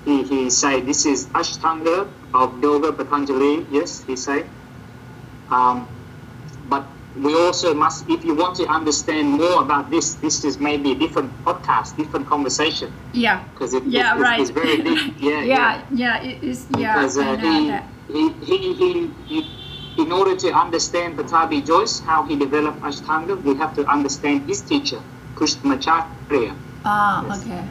he, 0.05 0.23
he 0.25 0.51
say 0.51 0.81
this 0.81 1.05
is 1.07 1.27
Ashtanga 1.29 2.09
of 2.35 2.63
Yoga 2.63 2.93
Patanjali. 2.93 3.67
Yes, 3.71 4.03
he 4.05 4.17
say. 4.17 4.45
Um, 5.51 5.87
but 6.69 6.87
we 7.17 7.35
also 7.35 7.75
must, 7.75 8.09
if 8.09 8.25
you 8.25 8.35
want 8.35 8.55
to 8.57 8.67
understand 8.69 9.29
more 9.31 9.63
about 9.63 9.91
this, 9.91 10.15
this 10.15 10.45
is 10.45 10.59
maybe 10.59 10.93
a 10.93 10.95
different 10.95 11.31
podcast, 11.45 11.97
different 11.97 12.27
conversation, 12.29 12.93
yeah. 13.13 13.43
Because 13.53 13.75
it, 13.75 13.85
yeah 13.85 14.15
it- 14.17 14.21
right. 14.21 14.41
it's 14.41 14.51
very 14.51 14.79
deep. 14.83 15.15
Yeah, 15.21 15.43
yeah 15.43 15.83
yeah. 15.93 16.23
it 16.23 16.43
is 16.43 16.67
yeah 16.79 16.95
Because 16.95 17.19
uh, 17.19 17.37
he, 17.37 17.77
he, 18.09 18.31
he, 18.45 18.75
he, 18.75 19.11
he, 19.27 19.43
in 19.97 20.13
order 20.13 20.37
to 20.37 20.53
understand 20.53 21.19
Pattabhi 21.19 21.65
Jois, 21.67 22.01
how 22.01 22.25
he 22.25 22.37
developed 22.37 22.81
Ashtanga, 22.83 23.41
we 23.43 23.57
have 23.57 23.75
to 23.75 23.87
understand 23.87 24.49
his 24.49 24.63
teacher, 24.63 25.01
Krishnamacharya. 25.35 26.57
Ah, 26.85 27.25
Yes. 27.27 27.39
okay. 27.45 27.63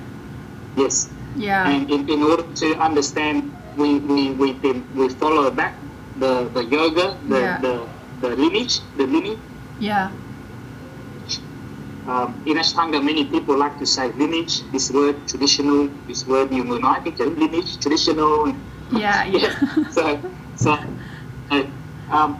Yes. 0.75 1.09
Yeah. 1.35 1.67
And 1.69 1.89
in, 1.89 2.09
in 2.09 2.23
order 2.23 2.43
to 2.43 2.67
understand, 2.79 3.53
we 3.75 3.99
we 3.99 4.31
we, 4.31 4.53
we 4.93 5.09
follow 5.09 5.49
back 5.51 5.79
the, 6.15 6.49
the 6.53 6.63
yoga, 6.65 7.17
the, 7.27 7.39
Yeah. 7.39 7.57
the 7.61 7.73
the 8.21 8.29
lineage, 8.35 8.81
the 8.97 9.05
lineage. 9.07 9.39
Yeah. 9.79 10.11
Um, 12.07 12.41
in 12.45 12.57
Ashtanga, 12.57 13.03
many 13.03 13.25
people 13.25 13.57
like 13.57 13.77
to 13.79 13.85
say 13.85 14.11
lineage. 14.13 14.63
This 14.71 14.89
word 14.91 15.27
traditional. 15.27 15.89
This 16.07 16.25
word 16.25 16.51
you 16.53 16.63
will 16.63 16.79
not 16.79 17.03
think 17.03 17.19
lineage, 17.19 17.77
traditional. 17.79 18.51
Yeah. 18.91 19.25
yeah. 19.25 19.53
so, 19.91 20.19
so 20.55 20.71
uh, 21.51 21.63
um, 22.11 22.37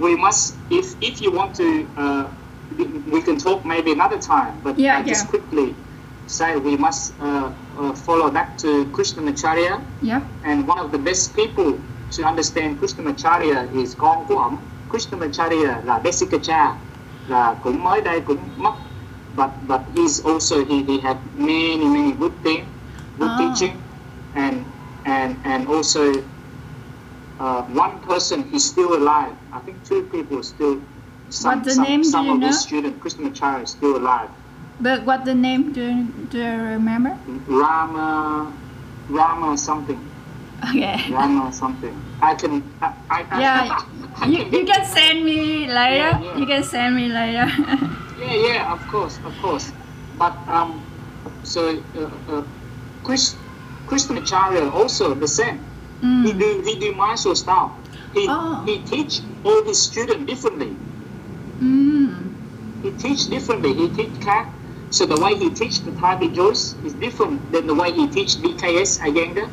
we 0.00 0.16
must, 0.16 0.54
if 0.70 0.94
if 1.00 1.20
you 1.20 1.30
want 1.32 1.54
to, 1.56 1.86
uh, 1.96 2.24
we, 3.12 3.22
can 3.22 3.36
talk 3.38 3.64
maybe 3.64 3.92
another 3.92 4.18
time. 4.18 4.52
But 4.62 4.78
Yeah, 4.78 4.98
I 4.98 5.02
just 5.02 5.24
yeah. 5.24 5.30
quickly 5.30 5.74
say 6.26 6.56
we 6.56 6.76
must 6.76 7.14
uh, 7.20 7.50
uh, 7.78 7.92
follow 7.94 8.30
back 8.30 8.58
to 8.58 8.84
Krishnamacharya, 8.92 9.80
Yep. 10.02 10.22
and 10.44 10.66
one 10.68 10.78
of 10.78 10.90
the 10.92 10.98
best 10.98 11.34
people 11.36 11.78
to 12.12 12.24
understand 12.24 12.80
Krishnamacharya 12.80 13.72
is 13.74 13.94
con 13.94 14.24
của 14.28 14.38
ông. 14.38 14.56
Krishnamacharya 14.90 15.84
là 15.84 16.00
Desikachar, 16.04 16.74
là 17.28 17.54
cũng 17.62 17.84
mới 17.84 18.00
đây 18.00 18.20
cũng 18.20 18.38
mất. 18.56 18.74
But 19.36 19.50
but 19.68 19.80
he's 19.94 20.20
also 20.32 20.64
he, 20.64 20.82
he 20.88 20.98
had 21.02 21.16
many 21.36 21.84
many 21.84 22.12
good 22.12 22.32
things, 22.44 22.64
good 23.18 23.30
Ah. 23.30 23.38
teaching, 23.38 23.76
and 24.34 24.64
and 25.04 25.36
and 25.44 25.68
also 25.68 26.00
uh, 27.38 27.62
one 27.64 27.98
person 28.00 28.48
he's 28.50 28.64
still 28.64 28.96
alive. 28.96 29.34
I 29.52 29.60
think 29.60 29.82
two 29.84 30.04
people 30.04 30.42
still. 30.42 30.80
Some, 31.28 31.58
What 31.58 31.64
the 31.64 31.70
some, 31.72 31.84
name, 31.84 32.02
do 32.02 32.08
some 32.08 32.26
you 32.26 32.32
of 32.34 32.38
know? 32.40 32.50
student, 32.52 33.02
students, 33.02 33.40
Krishnamacharya, 33.40 33.62
is 33.64 33.70
still 33.70 33.96
alive. 33.96 34.30
But 34.80 35.04
what 35.04 35.24
the 35.24 35.34
name 35.34 35.72
do 35.72 35.82
you, 35.82 36.04
do 36.30 36.38
you 36.38 36.52
remember? 36.76 37.18
Rama, 37.48 38.52
Rama 39.08 39.58
something, 39.58 39.98
Okay. 40.70 41.10
Rama 41.10 41.52
something. 41.52 41.94
I 42.22 42.34
can. 42.34 42.62
I, 42.80 42.92
I, 43.10 43.40
Yeah, 43.40 43.78
I 44.16 44.26
You, 44.28 44.44
can 44.44 44.52
you 44.54 44.64
can 44.66 44.84
send 44.86 45.24
me 45.24 45.66
later. 45.66 45.96
Yeah, 45.96 46.20
yeah. 46.22 46.36
You 46.38 46.46
can 46.46 46.62
send 46.62 46.94
me 46.96 47.08
later. 47.08 47.46
Yeah, 48.18 48.32
yeah, 48.32 48.72
of 48.72 48.80
course, 48.88 49.18
of 49.26 49.36
course. 49.42 49.72
But 50.18 50.32
um, 50.48 50.80
so 51.42 51.76
uh, 51.98 52.08
uh, 52.32 52.42
Chris, 53.04 53.36
Krishnamacharya 53.88 54.72
also 54.72 55.12
the 55.12 55.28
same. 55.28 55.60
He 56.00 56.06
mm. 56.06 56.38
do 56.38 56.62
he 56.64 56.78
do 56.78 56.94
Mysore 56.94 57.34
style. 57.34 57.72
He 58.14 58.26
Oh. 58.28 58.62
he 58.66 58.78
teach 58.78 59.20
all 59.44 59.62
his 59.64 59.80
students 59.82 60.26
differently. 60.26 60.76
Mm. 61.60 62.32
He 62.82 62.90
teach 62.92 63.28
differently. 63.28 63.72
He 63.74 63.88
teach 63.88 64.20
cat. 64.20 64.46
So 64.90 65.06
the 65.06 65.18
way 65.20 65.34
he 65.34 65.50
teach 65.50 65.80
the 65.80 65.92
Tabi 65.92 66.28
Joyce 66.28 66.74
is 66.84 66.92
different 66.94 67.50
than 67.52 67.66
the 67.66 67.74
way 67.74 67.92
he 67.92 68.06
teach 68.06 68.36
BKS 68.36 69.00
Iyengar. 69.00 69.48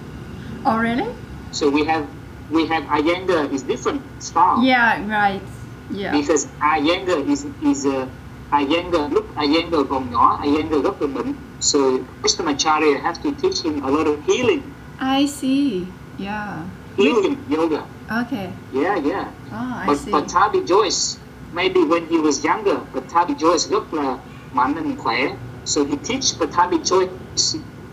Oh 0.66 0.78
really? 0.78 1.10
So 1.52 1.70
we 1.70 1.86
have 1.86 2.08
we 2.52 2.68
have 2.68 2.84
Iyengar 2.84 3.52
is 3.52 3.64
different 3.64 4.02
style. 4.22 4.62
Yeah. 4.64 5.00
Right. 5.08 5.42
Yeah. 5.90 6.12
Because 6.12 6.48
Iyengar 6.60 7.24
is 7.28 7.46
is 7.64 7.86
a 7.86 8.08
Iyengar 8.52 9.10
lúc 9.12 9.26
Iyengar 9.36 9.84
còn 9.90 10.12
nhỏ 10.12 10.40
Iyengar 10.44 10.84
rất 10.84 11.02
là 11.02 11.08
bệnh. 11.08 11.34
So 11.60 11.80
Krishnamacharya 12.22 13.00
have 13.02 13.24
to 13.24 13.32
teach 13.42 13.64
him 13.64 13.84
a 13.84 13.90
lot 13.90 14.06
of 14.08 14.20
healing, 14.28 14.62
I 15.00 15.26
see. 15.26 15.88
Yeah. 16.18 16.64
healing 16.96 17.38
yoga. 17.50 17.86
Okay. 18.12 18.50
Yeah, 18.72 18.98
yeah. 18.98 19.28
Oh, 19.52 19.74
I 19.82 19.88
But, 19.88 19.98
see. 19.98 20.12
but 20.12 20.28
Tabi 20.30 20.62
Joyce, 20.62 21.18
maybe 21.52 21.84
when 21.84 22.06
he 22.08 22.20
was 22.20 22.44
younger, 22.44 22.80
but 22.94 23.10
Tabi 23.10 23.34
Joyce 23.34 23.70
rất 23.70 23.94
là 23.94 24.18
mạnh 24.54 24.76
and 24.76 24.98
khỏe. 25.00 25.36
So 25.66 25.84
he 25.86 25.96
teach, 25.96 26.38
but 26.40 26.52
Tabi 26.52 26.78
Joyce 26.78 27.08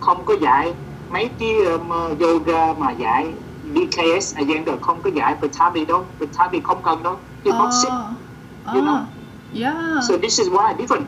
không 0.01 0.25
có 0.25 0.35
dạy 0.41 0.73
mấy 1.11 1.29
cái 1.39 1.55
um, 1.65 1.91
yoga 2.21 2.75
mà 2.75 2.91
dạy 2.93 3.33
BKS 3.63 4.37
Iyengar 4.37 4.81
không 4.81 5.03
có 5.03 5.11
dạy, 5.11 5.37
but 5.41 5.51
Tabi 5.59 5.85
đâu, 5.85 6.07
but 6.19 6.29
Tabi 6.39 6.61
không 6.65 6.83
cần 6.85 7.03
đâu. 7.03 7.17
He 7.45 7.51
not 7.51 7.73
sick. 7.83 7.93
Oh. 7.93 8.75
you 8.75 8.83
know. 8.83 8.97
Oh. 8.97 9.07
Yeah. 9.53 10.01
So 10.09 10.17
this 10.17 10.39
is 10.39 10.49
why 10.49 10.75
different. 10.79 11.07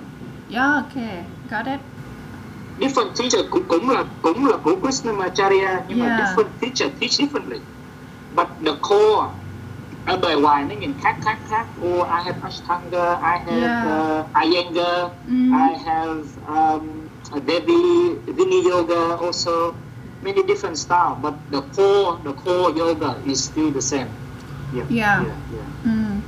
Yeah. 0.49 0.83
Okay. 0.85 1.25
Got 1.51 1.67
it. 1.67 1.81
Different 2.83 3.11
teacher 3.19 3.41
cũng 3.51 3.63
cũng 3.69 3.91
là 3.91 4.05
cũng 4.23 4.47
là 4.47 4.57
của 4.57 4.75
Krishnamacharya 4.83 5.81
nhưng 5.89 5.99
mà 6.01 6.07
Yeah. 6.07 6.21
different 6.21 6.51
teacher 6.61 6.89
teach 7.01 7.15
differently 7.21 7.59
but 8.37 8.47
the 8.65 8.73
core 8.89 9.29
ở 10.07 10.17
bề 10.17 10.35
ngoài 10.35 10.65
nó 10.65 10.75
nhìn 10.75 10.93
khác 11.03 11.17
khác 11.25 11.39
khác 11.49 11.67
oh 11.81 12.07
I 12.09 12.21
have 12.25 12.39
Ashtanga 12.43 13.15
I 13.15 13.39
have 13.47 13.61
Yeah. 13.61 13.87
uh, 13.87 14.43
Iyengar 14.45 15.09
Mm. 15.29 15.53
I 15.55 15.69
have 15.87 16.19
um, 16.49 17.09
Devi 17.47 17.83
Vini 18.37 18.61
Yoga 18.69 19.17
also 19.27 19.75
many 20.23 20.43
different 20.43 20.77
style 20.79 21.15
but 21.23 21.35
the 21.51 21.61
core 21.77 22.19
the 22.25 22.33
core 22.45 22.71
yoga 22.79 23.15
is 23.25 23.45
still 23.51 23.71
the 23.71 23.81
same 23.83 24.09
yeah 24.73 24.85
Yeah. 24.91 25.23
yeah, 25.23 25.37
yeah. 25.57 25.93
Mm. 25.93 26.21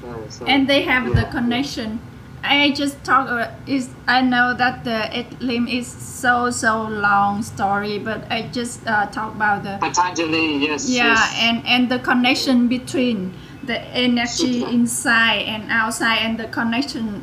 So, 0.00 0.08
so, 0.30 0.46
and 0.46 0.68
they 0.68 0.82
have 0.82 1.04
yeah, 1.08 1.14
the 1.20 1.24
connection. 1.30 1.98
I 2.44 2.72
just 2.72 3.02
talk 3.04 3.28
about 3.28 3.50
is 3.66 3.90
I 4.06 4.20
know 4.20 4.54
that 4.54 4.84
the 4.84 5.26
limb 5.40 5.68
is 5.68 5.86
so 5.86 6.50
so 6.50 6.82
long 6.82 7.42
story, 7.42 7.98
but 7.98 8.30
I 8.30 8.48
just 8.52 8.86
uh, 8.86 9.06
talk 9.06 9.34
about 9.34 9.62
the. 9.62 9.78
Patanjali 9.80 10.56
yes 10.56 10.88
yeah 10.88 11.14
yes. 11.14 11.34
and 11.38 11.66
and 11.66 11.88
the 11.88 11.98
connection 11.98 12.68
between 12.68 13.32
the 13.64 13.80
energy 13.94 14.64
inside 14.64 15.42
and 15.46 15.70
outside 15.70 16.18
and 16.18 16.38
the 16.38 16.48
connection 16.48 17.22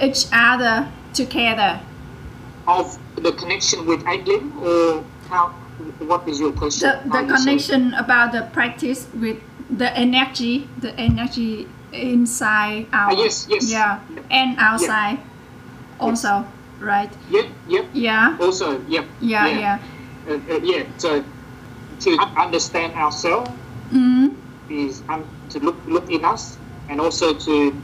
each 0.00 0.26
other 0.32 0.88
together. 1.14 1.80
of 2.68 2.98
the 3.16 3.32
connection 3.32 3.86
with 3.86 4.02
Aiglin 4.04 4.54
or 4.60 5.04
how 5.28 5.48
what 6.10 6.26
is 6.28 6.40
your 6.40 6.52
question 6.52 6.88
The 6.88 7.10
the 7.10 7.20
you 7.22 7.34
connection 7.34 7.94
about 7.94 8.32
the 8.32 8.42
practice 8.52 9.06
with 9.14 9.38
the 9.70 9.90
energy, 9.96 10.68
the 10.78 10.94
energy 10.98 11.68
inside 11.92 12.88
out. 12.92 13.12
Ah, 13.12 13.16
yes, 13.16 13.46
yes. 13.48 13.70
Yeah, 13.70 14.00
and 14.30 14.58
outside 14.58 15.18
also, 16.00 16.46
right? 16.80 17.10
Yep, 17.28 17.46
yep. 17.66 17.84
Yeah, 17.92 18.36
Also, 18.40 18.80
yep. 18.86 19.06
yeah, 19.20 19.46
yeah. 19.48 19.78
Uh, 20.28 20.38
uh, 20.50 20.60
yeah. 20.62 20.82
So 20.98 21.24
to 22.00 22.10
understand 22.36 22.94
ourselves 22.94 23.50
Mm, 23.86 24.34
is 24.68 25.02
um, 25.08 25.30
to 25.50 25.60
look 25.60 25.78
look 25.86 26.10
in 26.10 26.24
us, 26.24 26.58
and 26.90 27.00
also 27.00 27.32
to 27.38 27.82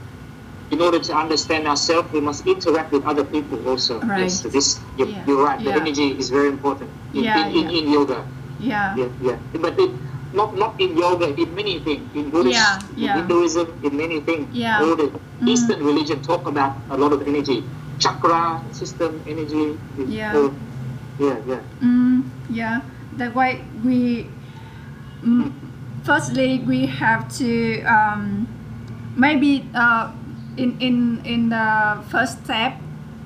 in 0.73 0.81
order 0.81 0.99
to 0.99 1.15
understand 1.15 1.69
ourselves, 1.69 2.11
we 2.13 2.21
must 2.21 2.47
interact 2.47 2.91
with 2.93 3.05
other 3.05 3.23
people 3.23 3.61
also. 3.69 4.01
Right. 4.01 4.27
Yes. 4.27 4.41
So 4.43 4.49
this, 4.49 4.81
yep, 4.97 5.09
Yeah, 5.09 5.25
you're 5.27 5.45
right. 5.45 5.63
The 5.63 5.73
energy 5.75 6.17
is 6.19 6.31
very 6.31 6.49
important 6.49 6.91
in, 7.13 7.25
Yeah, 7.25 7.47
in, 7.47 7.55
in, 7.55 7.65
yeah. 7.71 7.79
in 7.79 7.93
yoga. 7.93 8.25
yeah, 8.59 8.97
Yeah, 8.97 9.09
yeah. 9.21 9.37
But 9.61 9.79
it, 9.79 9.91
not 10.33 10.57
not 10.57 10.81
in 10.81 10.97
yoga, 10.97 11.29
in 11.37 11.55
many 11.55 11.79
things. 11.81 12.03
In 12.15 12.31
Buddhist, 12.31 12.57
Yeah, 12.97 13.17
in. 13.17 13.21
Hinduism, 13.25 13.67
in 13.85 13.97
many 13.97 14.21
things. 14.21 14.49
Yeah. 14.55 14.81
All 14.81 14.97
the 14.97 15.11
Mm. 15.43 15.49
Eastern 15.49 15.83
religion 15.85 16.23
talk 16.23 16.47
about 16.47 16.77
a 16.91 16.97
lot 16.97 17.13
of 17.13 17.27
energy, 17.27 17.65
chakra 17.99 18.63
system, 18.71 19.21
energy. 19.27 19.75
Yeah. 19.99 20.37
all- 20.39 20.55
yeah, 21.19 21.37
yeah. 21.47 21.61
mm, 21.83 22.23
yeah. 22.49 22.81
That 23.19 23.35
way 23.35 23.61
we. 23.85 24.27
Mm, 25.23 25.53
firstly, 26.05 26.63
we 26.67 26.87
have 26.87 27.29
to 27.39 27.83
um, 27.85 28.47
maybe 29.17 29.67
uh, 29.75 30.11
in 30.57 30.79
in 30.81 31.21
in 31.27 31.49
the 31.51 31.99
first 32.09 32.45
step, 32.45 32.79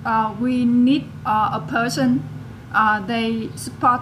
uh, 0.05 0.35
we 0.41 0.65
need 0.65 1.05
uh, 1.25 1.61
a 1.61 1.63
person. 1.69 2.25
Uh, 2.75 3.01
they 3.07 3.49
support 3.57 4.01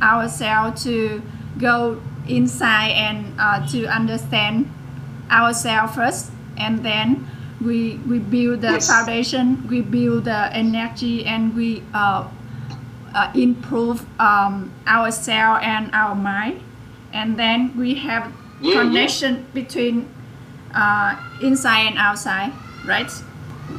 ourselves 0.00 0.82
to 0.84 1.22
go 1.58 2.00
inside 2.28 2.90
and 2.92 3.34
uh, 3.38 3.66
to 3.68 3.86
understand 3.86 4.70
ourselves 5.30 5.94
first 5.94 6.30
and 6.56 6.84
then 6.84 7.26
we 7.60 7.96
we 8.08 8.18
build 8.18 8.60
the 8.62 8.72
Yes. 8.72 8.86
foundation 8.86 9.66
we 9.68 9.80
build 9.80 10.24
the 10.24 10.50
energy 10.54 11.24
and 11.24 11.54
we 11.56 11.82
uh, 11.94 12.28
uh, 13.14 13.30
improve 13.34 14.04
um, 14.20 14.70
ourselves 14.86 15.60
and 15.64 15.90
our 15.94 16.14
mind 16.14 16.60
and 17.12 17.38
then 17.38 17.72
we 17.76 17.94
have 17.94 18.32
Yeah, 18.60 18.74
yeah. 18.74 18.82
connection 18.82 19.46
between 19.54 20.08
uh, 20.74 21.16
inside 21.42 21.86
and 21.88 21.98
outside 21.98 22.52
right 22.86 23.10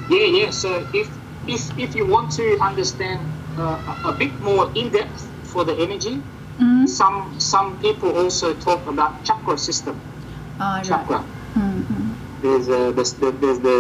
Yeah, 0.10 0.26
yeah. 0.26 0.50
So 0.52 0.86
if 0.94 1.08
if 1.48 1.62
if 1.78 1.96
you 1.96 2.06
want 2.08 2.32
to 2.40 2.58
understand 2.62 3.20
uh, 3.58 3.78
a, 4.06 4.10
a 4.10 4.14
bit 4.14 4.32
more 4.42 4.72
in 4.76 4.90
depth 4.92 5.28
for 5.44 5.64
the 5.64 5.76
energy, 5.76 6.22
mm 6.60 6.88
some 6.88 7.40
some 7.40 7.78
people 7.80 8.10
also 8.18 8.54
talk 8.54 8.88
about 8.88 9.24
chakra 9.24 9.58
system. 9.58 10.02
uh, 10.60 10.64
right. 10.64 10.84
Chakra. 10.86 11.26
Mhm. 11.56 12.18
There's 12.42 12.68
uh, 12.70 12.92
there's 12.92 13.14
the, 13.14 13.32
there's 13.32 13.60
the 13.60 13.78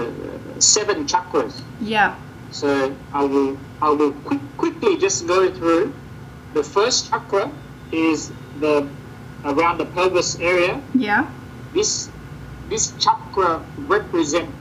uh, 0.56 0.60
seven 0.60 1.06
chakras. 1.06 1.62
yeah 1.80 2.16
So 2.50 2.98
I 3.12 3.24
will 3.26 3.58
I 3.82 3.90
will 3.90 4.14
quick, 4.14 4.42
quickly 4.58 4.98
just 4.98 5.28
go 5.28 5.52
through. 5.52 5.94
The 6.54 6.64
first 6.64 7.10
chakra 7.10 7.52
is 7.92 8.32
the 8.56 8.90
around 9.44 9.78
the 9.80 9.86
pelvis 9.86 10.36
area. 10.40 10.82
yeah 10.94 11.24
This 11.74 12.10
this 12.72 12.94
chakra 13.04 13.66
represent 13.78 14.56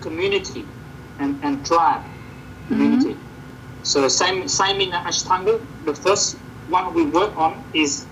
community 0.00 0.68
and, 1.18 1.42
and 1.42 1.64
tribe. 1.64 2.04
community. 2.68 3.14
So 3.82 4.08
same 4.08 4.48
same 4.48 4.80
in 4.80 4.90
the 4.90 5.00
Ashtanga. 5.10 5.54
The 5.84 5.94
first 5.94 6.36
one 6.68 6.94
we 6.94 7.04
work 7.04 7.36
on 7.36 7.64
is 7.72 8.06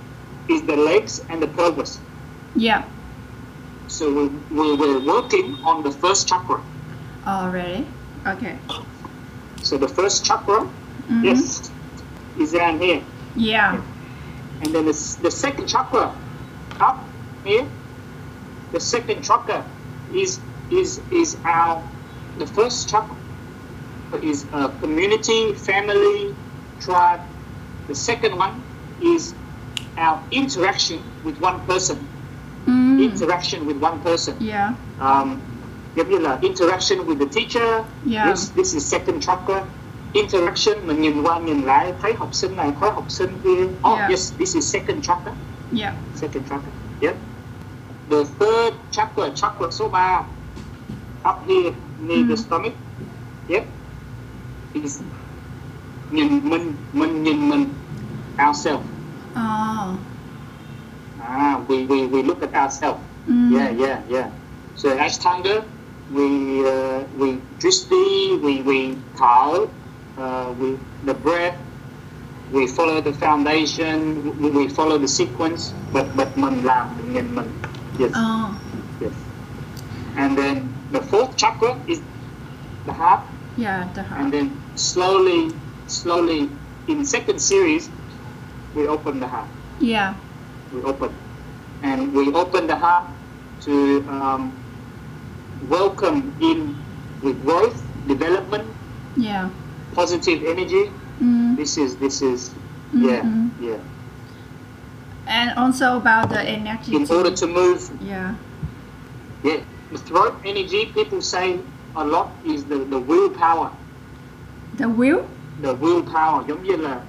is 0.49 0.63
the 0.63 0.77
legs 0.77 1.21
and 1.31 1.43
the 1.43 1.47
pelvis. 1.49 2.01
Yeah. 2.55 2.85
So 3.87 4.13
we, 4.13 4.29
we 4.51 4.75
we're 4.77 5.01
working 5.05 5.57
on 5.65 5.83
the 5.83 5.91
first 5.91 6.29
chakra. 6.29 6.61
Already. 7.27 7.87
Okay. 8.27 8.59
So 9.63 9.79
the 9.79 9.89
first 9.89 10.25
chakra, 10.25 10.69
Mhm. 11.11 11.25
yes, 11.25 11.71
is 12.39 12.55
around 12.55 12.83
here, 12.83 13.03
Yeah. 13.37 13.81
and 14.61 14.75
then 14.75 14.85
the, 14.87 14.97
the 15.23 15.31
second 15.31 15.67
chakra 15.69 16.13
up 16.81 17.09
here. 17.45 17.67
The 18.73 18.81
second 18.81 19.23
chakra 19.23 19.65
is 20.13 20.41
is 20.71 21.01
is 21.11 21.37
our 21.45 21.83
the 22.39 22.47
first 22.47 22.89
chakra 22.89 23.17
is 24.23 24.47
a 24.53 24.69
community, 24.81 25.53
family, 25.55 26.35
tribe. 26.81 27.21
The 27.89 27.95
second 27.95 28.37
one 28.39 28.63
is 29.01 29.35
our 29.97 30.21
interaction 30.31 30.99
with 31.25 31.39
one 31.41 31.61
person. 31.67 31.99
Mm. 32.67 33.03
Interaction 33.13 33.67
with 33.67 33.77
one 33.77 34.01
person. 34.01 34.35
Yeah. 34.41 34.75
Um, 35.01 35.43
interaction 36.43 37.07
with 37.07 37.19
the 37.19 37.27
teacher. 37.27 37.85
Yeah. 38.07 38.31
This, 38.31 38.49
this 38.51 38.75
is 38.75 38.85
second 38.87 39.21
chakra. 39.21 39.65
Interaction 40.15 40.87
mình 40.87 41.01
nhìn 41.01 41.23
qua 41.23 41.39
nhìn 41.39 41.63
lại 41.63 41.93
thấy 42.03 42.15
học 42.15 42.35
sinh 42.35 42.57
này 42.57 42.73
thấy 42.81 42.91
học 42.91 43.05
sinh 43.11 43.41
kia. 43.43 43.67
Oh 43.83 43.99
Yeah. 43.99 44.11
yes, 44.11 44.33
this 44.39 44.55
is 44.57 44.65
second 44.73 45.03
chakra. 45.03 45.33
Yeah. 45.73 45.95
Second 46.15 46.43
chakra. 46.49 46.71
Yep. 47.01 47.17
The 48.11 48.25
third 48.39 48.75
chakra, 48.91 49.31
chakra 49.35 49.71
số 49.71 49.89
3 49.89 50.25
up 51.25 51.39
here 51.49 51.73
near 51.99 52.23
the 52.29 52.35
Mm. 52.35 52.37
stomach. 52.37 52.73
Yep. 53.49 53.65
Is 54.75 55.03
nhìn 56.11 56.41
mình 56.51 56.73
mình 56.93 57.23
nhìn 57.23 57.49
mình 57.49 57.65
ourselves. 58.39 58.85
Oh. 59.37 59.97
Ah, 61.21 61.59
we, 61.69 61.87
we, 61.87 62.07
we 62.07 62.23
look 62.23 62.43
at 62.43 62.53
ourselves. 62.55 63.01
Mm. 63.29 63.53
Yeah, 63.53 63.71
yeah, 63.71 63.99
yeah. 64.09 64.27
So 64.77 64.89
Ashtanga, 64.97 65.65
we 66.13 66.61
uh, 66.67 67.03
we 67.19 67.39
drishti, 67.59 68.39
we 68.43 68.63
we 68.63 68.95
thở, 69.17 69.67
uh, 70.19 70.55
we 70.61 70.77
the 71.07 71.15
breath, 71.15 71.57
we 72.53 72.67
follow 72.67 73.01
the 73.01 73.13
foundation, 73.13 74.37
we, 74.41 74.51
we 74.51 74.69
follow 74.69 74.99
the 74.99 75.09
sequence, 75.09 75.73
but 75.93 76.07
but 76.17 76.37
mình 76.39 76.63
làm 76.65 76.89
mình 76.97 77.13
nhìn 77.15 77.35
mình. 77.35 77.49
Yes, 77.99 78.11
Oh. 78.15 78.51
yes. 79.01 79.13
And 80.17 80.37
then 80.39 80.69
the 80.93 81.01
fourth 81.01 81.37
chakra 81.37 81.75
is 81.87 81.99
the 82.87 82.93
heart, 82.93 83.21
Yeah. 83.57 83.87
The 83.95 84.03
heart. 84.03 84.21
and 84.21 84.33
then 84.33 84.51
slowly, 84.77 85.51
slowly 85.87 86.51
in 86.89 87.05
second 87.05 87.41
series, 87.41 87.89
we 88.75 88.87
open 88.87 89.21
the 89.21 89.29
heart. 89.29 89.49
Yeah. 89.81 90.15
we 90.73 90.83
open. 90.83 91.15
And 91.83 92.13
we 92.13 92.33
open 92.35 92.67
the 92.67 92.75
heart 92.77 93.05
to 93.63 94.01
um, 94.09 94.53
welcome 95.69 96.35
in 96.41 96.75
with 97.23 97.41
growth, 97.45 97.79
development, 98.09 98.67
Yeah. 99.17 99.51
positive 99.95 100.43
energy. 100.45 100.91
Mm. 101.23 101.57
This 101.57 101.79
is, 101.79 101.95
this 101.97 102.23
is, 102.23 102.51
yeah, 102.93 103.23
Mhm. 103.23 103.51
yeah. 103.61 103.79
And 105.27 105.55
also 105.57 105.97
about 105.97 106.29
the 106.31 106.43
energy. 106.43 106.97
In 106.97 107.07
order 107.09 107.31
to 107.31 107.47
move, 107.47 107.81
Yeah. 108.03 108.35
yeah, 109.45 109.61
the 109.93 109.99
throat 109.99 110.35
energy, 110.45 110.87
people 110.87 111.23
say 111.23 111.61
a 111.95 112.05
lot 112.05 112.31
is 112.45 112.65
the, 112.65 112.79
the 112.79 112.99
willpower. 112.99 113.71
The 114.77 114.89
will. 114.89 115.25
The 115.63 115.73
willpower, 115.73 116.43
giống 116.49 116.63
như 116.63 116.77
là 116.77 117.01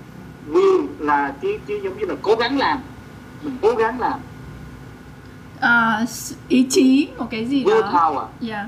will 0.52 0.88
là 1.00 1.34
cái, 1.42 1.60
cái 1.68 1.78
giống 1.84 1.98
như 1.98 2.06
là 2.06 2.16
cố 2.22 2.36
gắng 2.36 2.58
làm. 2.58 2.80
Mình 3.44 3.58
cố 3.62 3.76
gắng 3.76 4.00
làm. 4.00 4.20
Uh, 5.58 6.10
ý 6.48 6.68
chí 6.70 7.10
một 7.18 7.28
cái 7.32 7.46
gì 7.46 7.64
đó. 7.64 7.72
Willpower. 7.72 8.26
Yeah. 8.50 8.68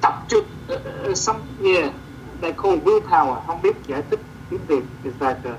tập 0.00 0.24
trung 0.28 0.44
uh, 0.74 0.80
uh, 1.10 1.16
some 1.16 1.38
yeah 1.64 1.92
they 2.40 2.52
call 2.52 2.78
willpower 2.84 3.40
không 3.46 3.62
biết 3.62 3.76
giải 3.86 4.02
thích 4.10 4.20
tiếng 4.50 4.60
việt 4.66 4.82
it's 5.04 5.28
like 5.28 5.50
uh, 5.50 5.56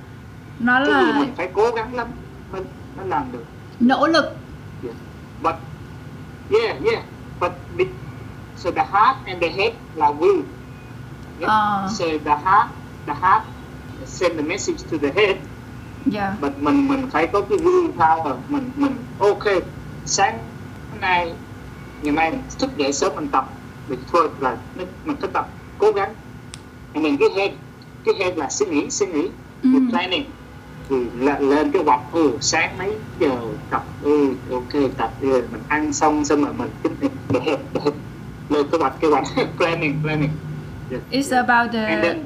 Nó 0.60 0.86
cái 0.86 1.06
gì 1.06 1.12
là 1.12 1.20
mình 1.20 1.34
phải 1.38 1.50
cố 1.54 1.72
gắng 1.72 1.96
lắm 1.96 2.08
mới 2.52 2.62
mới 2.98 3.08
làm 3.08 3.32
được 3.32 3.46
nỗ 3.80 4.08
lực. 4.08 4.26
yeah. 4.84 4.96
but 5.44 5.56
yeah 6.62 6.78
yeah 6.92 7.04
but 7.40 7.52
be, 7.78 7.84
so 8.56 8.72
the 8.72 8.84
heart 8.92 9.18
and 9.26 9.42
the 9.42 9.50
head 9.50 9.74
là 9.96 10.08
will 10.08 10.42
yeah. 11.40 11.50
Ờ. 11.50 11.88
so 11.92 12.06
the 12.26 12.36
heart 12.44 12.70
the 13.10 13.16
heart 13.22 13.44
send 14.06 14.36
the 14.40 14.44
message 14.44 14.78
to 14.92 14.98
the 14.98 15.12
head 15.22 15.36
Yeah. 16.14 16.34
but 16.42 16.52
mình 16.60 16.88
mình 16.88 17.10
phải 17.12 17.28
có 17.28 17.42
cái 17.42 17.58
willpower 17.58 18.36
mình 18.50 18.72
mình 18.76 18.92
ok 19.20 19.44
sáng 20.06 20.38
nay 21.02 21.34
ngày 22.02 22.12
mai 22.14 22.32
thức 22.60 22.70
dậy 22.78 22.94
sớm 22.94 23.12
mình 23.16 23.28
tập 23.28 23.50
thì 23.90 23.96
thôi 24.12 24.30
là 24.40 24.58
nó- 24.76 24.84
mình 25.06 25.16
phải 25.22 25.30
tập 25.34 25.50
cố 25.78 25.92
gắng 25.92 26.14
and 26.94 27.04
mình 27.06 27.18
cái 27.20 27.30
head 27.38 27.52
cái 28.06 28.14
head 28.20 28.38
là 28.38 28.50
suy 28.50 28.66
nghĩ 28.66 28.90
suy 28.90 29.06
nghĩ 29.06 29.28
Ừ. 29.64 29.70
the 29.74 29.80
planning 29.92 30.24
thì 30.90 30.96
là, 31.20 31.40
lên 31.40 31.72
cái 31.72 31.84
hoạch 31.84 32.00
ừ 32.12 32.38
sáng 32.42 32.78
mấy 32.78 32.94
giờ 33.20 33.30
tập 33.70 33.84
ừ 34.02 34.30
ok 34.52 34.92
tập 34.98 35.12
ừ, 35.22 35.44
mình 35.52 35.62
ăn 35.68 35.94
xong 35.94 36.26
xong 36.26 36.44
rồi 36.44 36.54
mình 36.58 36.70
tính 36.84 36.94
the 37.30 37.40
head, 37.40 37.60
the 37.74 37.82
head. 37.82 37.94
lên 38.50 38.66
cái 38.72 38.80
hoạch 38.80 38.94
cái 39.02 39.12
hoạch 39.12 39.26
planning 39.58 39.96
planning 40.04 40.30
yeah. 40.92 41.04
It's 41.12 41.32
about 41.48 41.72
the 41.74 42.02
then 42.02 42.26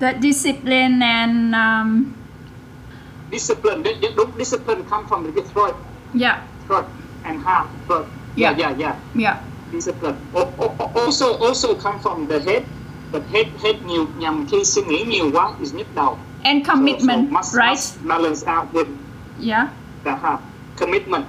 the 0.00 0.12
discipline 0.20 1.02
and 1.02 1.54
um, 1.54 2.14
discipline 3.30 3.82
đúng 4.16 4.30
discipline 4.38 4.82
come 4.90 5.04
from 5.08 5.24
the 5.32 5.42
throat 5.42 5.74
yeah. 6.14 6.40
Throat 6.66 6.84
and 7.24 7.40
heart 7.44 7.66
throat 7.86 8.06
yeah 8.36 8.54
Yeah. 8.56 8.70
yeah 8.70 8.78
yeah. 8.78 8.94
Yeah. 9.14 9.36
Discipline. 9.72 10.16
Al- 10.34 10.52
al- 10.58 10.92
also 10.94 11.26
also 11.46 11.74
come 11.74 11.98
from 12.00 12.26
the 12.28 12.38
head 12.40 12.62
but 13.12 13.22
head 13.32 13.46
head 13.62 13.76
nhiều 13.86 14.06
nhầm 14.18 14.46
khi 14.50 14.64
suy 14.64 14.82
nghĩ 14.82 15.04
nhiều 15.04 15.30
quá 15.32 15.52
is 15.60 15.74
nhức 15.74 15.86
đầu. 15.94 16.18
And 16.44 16.66
So- 16.66 16.72
commitment 16.74 17.28
so 17.28 17.34
must, 17.34 17.54
right? 17.54 17.70
must 17.70 17.98
balance 18.08 18.44
out 18.46 18.66
with 18.72 18.86
yeah. 19.40 19.68
the 20.04 20.10
heart. 20.10 20.40
Commitment. 20.76 21.24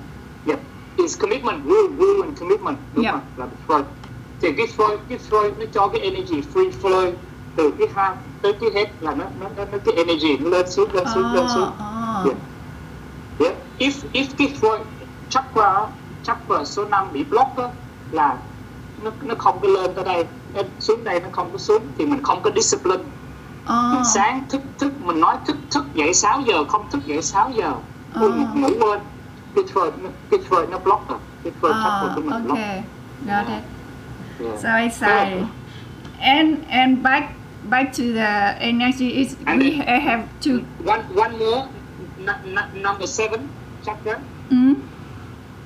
Yeah. 0.48 0.60
Is 0.98 1.18
commitment 1.20 1.66
will 1.66 1.88
will 1.98 2.22
and 2.24 2.38
commitment. 2.40 2.78
Đúng 2.96 3.06
Yeah. 3.06 3.12
không? 3.14 3.22
Là 3.38 3.48
throat 3.68 3.86
thì 4.42 4.52
cái 4.58 4.68
throat 4.78 5.00
cái 5.10 5.18
throat 5.30 5.52
nó 5.60 5.66
cho 5.74 5.88
cái 5.88 6.02
energy 6.02 6.42
free 6.54 6.72
flow 6.82 7.12
từ 7.56 7.72
cái 7.80 7.88
heart 7.96 8.18
tới 8.42 8.54
cái 8.62 8.70
head 8.76 8.88
là 9.00 9.16
nó 9.16 9.26
nó 9.40 9.48
nó, 9.58 9.64
nó 9.72 9.78
cái 9.86 9.96
energy 9.96 10.38
nó 10.38 10.50
lên 10.50 10.72
xuống 10.72 10.94
lên 10.94 11.06
xuống 11.14 11.34
lên 11.34 11.46
xuống 11.50 11.64
oh, 11.68 12.26
Yeah. 12.26 12.38
Yeah. 13.40 13.56
If 13.80 13.92
if 14.14 14.26
cái 14.38 14.54
throat 14.62 14.82
chakra 15.30 15.88
chakra 16.24 16.64
số 16.66 16.86
5 16.86 17.08
bị 17.14 17.24
block 17.24 17.58
á, 17.58 17.64
là 18.12 18.38
nó 19.04 19.12
nó 19.22 19.36
không 19.38 19.60
có 19.62 19.68
lên 19.68 19.94
tới 19.96 20.06
đây 20.06 20.26
nó 20.54 20.62
xuống 20.80 21.04
đây 21.04 21.20
nó 21.20 21.28
không 21.32 21.50
có 21.52 21.58
xuống 21.58 21.84
thì 21.98 22.06
mình 22.06 22.24
không 22.24 22.42
có 22.42 22.52
discipline 22.56 23.04
mình 23.68 24.00
oh. 24.00 24.06
sáng 24.14 24.44
thức 24.50 24.62
thức 24.80 24.94
mình 25.02 25.20
nói 25.20 25.36
thức 25.48 25.58
thức 25.72 25.86
dậy 25.94 26.14
6 26.14 26.42
giờ 26.42 26.64
không 26.64 26.90
thức 26.92 27.06
dậy 27.06 27.22
6 27.22 27.52
giờ 27.56 27.74
Ờ. 28.14 28.30
ngủ 28.56 28.70
quên 28.80 29.00
cái 29.56 29.64
nó- 29.76 30.10
cái 30.32 30.40
throat 30.50 30.70
nó 30.70 30.78
block 30.80 31.10
rồi 31.10 31.20
cái 31.44 31.54
throat 31.62 31.76
chakra 31.84 32.16
của 32.16 32.22
mình 32.22 32.46
block 32.46 32.50
okay, 32.50 32.84
got 33.28 33.48
it. 33.48 33.64
yeah. 34.40 34.60
So 34.60 34.70
excited. 34.70 35.44
And 36.20 36.58
and 36.70 37.04
back 37.04 37.39
back 37.64 37.92
to 37.94 38.14
the 38.14 38.56
energy 38.62 39.22
is 39.22 39.36
And 39.46 39.62
we 39.62 39.70
then- 39.72 39.88
ha- 39.88 40.00
have 40.00 40.24
to 40.42 40.64
one 40.84 41.04
one 41.16 41.38
more 41.38 41.68
number 42.74 43.08
seven 43.08 43.50
chakra 43.86 44.20
mm, 44.52 44.76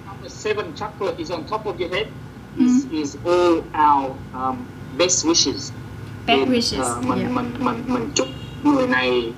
number 0.06 0.30
seven 0.30 0.74
chakra 0.76 1.08
is 1.18 1.32
on 1.32 1.46
top 1.46 1.66
of 1.66 1.80
your 1.80 1.90
head 1.90 2.08
is 2.58 2.86
is 2.92 3.18
all 3.26 3.64
our 3.74 4.16
um, 4.34 4.66
best 4.98 5.26
wishes 5.26 5.72
best 6.26 6.46
Thì, 6.46 6.46
wishes. 6.46 6.80
ờ, 6.82 7.02
mình, 7.02 7.20
yeah. 7.20 7.32
mình 7.32 7.54
mình 7.60 7.84
mình 7.88 8.10
chúc 8.16 8.28
người 8.64 8.88
này 8.88 9.34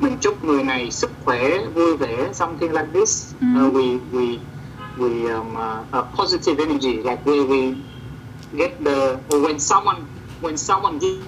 mình 0.00 0.16
chúc 0.20 0.44
người 0.44 0.64
này 0.64 0.90
sức 0.90 1.10
khỏe 1.24 1.58
vui 1.74 1.96
vẻ 1.96 2.32
something 2.32 2.72
like 2.72 2.88
this 2.94 3.34
Mhm. 3.40 3.56
uh, 3.66 3.74
we 3.74 3.98
we 4.12 4.38
we 4.98 5.34
um, 5.34 5.54
uh, 5.56 5.84
a 5.92 6.02
positive 6.16 6.58
energy 6.64 6.92
like 7.02 7.18
we 7.24 7.44
we 7.46 7.74
get 8.56 8.70
the 8.84 9.16
or 9.30 9.40
when 9.42 9.58
someone 9.58 10.02
when 10.42 10.56
someone 10.56 10.98
give 10.98 11.22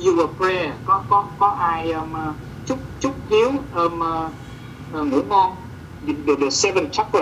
you 0.00 0.20
a 0.20 0.26
prayer 0.38 0.72
có 0.86 1.02
có 1.08 1.24
có 1.38 1.46
ai 1.46 1.92
um, 1.92 2.12
uh, 2.12 2.34
chúc 2.66 2.78
chúc 3.00 3.14
hiếu 3.30 3.50
um, 3.74 4.00
uh, 4.00 4.30
uh, 5.00 5.06
ngủ 5.12 5.22
ngon 5.28 5.56
the, 6.06 6.12
the, 6.26 6.34
the 6.40 6.50
seven 6.50 6.90
chakra 6.90 7.20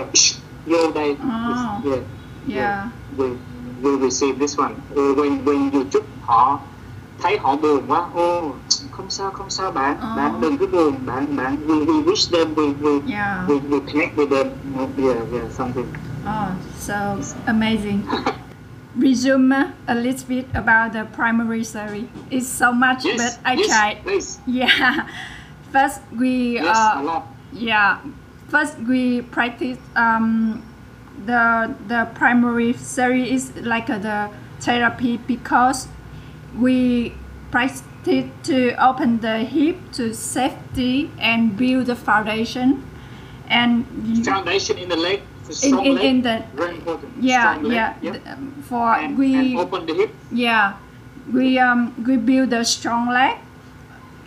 vô 0.67 0.91
đây 0.95 1.11
Oh. 1.11 1.85
yeah 1.85 2.03
yeah. 2.49 2.87
we 3.19 3.27
we 3.83 3.99
receive 4.11 4.39
this 4.39 4.59
one. 4.59 4.75
Or 4.95 5.17
when 5.19 5.45
when 5.45 5.71
you 5.73 5.85
chúc 5.93 6.05
họ 6.23 6.59
thấy 7.23 7.39
họ 7.39 7.57
buồn 7.57 7.83
quá, 7.89 8.07
ô 8.15 8.53
không 8.91 9.11
sao 9.11 9.31
không 9.31 9.51
sao 9.51 9.71
bạn, 9.71 9.97
Ờ. 10.01 10.17
bạn 10.17 10.41
đừng 10.41 10.59
có 10.59 10.67
buồn, 10.67 10.95
bạn 11.07 11.37
bạn 11.37 11.57
we, 11.67 11.87
we 11.87 12.05
wish 12.05 12.31
them 12.39 12.55
we 12.55 12.75
we 12.81 13.01
Yeah. 13.09 13.49
we, 13.49 13.61
we 13.71 13.81
connect 13.93 14.17
with 14.17 14.29
them. 14.31 14.47
Yeah 14.97 15.17
yeah 15.33 15.53
something. 15.59 15.87
Oh, 16.27 16.51
so 16.79 16.95
amazing. 17.47 18.01
resume 18.97 19.73
a 19.89 19.95
little 19.95 20.27
bit 20.29 20.47
about 20.55 20.93
the 20.93 21.05
primary 21.13 21.65
theory. 21.65 22.09
It's 22.31 22.47
so 22.49 22.73
much, 22.73 23.05
Yes, 23.05 23.37
but 23.39 23.49
I 23.49 23.55
yes, 23.55 23.67
tried. 23.69 24.03
please. 24.03 24.39
Yeah. 24.47 25.09
First, 25.73 26.01
we 26.17 26.55
Yes, 26.55 26.77
uh, 26.77 27.01
a 27.01 27.03
lot. 27.03 27.27
yeah. 27.53 27.99
First, 28.49 28.79
we 28.79 29.23
practice 29.23 29.79
um, 29.97 30.63
the 31.27 31.75
the 31.89 32.09
primary 32.15 32.73
theory 32.73 33.31
is 33.33 33.53
like 33.57 33.91
uh, 33.91 33.99
the 33.99 34.31
therapy 34.61 35.17
because 35.27 35.89
we 36.57 37.13
practice 37.51 37.83
to 38.45 38.73
open 38.79 39.21
the 39.21 39.39
hip 39.45 39.77
to 39.93 40.15
safety 40.15 41.11
and 41.19 41.57
build 41.57 41.87
the 41.87 41.97
foundation 41.97 42.83
and 43.49 43.85
Foundation 44.25 44.79
in 44.79 44.89
the 44.89 44.97
leg, 44.97 45.23
in, 45.63 45.79
in, 45.79 45.99
in 45.99 46.23
the 46.23 46.43
very 46.55 46.75
important. 46.77 47.13
yeah 47.23 47.53
strong 47.55 47.65
leg, 47.65 47.93
yeah 48.03 48.13
the- 48.13 48.33
um, 48.33 48.63
for 48.69 48.95
And, 48.95 49.19
we 49.19 49.35
and 49.35 49.59
open 49.59 49.87
the 49.87 49.95
hip. 49.95 50.11
yeah 50.33 50.75
we 51.33 51.59
um 51.59 51.95
we 52.07 52.17
build 52.17 52.53
a 52.53 52.65
strong 52.65 53.09
leg 53.09 53.39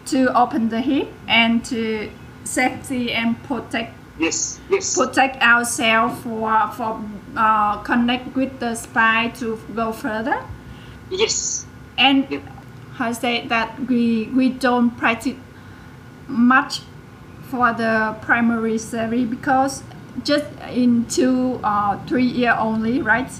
to 0.06 0.34
open 0.38 0.70
the 0.70 0.82
hip 0.82 1.08
and 1.28 1.64
to 1.66 2.10
safety 2.44 3.12
and 3.14 3.42
protect 3.44 3.94
Yes, 4.20 4.60
yes. 4.70 4.98
protect 4.98 5.42
ourselves 5.42 6.20
for 6.24 6.52
for 6.76 7.00
uh, 7.38 7.78
connect 7.84 8.36
with 8.36 8.60
the 8.60 8.76
spine 8.76 9.32
to 9.40 9.58
go 9.76 9.92
further 9.94 10.44
yes. 11.10 11.66
and 11.98 12.28
Yep. 12.30 12.44
I 13.00 13.14
say 13.14 13.48
that 13.48 13.80
we 13.88 14.28
we 14.36 14.50
don't 14.50 14.92
practice 14.98 15.36
much 16.28 16.82
for 17.50 17.72
the 17.74 18.16
primary 18.22 18.78
theory 18.78 19.24
because 19.26 19.84
just 20.24 20.46
in 20.72 21.06
two 21.06 21.60
or 21.64 22.00
three 22.08 22.26
year 22.26 22.56
only 22.60 23.02
right 23.02 23.32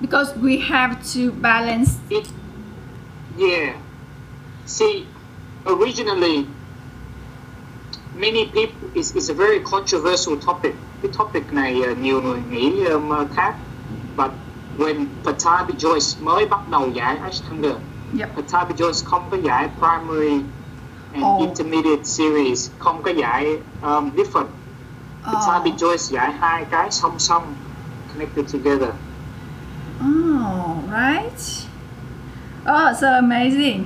because 0.00 0.36
we 0.36 0.58
have 0.60 1.02
to 1.12 1.30
balance 1.32 1.98
It, 2.10 2.26
yeah. 3.38 3.72
See, 4.66 5.06
originally, 5.66 6.46
many 8.16 8.46
people, 8.46 8.90
it's, 8.94 9.14
it's 9.14 9.28
a 9.28 9.34
very 9.34 9.60
controversial 9.60 10.36
topic. 10.38 10.74
The 11.02 11.08
topic 11.08 11.52
này 11.52 11.82
uh, 11.92 11.98
nhiều 11.98 12.22
người 12.22 12.38
nghĩ 12.50 12.84
um, 12.84 13.12
khác. 13.34 13.54
But 14.16 14.30
when 14.78 15.06
Pattabhi 15.24 15.74
Jois 15.78 16.24
mới 16.24 16.46
bắt 16.46 16.68
đầu 16.70 16.90
giải 16.94 17.16
Ashtanga, 17.16 17.74
yep 18.18 18.28
Pattabhi 18.36 18.74
Jois 18.74 19.04
không 19.04 19.22
có 19.30 19.36
giải 19.36 19.68
primary 19.78 20.42
and 21.12 21.24
Oh. 21.24 21.40
intermediate 21.40 22.04
series, 22.04 22.70
không 22.78 23.02
có 23.02 23.10
giải 23.10 23.58
um, 23.82 24.10
different. 24.16 24.48
Patabi 25.24 25.70
oh, 25.70 25.76
Joyce 25.80 26.12
giải 26.12 26.32
hai 26.32 26.64
cái 26.64 26.90
song 26.90 27.18
song, 27.18 27.42
connected 28.12 28.44
together. 28.52 28.92
oh 30.00 30.76
right 30.90 31.40
oh 32.66 32.96
so 33.00 33.06
amazing 33.06 33.84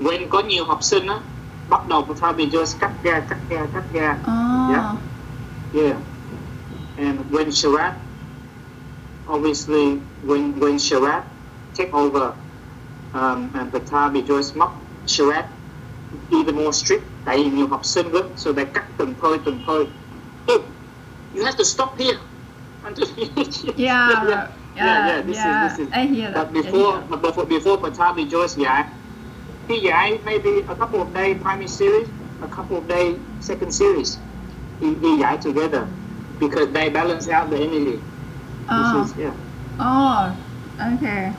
When 0.00 0.28
có 0.28 0.42
nhiều 0.42 0.64
học 0.64 0.82
sinh 0.82 1.06
á, 1.06 1.20
bắt 1.68 1.88
đầu 1.88 2.02
Patabi 2.02 2.46
Joyce 2.46 2.78
cắt 2.80 2.90
ra, 3.02 3.20
cắt 3.20 3.38
ra, 3.48 3.66
cắt 3.74 3.84
ra. 3.92 4.16
oh 4.26 4.70
Yeah. 4.72 4.96
Yeah. 5.74 5.96
And 6.98 7.18
when 7.30 7.50
Sharat, 7.50 7.92
obviously, 9.28 9.98
when 10.26 10.52
when 10.60 10.76
Sharat 10.78 11.22
take 11.74 11.92
over 11.94 12.32
um, 13.14 13.50
and 13.54 13.72
Patabi 13.72 14.22
Joyce 14.26 14.58
mất, 14.58 14.70
Sharat 15.06 15.44
even 16.30 16.56
more 16.56 16.72
strict, 16.72 17.04
tại 17.24 17.36
vì 17.44 17.50
nhiều 17.50 17.66
học 17.66 17.84
sinh 17.84 18.12
lắm, 18.12 18.24
so 18.36 18.52
they 18.52 18.64
cắt 18.64 18.84
từng 18.96 19.14
phơi, 19.20 19.38
từng 19.44 19.58
phơi. 19.66 19.86
Oh, 20.48 20.64
you 21.32 21.44
have 21.44 21.56
to 21.56 21.64
stop 21.64 21.98
here. 21.98 22.18
Until 22.84 23.06
yeah 23.76 23.76
yeah, 23.76 24.26
yeah 24.26 24.48
yeah, 24.74 25.06
yeah, 25.06 25.22
this 25.22 25.36
yeah, 25.36 25.66
is, 25.66 25.78
this 25.78 25.88
is. 25.88 25.94
I 25.94 26.06
hear 26.06 26.30
that 26.32 26.52
But 26.52 26.62
before, 26.62 27.04
but 27.08 27.22
before, 27.22 27.46
before 27.46 27.78
Pattabhi 27.78 28.28
Jois 28.28 28.56
giải, 28.56 28.84
he 29.68 29.80
giải 29.82 30.18
maybe 30.24 30.62
a 30.68 30.74
couple 30.74 31.00
of 31.02 31.14
day 31.14 31.34
primary 31.34 31.68
series, 31.68 32.08
a 32.42 32.48
couple 32.48 32.78
of 32.78 32.88
day 32.88 33.20
second 33.38 33.72
series. 33.72 34.18
He, 34.80 34.94
he 34.94 35.18
giải 35.20 35.36
together 35.40 35.88
because 36.40 36.68
they 36.72 36.90
balance 36.90 37.28
out 37.28 37.50
the 37.50 37.56
energy. 37.58 38.02
oh, 38.68 39.02
is, 39.04 39.14
yeah, 39.18 39.34
oh 39.78 40.36
okay 40.80 41.32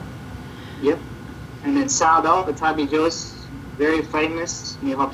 yep. 0.80 0.98
And 1.62 1.76
then 1.76 1.88
đó 2.22 2.44
Pattabhi 2.46 2.86
Jois, 2.90 3.48
very 3.78 4.02
famous, 4.02 4.78
nhiều 4.82 4.98
học 4.98 5.10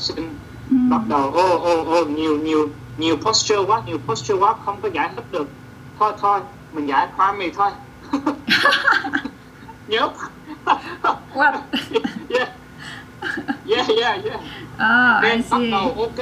bắt 0.71 1.01
đầu, 1.09 1.29
oh, 1.29 1.63
oh, 1.63 1.89
oh, 2.01 2.11
nhiều, 2.11 2.39
nhiều, 2.39 2.69
nhiều 2.99 3.17
posture 3.17 3.59
quá, 3.67 3.83
nhiều 3.87 3.99
posture 4.07 4.35
quá, 4.35 4.55
không 4.65 4.81
có 4.83 4.89
giải 4.93 5.09
hết 5.17 5.23
được. 5.31 5.49
Thôi, 5.99 6.13
thôi, 6.21 6.41
mình 6.73 6.87
giải 6.87 7.09
primary 7.17 7.51
thôi. 7.57 7.71
nhớ. 9.89 10.09
what 11.35 11.55
yeah. 12.29 12.49
Yeah, 13.67 13.89
yeah, 13.89 14.25
yeah. 14.25 14.41
oh 14.79 15.23
I 15.23 15.29
Then 15.29 15.43
bắt 15.51 15.59
see 15.61 15.71
đầu 15.71 15.95
ok. 15.97 16.19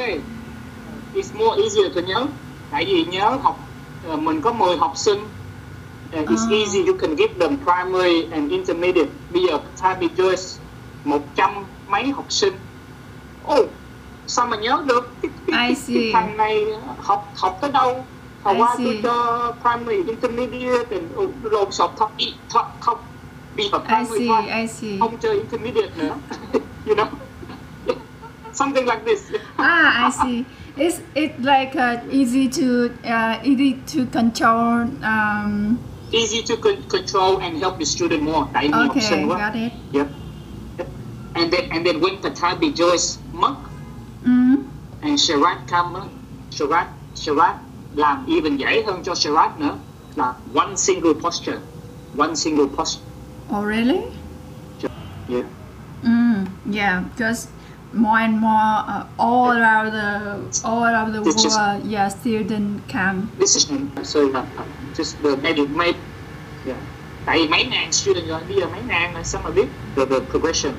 It's 1.14 1.32
more 1.34 1.62
easier 1.62 1.94
to 1.94 2.01
nhớ. 2.01 2.26
Tại 2.70 2.84
vì 2.84 3.05
nhớ 3.05 3.30
học 3.42 3.59
ờ, 4.09 4.16
mình 4.16 4.40
có 4.40 4.53
10 4.53 4.76
học 4.76 4.92
sinh. 4.96 5.18
And 6.12 6.28
it's 6.28 6.46
Ah. 6.46 6.53
easy 6.53 6.84
you 6.86 6.96
can 6.99 7.16
give 7.16 7.34
them 7.40 7.57
primary 7.57 8.26
and 8.32 8.51
intermediate. 8.51 9.11
Bây 9.32 9.42
giờ 9.42 9.59
Tabi 9.80 10.09
Joyce 10.16 10.59
100 11.05 11.64
mấy 11.88 12.11
học 12.11 12.26
sinh. 12.28 12.53
Oh, 13.46 13.66
sao 14.29 14.47
mà 14.47 14.57
nhớ 14.57 14.83
được? 14.87 15.14
Cái, 15.22 15.31
cái, 15.47 15.68
I 15.68 15.74
cái, 15.95 16.11
thằng 16.12 16.37
này 16.37 16.64
học 16.99 17.33
học 17.37 17.59
tới 17.61 17.70
đâu? 17.72 18.05
Hồi 18.43 18.55
I 18.55 18.61
qua 18.61 18.76
tôi 18.79 19.01
cho 19.03 19.53
primary, 19.62 19.97
intermediate, 19.97 20.91
and 20.91 21.05
oh, 21.16 21.31
lộn 21.43 21.72
xộn 21.72 21.91
thôi. 21.97 22.09
Thôi, 22.51 22.62
không. 22.81 22.99
Giờ 23.57 23.64
I 23.64 23.68
primary 23.87 24.29
thôi. 24.29 24.43
See 24.47 24.61
I 24.61 24.66
see. 24.66 24.99
Không 25.01 25.16
chơi 25.16 25.35
intermediate 25.35 25.91
nữa. 25.97 26.16
You 26.87 26.95
know? 26.95 27.07
Something 28.53 28.87
like 28.87 29.05
this. 29.05 29.31
Ah 29.57 30.07
I 30.07 30.11
see. 30.11 30.45
It's 30.76 31.01
it's 31.14 31.39
like 31.39 31.76
uh, 31.76 31.99
easy 32.11 32.49
to 32.49 32.89
uh, 33.05 33.37
easy 33.43 33.74
to 33.95 34.07
control 34.12 34.87
um 35.03 35.79
easy 36.12 36.43
to 36.43 36.57
con- 36.57 36.83
control 36.89 37.37
and 37.43 37.59
help 37.62 37.79
the 37.79 37.85
student 37.85 38.22
more. 38.22 38.47
Tại 38.53 38.68
nhiều 38.68 38.79
học 38.79 38.89
okay 38.91 39.03
sinh 39.03 39.29
quá. 39.29 39.39
got 39.39 39.55
it. 39.55 39.72
Yep. 39.93 40.07
And 41.35 41.53
then 41.53 41.68
and 41.70 41.87
then 41.87 42.01
when 42.01 42.16
Patabi 42.22 42.72
Joyce 42.72 43.18
mất 43.33 43.55
and 44.25 45.19
Sharat 45.19 45.57
come 45.71 46.09
Sharat 46.51 46.87
Sharat 47.14 47.55
làm 47.95 48.27
even 48.27 48.57
dễ 48.57 48.83
hơn 48.87 49.03
cho 49.05 49.14
Sharat 49.14 49.61
nữa. 49.61 49.77
Là 50.16 50.35
one 50.55 50.77
single 50.77 51.14
posture 51.23 51.59
one 52.16 52.37
single 52.37 52.66
posture. 52.77 53.05
Oh 53.51 53.64
really? 53.64 54.01
Yeah. 55.29 55.45
Mm. 56.03 56.47
yeah 56.71 57.03
because 57.16 57.49
more 57.93 58.19
and 58.19 58.39
more 58.41 58.85
uh, 58.87 59.05
all 59.19 59.51
around 59.53 59.91
the 59.93 60.39
all 60.64 60.85
around 60.85 61.12
the 61.12 61.23
just- 61.25 61.59
world 61.59 61.85
yeah 61.85 62.09
student 62.09 62.81
come 62.93 63.29
this 63.39 63.57
is 63.57 63.66
so 64.03 64.21
uh, 64.33 64.43
just 64.97 65.23
the 65.23 65.37
maybe 65.43 65.66
may 65.66 65.93
yeah. 66.66 66.77
Tại 67.27 67.39
vì 67.39 67.49
mấy 67.49 67.64
ngàn 67.64 67.93
student 67.93 68.29
rồi 68.29 68.41
bây 68.49 68.57
giờ 68.57 68.66
mấy 68.73 68.81
ngàn 68.89 69.14
là 69.14 69.23
sao 69.23 69.41
mà 69.45 69.51
biết 69.51 69.66
the, 69.97 70.05
the 70.05 70.21
progression 70.31 70.73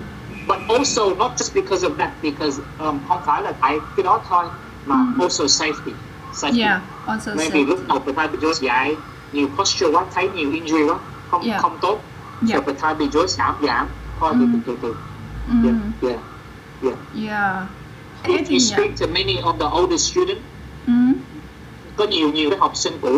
but 0.49 0.59
also 0.77 1.15
not 1.15 1.31
just 1.37 1.53
because 1.53 1.83
of 1.87 1.97
that 1.97 2.11
because 2.21 2.61
um, 2.79 2.99
không 3.07 3.21
phải 3.25 3.41
là 3.43 3.51
tại 3.61 3.79
cái 3.95 4.03
đó 4.03 4.21
thôi 4.29 4.45
mà 4.85 4.95
Mm. 4.95 5.19
also 5.21 5.43
safety 5.45 5.91
safety 6.33 6.59
yeah 6.61 6.81
also 7.05 7.31
maybe 7.35 7.59
safety. 7.59 7.65
lúc 7.65 7.79
đầu 7.87 7.99
bị 7.99 8.37
Joyce 8.41 8.61
dạy 8.61 8.95
nhiều 9.31 9.47
posture 9.57 9.91
quá 9.91 10.05
thấy 10.15 10.29
nhiều 10.29 10.51
injury 10.51 10.87
quá 10.89 10.97
không 11.31 11.41
Yeah. 11.43 11.61
không 11.61 11.77
tốt 11.81 11.99
Yeah. 12.49 12.63
phải 12.79 12.95
bị 12.95 13.05
Joyce 13.07 13.27
giảm 13.27 13.55
giảm 13.67 13.87
thôi 14.19 14.33
Mm. 14.33 14.53
từ 14.53 14.59
từ 14.65 14.77
từ 14.81 14.95
yeah 15.63 15.75
mm. 15.75 15.91
yeah 16.01 16.19
yeah 16.83 16.97
yeah 17.29 17.67
if 18.23 18.45
you 18.49 18.57
yeah. 18.59 18.61
speak 18.61 18.91
to 18.99 19.07
many 19.07 19.35
of 19.41 19.57
the 19.59 19.65
older 19.81 19.99
students 20.11 20.41
mm. 20.87 21.13
có 21.97 22.05
nhiều 22.05 22.29
nhiều 22.31 22.49
cái 22.49 22.59
học 22.59 22.71
sinh 22.75 22.93
cũ 23.01 23.09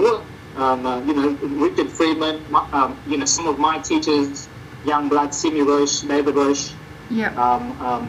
um, 0.58 0.80
uh, 0.80 1.08
you 1.08 1.14
know 1.16 1.34
Richard 1.64 1.90
Freeman 1.98 2.38
um, 2.72 2.92
you 3.08 3.18
know 3.18 3.26
some 3.26 3.48
of 3.48 3.58
my 3.60 3.80
teachers 3.90 4.48
young 4.86 5.10
blood 5.10 5.34
Simi 5.34 5.60
Roche 5.62 6.08
David 6.10 6.36
Roche 6.36 6.74
yeah 7.12 7.32
um, 7.36 7.72
um, 7.82 8.08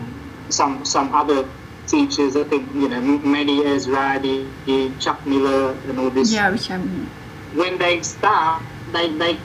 some 0.50 0.84
some 0.84 1.12
other 1.14 1.44
teachers 1.86 2.36
I 2.36 2.44
think 2.44 2.62
you 2.74 2.88
know 2.88 3.00
Manny 3.00 3.64
Ezra 3.66 4.18
the, 4.22 4.90
Chuck 4.98 5.26
Miller 5.26 5.74
and 5.88 5.98
all 5.98 6.10
this. 6.10 6.32
Yeah 6.32 6.50
which 6.50 6.70
I'm 6.70 7.10
when 7.54 7.78
they 7.78 8.02
start 8.02 8.62
they 8.92 9.08
they 9.18 9.38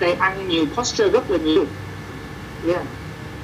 they 0.00 0.14
ăn 0.14 0.48
nhiều 0.48 0.66
posture 0.76 1.10
rất 1.10 1.30
là 1.30 1.38
nhiều. 1.38 1.64
Yeah 2.66 2.82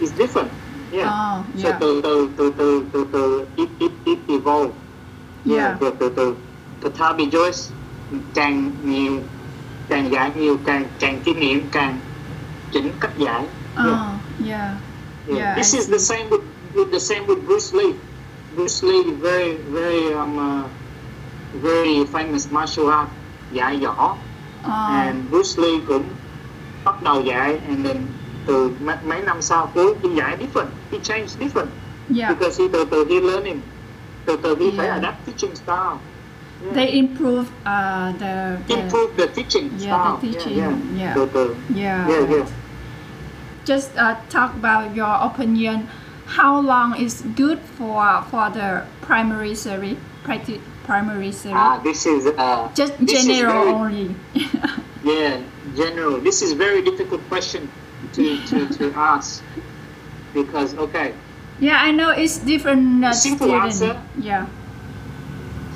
it's 0.01 0.13
different. 0.17 0.51
Yeah. 0.93 1.09
Oh 1.09 1.45
so 1.57 1.69
yeah. 1.69 1.81
từ 1.81 2.01
từ 2.03 2.29
từ 2.37 2.53
từ 2.59 2.85
từ 2.93 3.07
từ 3.13 3.47
it 3.57 3.69
it 3.79 3.93
it 4.05 4.19
evolve. 4.29 4.73
Yeah 5.45 5.77
từ 5.81 5.91
từ 6.01 6.09
từ. 6.17 6.35
Từ 6.81 6.89
Tabi 6.89 7.27
Joyce 7.27 7.71
càng 8.35 8.73
nhiều 8.85 9.21
càng 9.89 10.13
dạy 10.13 10.31
nhiều 10.37 10.57
càng 10.67 10.85
càng 10.99 11.21
kinh 11.25 11.41
nghiệm 11.41 11.69
càng 11.71 11.99
chỉnh 12.73 12.93
cách 13.01 13.19
dạy 13.19 13.47
oh 13.77 13.87
yeah. 13.87 13.99
yeah 14.49 14.90
Yeah. 15.37 15.55
This 15.57 15.75
is 15.75 15.89
the 15.89 15.99
same 15.99 16.31
with, 16.31 16.43
with 16.75 16.91
the 16.93 17.01
same 17.01 17.27
with 17.27 17.47
Bruce 17.47 17.73
Lee. 17.73 17.95
Bruce 18.57 18.83
Lee 18.83 19.11
very 19.13 19.55
very 19.57 20.13
um 20.15 20.39
uh, 20.39 20.69
very 21.63 22.05
famous 22.07 22.51
martial 22.51 22.91
art 22.91 23.09
dạy 23.53 23.77
võ 23.77 23.95
oh 23.99 24.17
and 24.91 25.31
Bruce 25.31 25.59
Lee 25.63 25.81
cũng 25.89 26.05
bắt 26.85 27.03
đầu 27.03 27.23
dạy 27.23 27.59
and 27.69 27.87
then 27.87 27.97
từ 28.47 28.71
mấy, 28.81 28.97
mấy 29.07 29.23
năm 29.23 29.43
sau 29.43 29.71
cuối 29.75 29.95
he 30.03 30.09
dạy 30.09 30.37
different 30.37 30.69
he 30.93 30.99
changed 30.99 31.39
different 31.41 31.69
Yeah. 32.15 32.29
because 32.35 32.63
he 32.63 32.69
từ 32.73 32.85
từ 32.91 33.05
he 33.09 33.21
learning 33.21 33.61
từ 34.27 34.37
từ 34.43 34.57
he 34.61 34.71
phải 34.77 34.87
Yeah. 34.87 35.01
adapt 35.03 35.27
teaching 35.27 35.55
style 35.57 35.99
Yeah. 36.65 36.75
They 36.75 36.91
improve 36.91 37.45
uh, 37.65 38.13
the, 38.19 38.57
the 38.69 38.75
improve 38.75 39.17
the 39.17 39.27
teaching 39.27 39.71
Yeah, 39.79 39.79
style 39.79 40.17
the 40.17 40.29
teaching, 40.33 40.59
yeah, 40.59 40.69
yeah. 40.71 41.01
yeah. 41.01 41.15
từ 41.17 41.27
từ 41.35 41.55
yeah. 41.77 42.09
yeah 42.09 42.31
yeah 42.31 42.47
Just 43.65 43.97
uh, 43.97 44.17
talk 44.29 44.55
about 44.55 44.95
your 44.95 45.13
opinion. 45.21 45.89
How 46.27 46.61
long 46.61 46.97
is 46.97 47.23
good 47.37 47.59
for 47.77 48.23
for 48.31 48.51
the 48.51 48.87
primary 49.03 49.55
series? 49.55 49.97
Practice 50.23 50.61
primary 50.85 51.33
series. 51.33 51.57
ah 51.57 51.79
this 51.83 52.07
is 52.07 52.27
uh 52.27 52.69
Just 52.75 52.95
this 52.99 53.25
is 53.25 53.27
general 53.27 53.65
very- 53.65 53.75
only. 53.75 54.09
Yeah, 55.03 55.41
general. 55.75 56.21
This 56.21 56.43
is 56.45 56.53
very 56.53 56.83
difficult 56.85 57.25
question 57.33 57.71
to, 58.13 58.37
to, 58.53 58.69
to 58.77 58.93
ask 58.93 59.41
because 60.37 60.77
okay, 60.77 61.15
yeah, 61.59 61.81
I 61.81 61.89
know 61.91 62.11
it's 62.13 62.37
different 62.39 63.01
uh, 63.05 63.13
Simple 63.17 63.49
student. 63.49 63.65
answer. 63.65 63.93
Yeah. 64.21 64.45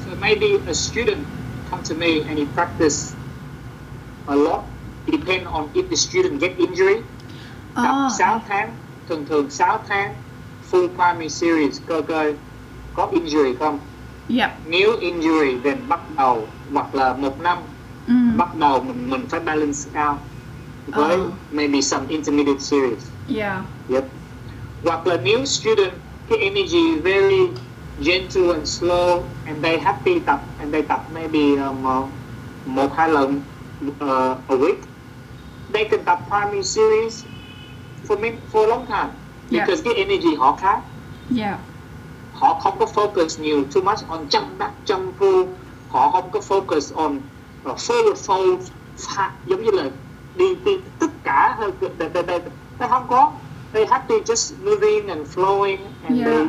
so 0.05 0.12
maybe 0.20 0.61
a 0.68 0.74
student 0.76 1.24
come 1.72 1.80
to 1.89 1.95
me 1.97 2.20
and 2.28 2.37
he 2.39 2.45
practice 2.53 3.16
a 4.28 4.37
lot. 4.37 4.64
Depend 5.09 5.49
on 5.49 5.72
if 5.74 5.89
the 5.89 5.97
student 5.97 6.41
get 6.41 6.61
injury. 6.61 7.01
Tập 7.74 8.06
Oh. 8.06 8.12
6 8.18 8.40
tháng, 8.48 8.70
thường 9.08 9.26
thường 9.26 9.50
6 9.50 9.78
tháng 9.88 10.14
full 10.70 10.88
primary 10.88 11.28
series 11.28 11.80
coi 11.86 12.02
coi 12.02 12.34
có 12.92 13.06
injury 13.12 13.54
không. 13.58 13.78
Yeah. 14.28 14.50
Nếu 14.66 14.92
injury 15.00 15.60
then 15.64 15.88
bắt 15.88 16.00
đầu 16.16 16.48
hoặc 16.72 16.94
là 16.94 17.14
một 17.14 17.40
năm 17.40 17.58
Mm. 18.06 18.36
bắt 18.36 18.54
đầu 18.54 18.80
mình 18.82 19.10
mình 19.10 19.26
phải 19.30 19.40
balance 19.40 19.78
out 20.08 20.18
với 20.86 21.16
Ờ. 21.16 21.30
maybe 21.50 21.80
some 21.80 22.04
intermediate 22.08 22.58
series. 22.60 23.10
Yeah. 23.36 23.62
Yep. 23.88 24.04
Hoặc 24.84 25.06
là 25.06 25.16
nếu 25.24 25.44
student 25.44 25.92
cái 26.28 26.38
energy 26.38 27.00
very 27.00 27.40
gentle 27.98 28.52
and 28.54 28.82
slow 28.82 29.22
and 29.44 29.62
they 29.64 29.78
happy 29.78 30.18
tập 30.20 30.40
and 30.58 30.72
they 30.72 30.82
tập 30.82 31.00
maybe 31.14 31.56
um, 31.56 31.84
uh, 31.86 32.08
một 32.64 32.88
hai 32.96 33.08
lần 33.08 33.40
uh, 33.88 34.00
a 34.48 34.54
week 34.56 34.76
they 35.72 35.84
can 35.90 36.04
tập 36.04 36.18
primary 36.28 36.62
series 36.62 37.24
for 38.09 38.18
me 38.20 38.30
for 38.52 38.64
a 38.64 38.66
long 38.66 38.86
time 38.86 39.11
Yeah. 39.50 39.66
because 39.68 39.82
cái 39.84 39.94
energy 39.94 40.34
họ 40.38 40.57
khác 40.57 40.80
Yeah. 41.36 41.59
họ 42.32 42.55
không 42.61 42.78
có 42.78 42.86
focus 42.86 43.42
nhiều 43.42 43.64
too 43.74 43.82
much 43.82 44.09
on 44.09 44.26
jump 44.28 44.57
back 44.59 44.74
jump 44.86 45.12
through 45.18 45.48
họ 45.88 46.11
không 46.11 46.30
có 46.30 46.40
focus 46.40 46.96
on 46.96 47.16
uh, 47.70 47.76
fold 48.26 48.59
pha- 48.96 49.32
giống 49.46 49.62
như 49.62 49.70
là 49.70 49.90
đi, 50.34 50.55
đi 50.55 50.72
tất 50.98 51.07
cả 51.24 51.59
they, 51.61 51.70
they, 51.98 52.22
they, 52.22 52.40
they 52.78 52.88
không 52.88 53.09
có 53.09 53.32
they 53.72 53.86
happy 53.90 54.14
just 54.14 54.64
moving 54.64 55.09
and 55.09 55.38
flowing 55.38 55.78
and 56.02 56.16
Yeah. 56.18 56.26
they 56.26 56.46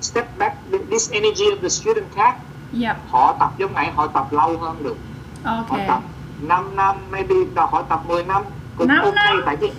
step 0.00 0.38
back 0.38 0.56
this 0.90 1.10
energy 1.12 1.44
of 1.44 1.60
the 1.62 1.68
student 1.68 2.12
khác 2.14 2.36
Yeah. 2.82 2.96
họ 3.08 3.36
tập 3.40 3.54
giống 3.58 3.72
này 3.72 3.90
họ 3.96 4.06
tập 4.06 4.32
lâu 4.32 4.58
hơn 4.58 4.82
được 4.82 4.96
họ 5.44 5.64
Okay. 5.68 5.86
tập 5.88 6.02
5 6.38 6.76
năm 6.76 7.10
maybe 7.10 7.34
họ 7.56 7.82
tập 7.82 8.02
10 8.06 8.24
năm 8.24 8.42
cũng 8.76 8.88
Năm 8.88 9.04
ok 9.04 9.14
năm? 9.14 9.42
tại 9.46 9.56
vì 9.60 9.72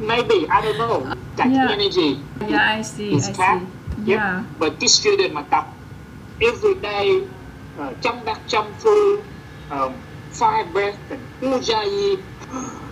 maybe 0.00 0.46
I 0.48 0.60
don't 0.62 0.78
know 0.78 1.06
tại 1.36 1.48
Yeah. 1.52 1.70
energy 1.70 2.16
Yeah, 2.48 2.78
I 2.78 2.82
see. 2.82 3.10
I 3.12 3.16
is 3.16 3.24
see. 3.26 3.32
cat. 3.36 3.58
Yep. 3.96 4.18
Yeah. 4.18 4.42
But 4.58 4.72
this 4.80 4.92
student 5.00 5.32
mà 5.34 5.42
tập 5.42 5.64
every 6.40 6.74
day, 6.82 7.28
uh, 7.78 8.24
back, 8.24 8.40
jump 8.48 8.68
through, 8.80 9.22
um, 9.70 9.92
five 10.32 10.72
breath 10.72 10.98
and 11.10 11.20
ujjayi, 11.40 12.16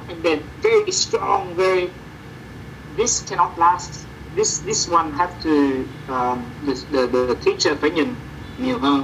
and 0.08 0.22
then 0.24 0.38
very 0.62 0.90
strong, 0.92 1.56
very. 1.56 1.88
This 2.96 3.22
cannot 3.28 3.58
last. 3.58 4.06
This 4.36 4.60
this 4.66 4.88
one 4.88 5.12
have 5.12 5.32
to 5.42 5.84
um, 6.08 6.38
the, 6.66 6.74
the 6.92 7.06
the 7.06 7.34
teacher 7.44 7.74
phải 7.80 7.90
nhìn 7.90 8.14
nhiều 8.58 8.78
hơn. 8.78 9.02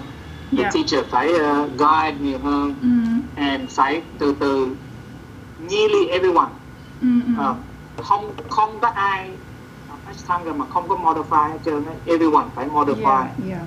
The 0.56 0.62
Yeah. 0.62 0.72
teacher 0.74 1.04
phải 1.10 1.28
uh, 1.32 1.68
guide 1.78 2.18
nhiều 2.20 2.38
hơn 2.38 2.74
Mm. 2.82 3.22
and 3.36 3.70
phải 3.70 4.02
từ 4.18 4.34
từ 4.40 4.76
nearly 5.58 6.08
everyone 6.10 6.50
Mm. 7.00 7.22
mm. 7.36 7.54
Không 7.96 8.34
không 8.50 8.80
có 8.80 8.88
ai 8.88 9.30
Ashtanga 10.06 10.52
mà 10.52 10.64
không 10.70 10.88
có 10.88 10.96
modify 10.96 11.50
hết 11.50 11.58
trơn 11.64 11.84
everyone 12.06 12.46
phải 12.54 12.68
modify 12.68 13.20
Yeah. 13.20 13.48
Yeah. 13.48 13.62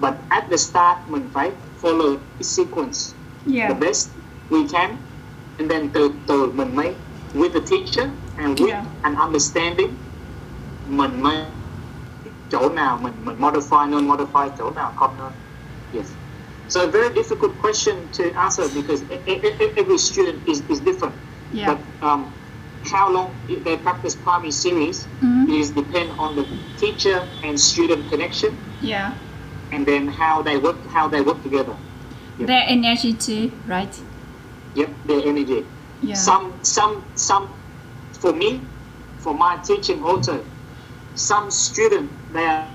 but 0.00 0.14
at 0.28 0.44
the 0.50 0.56
start 0.56 0.98
mình 1.08 1.30
phải 1.32 1.52
follow 1.82 2.16
cái 2.16 2.42
sequence 2.42 2.98
Yeah. 3.52 3.68
the 3.72 3.74
best 3.86 4.08
we 4.50 4.68
can 4.72 4.96
and 5.58 5.70
then 5.70 5.88
từ 5.88 6.10
từ 6.26 6.52
mình 6.52 6.76
mới 6.76 6.94
with 7.34 7.48
the 7.52 7.60
teacher 7.60 8.08
and 8.36 8.60
with 8.60 8.68
Yeah. 8.68 8.84
an 9.02 9.14
understanding 9.14 9.94
mình 10.88 11.22
mới 11.22 11.36
chỗ 12.50 12.68
nào 12.68 12.98
mình 13.02 13.12
mình 13.24 13.36
modify 13.40 13.90
nên 13.90 14.08
modify 14.08 14.48
chỗ 14.58 14.70
nào 14.70 14.92
không 14.96 15.16
nên 15.18 15.32
yes 15.92 16.12
so 16.68 16.80
a 16.80 16.86
very 16.86 17.08
difficult 17.14 17.50
question 17.62 17.96
to 18.18 18.24
answer 18.40 18.74
because 18.74 19.04
every 19.76 19.98
student 19.98 20.44
is, 20.46 20.62
is 20.68 20.80
different 20.82 21.12
Yeah. 21.54 21.68
but 21.68 22.08
um, 22.08 22.24
how 22.84 23.10
long 23.12 23.34
they 23.64 23.76
practice 23.76 24.14
primary 24.14 24.50
series 24.50 25.06
Mhm. 25.22 25.48
is 25.58 25.70
depend 25.70 26.10
on 26.18 26.34
the 26.36 26.44
teacher 26.76 27.28
and 27.42 27.58
student 27.58 28.08
connection, 28.10 28.58
Yeah. 28.80 29.14
and 29.70 29.86
then 29.86 30.08
how 30.08 30.42
they 30.42 30.56
work 30.58 30.78
how 30.86 31.08
they 31.08 31.20
work 31.20 31.42
together. 31.42 31.76
Their 32.38 32.64
energy 32.66 33.12
too, 33.14 33.52
right? 33.66 33.94
Yep, 34.74 34.90
their 35.04 35.22
energy. 35.26 35.66
Yeah. 36.00 36.16
Some 36.16 36.52
some 36.62 37.04
some 37.14 37.48
for 38.20 38.32
me, 38.32 38.68
for 39.18 39.34
my 39.34 39.56
teaching 39.62 40.02
also, 40.02 40.44
some 41.14 41.50
student 41.50 42.10
they 42.32 42.46
are, 42.46 42.68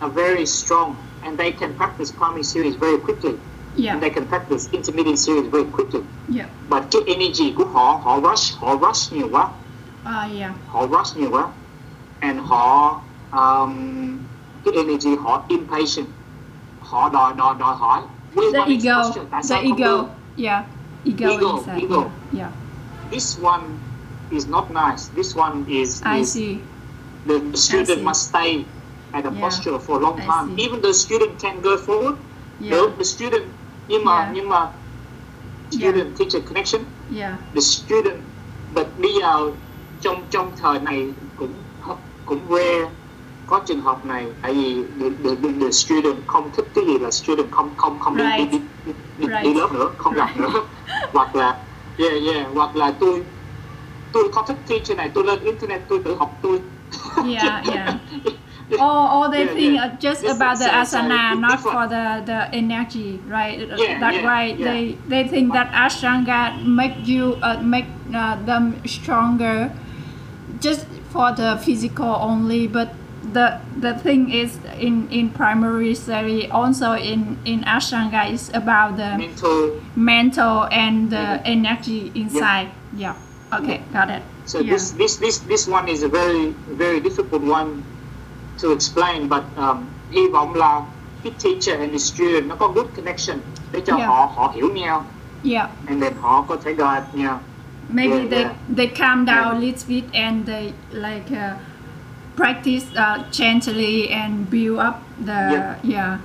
are 0.00 0.10
very 0.10 0.44
strong 0.46 0.96
and 1.22 1.38
they 1.38 1.52
can 1.52 1.74
practice 1.74 2.10
primary 2.12 2.42
series 2.44 2.76
very 2.76 2.98
quickly, 2.98 3.38
Yeah. 3.78 3.92
and 3.92 4.02
they 4.02 4.10
can 4.10 4.26
practice 4.26 4.68
intermediate 4.72 5.18
series 5.18 5.46
very 5.52 5.64
quickly. 5.64 6.00
Yeah. 6.28 6.46
But 6.68 6.82
cái 6.90 7.02
energy 7.06 7.52
của 7.56 7.64
họ 7.64 8.00
họ 8.04 8.20
rush 8.20 8.58
họ 8.58 8.76
rush 8.76 9.12
nhiều 9.12 9.28
quá. 9.32 9.48
Ah, 10.04 10.30
yeah. 10.38 10.52
họ 10.68 10.86
rush 10.86 11.16
nhiều 11.16 11.30
quá 11.30 11.46
and 12.20 12.40
họ 12.40 13.00
um, 13.32 14.18
cái 14.64 14.74
energy 14.74 15.16
họ 15.22 15.42
impatient 15.48 16.08
họ 16.80 17.08
đòi 17.08 17.32
đòi 17.36 17.54
đòi 17.58 17.76
hỏi 17.76 18.00
The 18.34 18.64
ego. 18.66 19.02
The 19.48 19.56
ego. 19.62 20.06
Yeah. 20.36 20.64
Ego, 21.04 21.28
Ego, 21.30 21.56
inside. 21.56 21.82
ego. 21.82 21.96
Yeah. 21.96 22.10
yeah. 22.32 22.50
this 23.10 23.38
one 23.42 23.62
is 24.30 24.46
not 24.48 24.70
nice 24.70 25.08
this 25.16 25.36
one 25.36 25.64
is, 25.68 26.02
I 26.04 26.18
is 26.20 26.32
see. 26.32 26.58
the, 27.26 27.38
the 27.38 27.56
student 27.56 28.02
must 28.02 28.28
stay 28.28 28.64
at 29.12 29.24
a 29.24 29.30
Yeah. 29.30 29.40
posture 29.40 29.78
for 29.78 29.96
a 29.96 30.00
long 30.00 30.20
I 30.20 30.26
time 30.26 30.56
see. 30.56 30.64
even 30.64 30.80
the 30.80 30.92
student 30.92 31.38
can 31.42 31.60
go 31.62 31.76
forward 31.76 32.16
Yeah. 32.60 32.70
no 32.76 32.88
the 32.98 33.04
student 33.04 33.44
nhưng 33.88 34.04
mà 34.04 34.16
Yeah. 34.18 34.34
nhưng 34.34 34.48
mà 34.48 34.72
student 35.70 36.16
teacher 36.18 36.42
connection 36.46 36.82
Yeah. 37.10 37.38
the 37.54 37.60
student 37.60 38.22
but 38.70 38.86
bây 38.98 39.10
giờ 39.20 39.52
trong 40.00 40.28
trong 40.30 40.52
thời 40.58 40.80
này 40.80 41.14
cũng 41.36 41.64
cũng 42.24 42.48
rare 42.50 42.90
có 43.46 43.60
trường 43.66 43.80
hợp 43.80 44.04
này 44.04 44.34
tại 44.42 44.54
vì 44.54 44.84
the, 45.00 45.06
the, 45.24 45.50
the, 45.60 45.70
student 45.70 46.24
không 46.26 46.50
thích 46.56 46.66
cái 46.74 46.84
gì 46.86 46.98
là 46.98 47.10
student 47.10 47.52
không 47.52 47.76
không 47.76 48.00
không 48.00 48.16
đi 48.16 48.24
Right. 48.24 48.52
đi, 48.52 48.58
đi, 48.84 48.92
đi, 49.16 49.26
Right. 49.28 49.42
đi 49.44 49.54
lớp 49.54 49.68
nữa 49.72 49.94
không 49.98 50.14
gặp 50.14 50.36
nữa 50.36 50.50
hoặc 51.12 51.34
là 51.36 51.66
yeah 51.96 52.12
yeah 52.34 52.46
hoặc 52.54 52.76
là 52.76 52.96
tôi 53.00 53.24
tôi 54.12 54.32
không 54.32 54.44
thích 54.48 54.58
teacher 54.68 54.96
này 54.98 55.10
tôi 55.14 55.24
lên 55.24 55.40
internet 55.40 55.82
tôi 55.88 56.02
tự 56.04 56.16
học 56.16 56.40
tôi 56.42 56.60
Yeah, 57.24 57.62
yeah. 57.74 57.98
Or, 58.72 59.12
or 59.24 59.30
they 59.30 59.44
Yeah, 59.46 59.54
think 59.54 59.74
yeah. 59.76 59.84
uh, 59.84 59.96
just 59.96 60.20
This 60.20 60.36
about 60.36 60.58
the 60.58 60.64
so- 60.68 60.84
so 60.84 60.98
asana, 61.00 61.38
not 61.40 61.60
for 61.60 61.86
the, 61.88 62.20
the 62.26 62.52
energy, 62.52 63.18
right? 63.26 63.58
Yeah, 63.60 63.98
That's 63.98 64.16
yeah, 64.20 64.24
why 64.28 64.44
yeah. 64.52 64.64
they 64.64 64.80
they 65.08 65.24
think 65.28 65.52
that 65.54 65.72
ashtanga 65.72 66.60
make 66.66 67.06
you 67.08 67.38
uh, 67.40 67.62
make 67.62 67.86
uh, 68.12 68.36
them 68.44 68.76
stronger, 68.84 69.72
just 70.60 70.84
for 71.10 71.32
the 71.32 71.56
physical 71.64 72.12
only. 72.20 72.66
But 72.68 72.92
the 73.32 73.56
the 73.80 73.94
thing 73.94 74.30
is 74.30 74.58
in 74.78 75.08
in 75.08 75.30
primary 75.30 75.94
study 75.94 76.48
also 76.50 76.92
in 76.92 77.38
in 77.44 77.64
ashtanga 77.64 78.30
is 78.30 78.50
about 78.52 78.96
the 79.00 79.16
mental 79.16 79.80
mental 79.96 80.68
and 80.70 81.08
the 81.10 81.40
Yeah. 81.40 81.56
energy 81.56 82.12
inside. 82.14 82.68
Yeah. 82.92 83.16
Okay, 83.52 83.80
got 83.96 84.10
it. 84.12 84.20
so 84.44 84.60
yeah. 84.60 84.72
this 84.76 84.92
this 84.92 85.16
this 85.16 85.38
this 85.48 85.64
one 85.66 85.88
is 85.88 86.02
a 86.04 86.08
very 86.08 86.52
very 86.68 87.00
difficult 87.00 87.40
one 87.42 87.80
to 88.62 88.72
explain 88.72 89.28
but 89.28 89.42
um, 89.56 89.76
hy 90.10 90.28
vọng 90.32 90.54
là 90.54 90.82
cái 91.22 91.32
teacher 91.44 91.80
and 91.80 91.92
the 91.92 91.98
student 91.98 92.46
nó 92.46 92.54
có 92.54 92.68
good 92.68 92.86
connection 92.96 93.38
để 93.72 93.80
cho 93.86 93.96
Yeah. 93.96 94.08
họ 94.08 94.32
họ 94.36 94.52
hiểu 94.54 94.68
nhau 94.74 95.04
yeah. 95.44 95.68
and 95.86 96.02
then 96.02 96.12
họ 96.20 96.42
có 96.48 96.56
thể 96.64 96.72
guide 96.72 97.04
nhau 97.12 97.40
maybe 97.88 98.16
Yeah, 98.16 98.30
they 98.30 98.42
yeah. 98.42 98.54
they 98.76 98.86
calm 98.86 99.24
down 99.26 99.44
Yeah. 99.44 99.56
a 99.56 99.58
little 99.58 99.88
bit 99.88 100.04
and 100.12 100.46
they 100.46 100.72
like 100.92 101.30
uh, 101.30 101.56
practice 102.36 102.86
uh, 102.96 103.18
gently 103.32 104.08
and 104.08 104.50
build 104.50 104.78
up 104.88 104.94
the 105.26 105.32
Yeah. 105.32 105.74
yeah, 105.82 106.18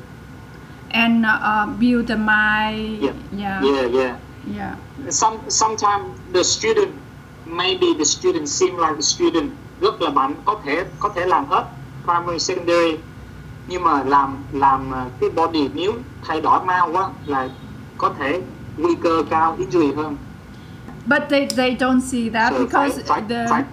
and 0.91 1.25
uh, 1.25 1.29
uh, 1.29 1.65
build 1.79 2.07
the 2.07 2.17
mind 2.17 3.01
Yeah. 3.01 3.13
yeah 3.31 3.61
yeah 3.63 3.93
yeah 3.93 4.15
yeah 4.57 4.75
some 5.09 5.38
sometimes 5.49 6.05
the 6.34 6.43
student 6.43 6.91
maybe 7.45 7.93
the 7.97 8.05
student 8.05 8.47
seem 8.49 8.77
like 8.77 8.95
the 8.95 9.01
student 9.01 9.51
rất 9.81 10.01
là 10.01 10.09
mạnh 10.09 10.34
có 10.45 10.55
thể 10.65 10.86
có 10.99 11.09
thể 11.15 11.25
làm 11.25 11.45
hết 11.45 11.63
primary 12.04 12.39
secondary 12.39 12.97
nhưng 13.68 13.84
mà 13.84 14.04
làm 14.04 14.36
làm 14.54 14.91
ờ, 14.91 15.06
cái 15.22 15.30
body 15.30 15.70
nếu 15.74 15.93
thay 16.28 16.41
đổi 16.41 16.66
mau 16.66 16.91
quá 16.91 17.10
là 17.26 17.49
có 17.97 18.14
thể 18.20 18.41
nguy 18.78 18.95
cơ 18.95 19.24
cao 19.30 19.58
injury 19.60 19.95
hơn 19.95 20.18
But 21.06 21.22
they, 21.30 21.47
they 21.58 21.76
don't 21.76 21.99
see 22.01 22.30
that 22.30 22.54
So 22.54 22.60
because 22.60 22.95
phải, 22.95 23.04
phải, 23.08 23.22
the 23.30 23.45
phải, 23.49 23.64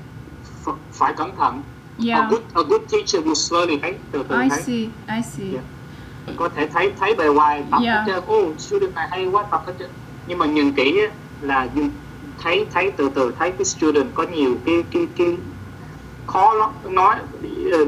phải, 0.65 0.75
phải 0.93 1.13
cẩn 1.17 1.37
thận 1.37 1.63
a 1.99 2.05
yeah. 2.07 2.31
good 2.31 2.43
a 2.55 2.63
good 2.69 2.81
teacher 2.93 3.25
will 3.25 3.35
slowly 3.35 3.79
thấy 3.83 3.95
từ 4.13 4.23
từ 4.29 4.41
I 4.41 4.49
thấy 4.49 4.63
see, 4.63 4.77
I 5.17 5.23
see. 5.23 5.51
Yeah. 5.53 5.65
có 6.37 6.49
thể 6.49 6.69
thấy 6.75 6.93
thấy 7.01 7.15
bề 7.15 7.29
ngoài 7.29 7.65
tập 7.71 7.81
Yeah. 7.85 8.07
trơn 8.07 8.25
ô 8.27 8.53
student 8.59 8.95
này 8.95 9.09
hay 9.11 9.27
quá 9.27 9.43
tập 9.51 9.63
hết 9.67 9.73
trơn 9.79 9.91
nhưng 10.27 10.39
mà 10.39 10.47
nhìn 10.47 10.73
kỹ 10.73 11.01
á, 11.09 11.15
là 11.41 11.69
nhìn- 11.75 11.91
thấy 12.43 12.67
thấy 12.75 12.91
từ 12.97 13.11
từ 13.15 13.33
thấy 13.39 13.51
cái 13.53 13.65
student 13.65 14.07
có 14.15 14.23
nhiều 14.23 14.55
cái 14.67 14.85
cái 14.91 15.07
cái 15.17 15.37
khó 16.27 16.55
lắm. 16.55 16.71
Nói 16.85 17.17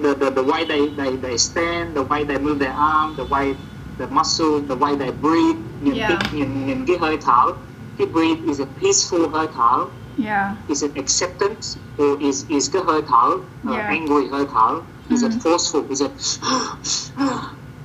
the, 0.02 0.14
the, 0.20 0.30
the 0.30 0.42
way 0.42 0.64
they, 0.64 0.88
they, 0.96 1.16
they 1.22 1.36
stand 1.38 1.94
the 1.94 2.02
way 2.08 2.24
they 2.24 2.38
move 2.38 2.58
their 2.58 2.74
arm 2.76 3.14
the 3.16 3.24
way 3.24 3.54
the 3.98 4.06
muscle 4.10 4.60
the 4.68 4.74
way 4.76 4.96
they 4.96 5.10
breathe 5.22 5.56
nhìn 5.80 5.94
Yeah. 5.94 6.08
cái 6.08 6.18
nhìn 6.32 6.66
nhìn 6.66 6.86
cái 6.86 6.96
hơi 7.00 7.16
thở. 7.16 7.52
Cái 7.98 8.06
breathe 8.06 8.42
is 8.46 8.60
a 8.60 8.64
peaceful 8.80 9.28
hơi 9.30 9.46
thở. 9.56 9.84
Yeah, 10.24 10.50
is 10.68 10.82
it 10.84 10.90
acceptance 10.96 11.78
or 11.98 12.18
is 12.20 12.44
is 12.48 12.70
cái 12.72 12.82
hơi 12.86 13.02
thở 13.02 13.26
uh, 13.34 13.70
Yeah. 13.70 13.88
angry 13.88 14.26
hơi 14.32 14.46
thở. 14.54 14.80
Is 15.08 15.22
it 15.22 15.30
Mhm. 15.32 15.40
forceful 15.40 15.82
is 15.88 16.00
it 16.02 16.10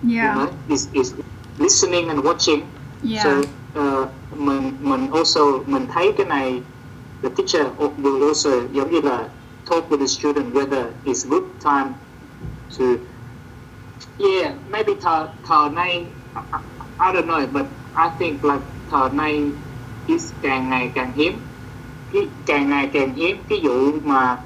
yeah, 0.08 0.36
you 0.36 0.46
know, 0.46 0.48
is, 0.68 0.88
is 0.94 1.14
listening 1.58 2.10
and 2.10 2.24
watching. 2.24 2.62
Yeah, 3.04 3.24
so 3.24 3.30
uh, 3.80 4.08
mình 4.38 4.78
mình 4.82 5.12
also 5.12 5.42
mình 5.66 5.88
thấy 5.94 6.14
cái 6.18 6.26
này 6.26 6.62
the 7.22 7.30
teacher 7.30 7.68
will 7.98 8.28
also 8.28 8.50
giống 8.72 8.92
như 8.92 9.02
là 9.02 9.30
talk 9.70 9.90
with 9.92 10.00
the 10.00 10.08
student 10.08 10.54
whether 10.56 10.84
it's 11.06 11.30
good 11.30 11.44
time 11.64 11.94
to 12.78 12.98
yeah 14.18 14.54
maybe 14.72 14.94
thời 15.48 15.70
nay 15.70 16.06
I, 16.36 16.60
I 17.00 17.14
don't 17.14 17.28
know 17.28 17.48
but 17.48 17.66
I 17.96 18.10
think 18.20 18.44
like 18.44 18.62
nay 19.14 19.52
is 20.08 20.32
càng 20.42 20.70
ngày 20.70 20.92
càng 20.96 21.12
hiếm 21.16 21.34
cái 22.14 22.28
càng 22.46 22.70
ngày 22.70 22.90
càng 22.94 23.14
hiếm 23.14 23.38
cái 23.50 23.60
vụ 23.64 23.92
mà 24.04 24.38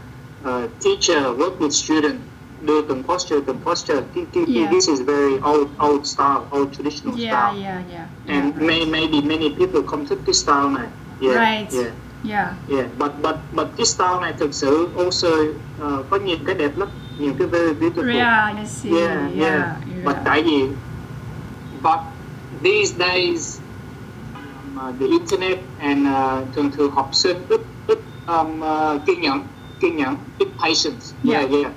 uh, 0.43 0.69
teacher 0.83 1.23
work 1.23 1.59
with 1.59 1.69
student 1.69 2.19
đưa 2.61 2.81
từng 2.81 3.03
posture 3.03 3.41
từng 3.47 3.57
posture 3.65 4.01
Yeah. 4.47 4.71
this 4.71 4.87
is 4.87 5.01
very 5.01 5.39
old 5.43 5.67
old 5.79 6.05
style 6.05 6.41
old 6.51 6.73
traditional 6.73 7.19
yeah, 7.19 7.31
style 7.31 7.63
yeah, 7.63 7.81
yeah, 7.91 8.07
and 8.27 8.53
yeah. 8.55 8.67
may, 8.67 8.85
maybe 8.85 9.21
many 9.21 9.49
people 9.49 9.81
không 9.87 10.05
thích 10.05 10.19
cái 10.25 10.33
style 10.33 10.69
này 10.69 10.87
yeah, 11.21 11.35
Right. 11.35 11.83
yeah, 11.83 11.93
yeah. 12.23 12.53
yeah. 12.69 12.85
but 12.97 13.11
but 13.21 13.35
but 13.51 13.67
cái 13.77 13.85
style 13.85 14.19
này 14.21 14.33
thực 14.39 14.53
sự 14.53 14.87
also 14.97 15.27
uh, 15.27 16.09
có 16.09 16.17
nhiều 16.17 16.37
cái 16.45 16.55
đẹp 16.55 16.77
lắm 16.77 16.89
nhiều 17.19 17.33
cái 17.39 17.47
very 17.47 17.73
beautiful 17.73 18.15
Yeah, 18.15 18.57
I 18.57 18.65
see. 18.65 18.91
yeah, 18.91 19.17
Yeah, 19.35 19.37
yeah. 19.39 19.75
yeah. 19.91 20.05
But 20.05 20.15
tại 20.25 20.43
vì 20.43 20.67
but 21.83 21.99
these 22.63 22.93
days 22.99 23.59
um, 24.35 24.77
uh, 24.77 24.99
the 24.99 25.07
internet 25.07 25.59
and 25.79 26.07
uh, 26.07 26.55
thường 26.55 26.71
thường 26.71 26.91
học 26.91 27.09
sinh 27.13 27.37
ít 27.49 27.61
ít 27.87 27.99
um, 28.27 28.59
uh, 28.61 29.01
kiên 29.05 29.21
nhẫn 29.21 29.41
kiên 29.79 29.95
nhẫn 29.97 30.15
ít 30.37 30.47
patience 30.63 31.05
yeah 31.23 31.41
Yeah. 31.49 31.51
yeah 31.51 31.71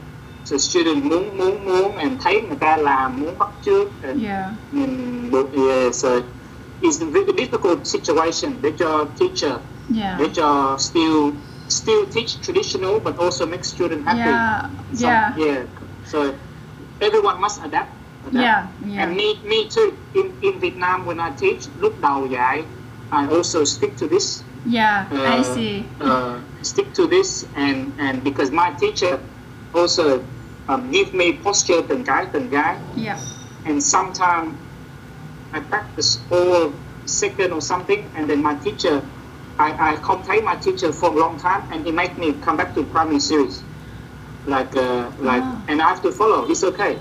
so 0.45 0.57
student 0.57 1.05
muốn 1.05 1.39
muốn 1.39 1.65
muốn 1.65 1.97
and 1.97 2.13
thấy 2.25 2.43
người 2.43 2.57
ta 2.61 2.77
làm 2.77 3.21
muốn 3.21 3.39
bắt 3.39 3.49
chước 3.63 3.89
and 4.03 4.25
yeah, 4.25 4.45
mình 4.73 5.31
yeah, 5.53 5.95
so 5.95 6.09
it's 6.81 7.01
a 7.01 7.07
very 7.11 7.33
difficult 7.37 7.79
situation 7.85 8.53
để 8.63 8.71
cho 8.79 9.05
teacher 9.19 9.53
yeah, 9.89 10.19
để 10.19 10.29
cho 10.35 10.77
still 10.79 11.33
still 11.69 12.05
teach 12.13 12.41
traditional 12.43 13.01
but 13.01 13.17
also 13.19 13.47
make 13.47 13.65
student 13.65 14.07
happy 14.07 14.21
yeah, 14.31 14.63
Some- 14.93 15.11
yeah, 15.11 15.33
yeah. 15.37 15.65
So 16.05 16.35
everyone 17.01 17.41
must 17.41 17.61
adapt. 17.65 17.91
adapt. 18.23 18.35
yeah, 18.35 18.67
yeah. 18.81 19.03
And 19.03 19.17
me, 19.17 19.41
me 19.45 19.69
too. 19.69 19.97
In 20.15 20.33
in 20.41 20.61
Vietnam, 20.61 21.05
when 21.07 21.19
I 21.21 21.31
teach, 21.37 21.69
lúc 21.77 22.01
đầu 22.01 22.29
dạy, 22.29 22.65
I 23.11 23.27
also 23.27 23.65
stick 23.65 23.97
to 23.97 24.07
this. 24.09 24.43
Yeah, 24.65 25.07
I 25.13 25.39
Uh, 25.39 25.55
see. 25.55 25.85
Uh, 26.01 26.41
stick 26.63 26.95
to 26.95 27.07
this, 27.07 27.45
and 27.55 27.93
and 27.99 28.23
because 28.25 28.51
my 28.51 28.71
teacher 28.81 29.19
also 29.73 30.25
um, 30.69 30.91
give 30.91 31.15
me 31.15 31.33
posture 31.45 31.83
từng 31.89 32.05
cái 32.05 32.27
từng 32.33 32.49
cái, 32.51 32.77
Yeah, 32.97 33.17
and 33.65 33.83
sometimes 33.83 34.55
I 35.53 35.61
practice 35.61 36.19
all 36.31 36.73
second 37.07 37.53
or 37.53 37.61
something, 37.61 38.11
and 38.15 38.29
then 38.29 38.43
my 38.43 38.55
teacher, 38.65 39.01
I, 39.59 39.73
I 39.73 39.97
thấy 40.27 40.43
my 40.43 40.57
teacher 40.57 40.93
for 40.93 41.11
a 41.11 41.21
long 41.21 41.39
time, 41.39 41.63
and 41.71 41.85
he 41.87 41.93
make 41.93 42.19
me 42.19 42.33
come 42.45 42.57
back 42.57 42.75
to 42.75 42.83
primary 42.83 43.21
series, 43.21 43.63
like 44.47 44.77
uh, 44.77 45.05
like, 45.21 45.43
Ah. 45.43 45.69
and 45.69 45.81
I 45.81 45.89
have 45.89 46.03
to 46.03 46.11
follow. 46.11 46.45
It's 46.51 46.65
okay, 46.65 46.97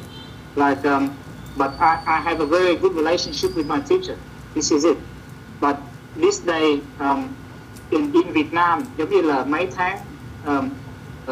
like, 0.55 0.85
um, 0.85 1.09
but 1.57 1.71
I, 1.79 1.97
I 2.05 2.19
have 2.21 2.39
a 2.41 2.45
very 2.45 2.75
good 2.75 2.95
relationship 2.95 3.55
with 3.55 3.67
my 3.67 3.79
teacher. 3.79 4.17
This 4.53 4.71
is 4.71 4.85
it. 4.85 4.97
But 5.61 5.77
this 6.15 6.39
day 6.45 6.81
um, 6.99 7.35
in 7.91 8.11
in 8.13 8.33
Việt 8.33 8.53
Nam, 8.53 8.83
giống 8.97 9.09
như 9.09 9.21
là 9.21 9.45
mấy 9.45 9.67
tháng 9.75 9.97
um, 10.47 10.69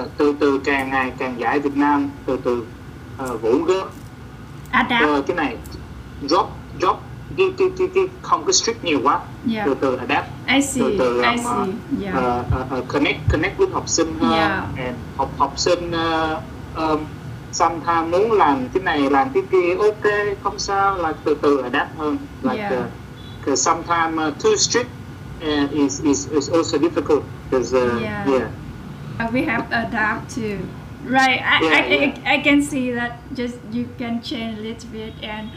uh, 0.02 0.08
từ 0.18 0.34
từ 0.40 0.60
càng 0.64 0.90
ngày 0.90 1.12
càng 1.18 1.40
dạy 1.40 1.60
Việt 1.60 1.78
Nam 1.78 2.10
từ 2.26 2.38
từ 2.44 2.66
uh, 3.24 3.42
vũ 3.42 3.64
gỡ 3.64 3.86
adapt. 4.72 5.02
Ờ, 5.06 5.22
cái 5.28 5.36
này 5.38 5.58
drop 6.30 6.50
drop 6.82 7.00
cái 7.42 7.50
cái 7.58 7.68
cái 7.78 7.88
cái 7.96 8.04
không 8.22 8.46
có 8.46 8.52
strict 8.52 8.84
nhiều 8.84 9.00
quá 9.04 9.20
Yeah, 9.54 9.66
từ 9.66 9.76
từ 9.82 9.96
adapt 9.96 10.28
I 10.48 10.62
see. 10.62 10.84
từ 10.84 10.96
từ 11.00 11.16
I 11.16 11.22
làm 11.22 11.38
see. 11.38 11.56
Yeah, 12.04 12.16
ờ, 12.16 12.44
ờ, 12.52 12.66
ờ, 12.70 12.84
connect 12.88 13.20
connect 13.32 13.58
với 13.58 13.68
học 13.74 13.84
sinh 13.90 14.08
hơn 14.20 14.32
Yeah. 14.34 14.64
and 14.88 14.96
học 15.18 15.30
học 15.38 15.54
sinh 15.58 15.90
uh, 15.92 16.38
um, 16.78 17.00
sometimes 17.52 18.12
muốn 18.12 18.32
làm 18.32 18.68
cái 18.74 18.84
này 18.84 19.10
làm 19.10 19.30
cái 19.34 19.44
kia 19.52 19.76
ok 19.80 20.12
không 20.44 20.60
sao 20.60 20.98
là 20.98 21.14
từ 21.24 21.38
từ 21.42 21.62
adapt 21.62 21.98
hơn 21.98 22.18
like 22.44 22.58
Yeah. 22.58 22.74
uh, 22.80 22.86
because 23.40 23.62
sometimes 23.72 24.28
uh, 24.28 24.44
too 24.44 24.56
strict 24.56 24.90
uh, 25.42 25.72
is 25.72 26.02
is 26.04 26.28
is 26.32 26.50
also 26.52 26.78
difficult 26.78 27.24
because 27.50 27.78
uh, 27.78 28.02
Yeah. 28.02 28.28
yeah 28.28 28.48
Uh, 29.20 29.28
we 29.34 29.42
have 29.46 29.66
adapt 29.72 30.36
to. 30.36 30.42
Right, 31.06 31.42
I, 31.42 31.60
Yeah, 31.62 31.74
I, 31.74 31.88
yeah. 31.90 32.12
I, 32.26 32.34
I 32.36 32.42
can 32.44 32.62
see 32.62 32.92
that 32.92 33.12
just 33.36 33.56
you 33.72 33.86
can 34.00 34.22
change 34.22 34.58
a 34.60 34.62
little 34.62 34.90
bit 34.94 35.14
and 35.22 35.50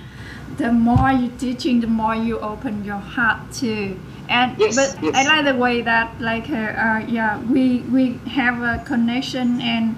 the 0.57 0.71
more 0.73 1.11
you 1.13 1.31
teaching 1.39 1.81
the 1.81 1.87
more 1.87 2.15
you 2.15 2.39
open 2.39 2.85
your 2.85 2.99
heart 2.99 3.53
to 3.53 3.99
and 4.29 4.57
Yes, 4.59 4.77
but 4.77 5.03
yes. 5.03 5.15
I 5.15 5.37
like 5.37 5.45
the 5.53 5.59
way 5.61 5.83
that 5.83 6.21
like 6.21 6.49
uh, 6.49 6.55
uh, 6.55 6.99
yeah 7.09 7.39
we 7.43 7.81
we 7.93 8.15
have 8.31 8.63
a 8.63 8.83
connection 8.85 9.61
and 9.61 9.97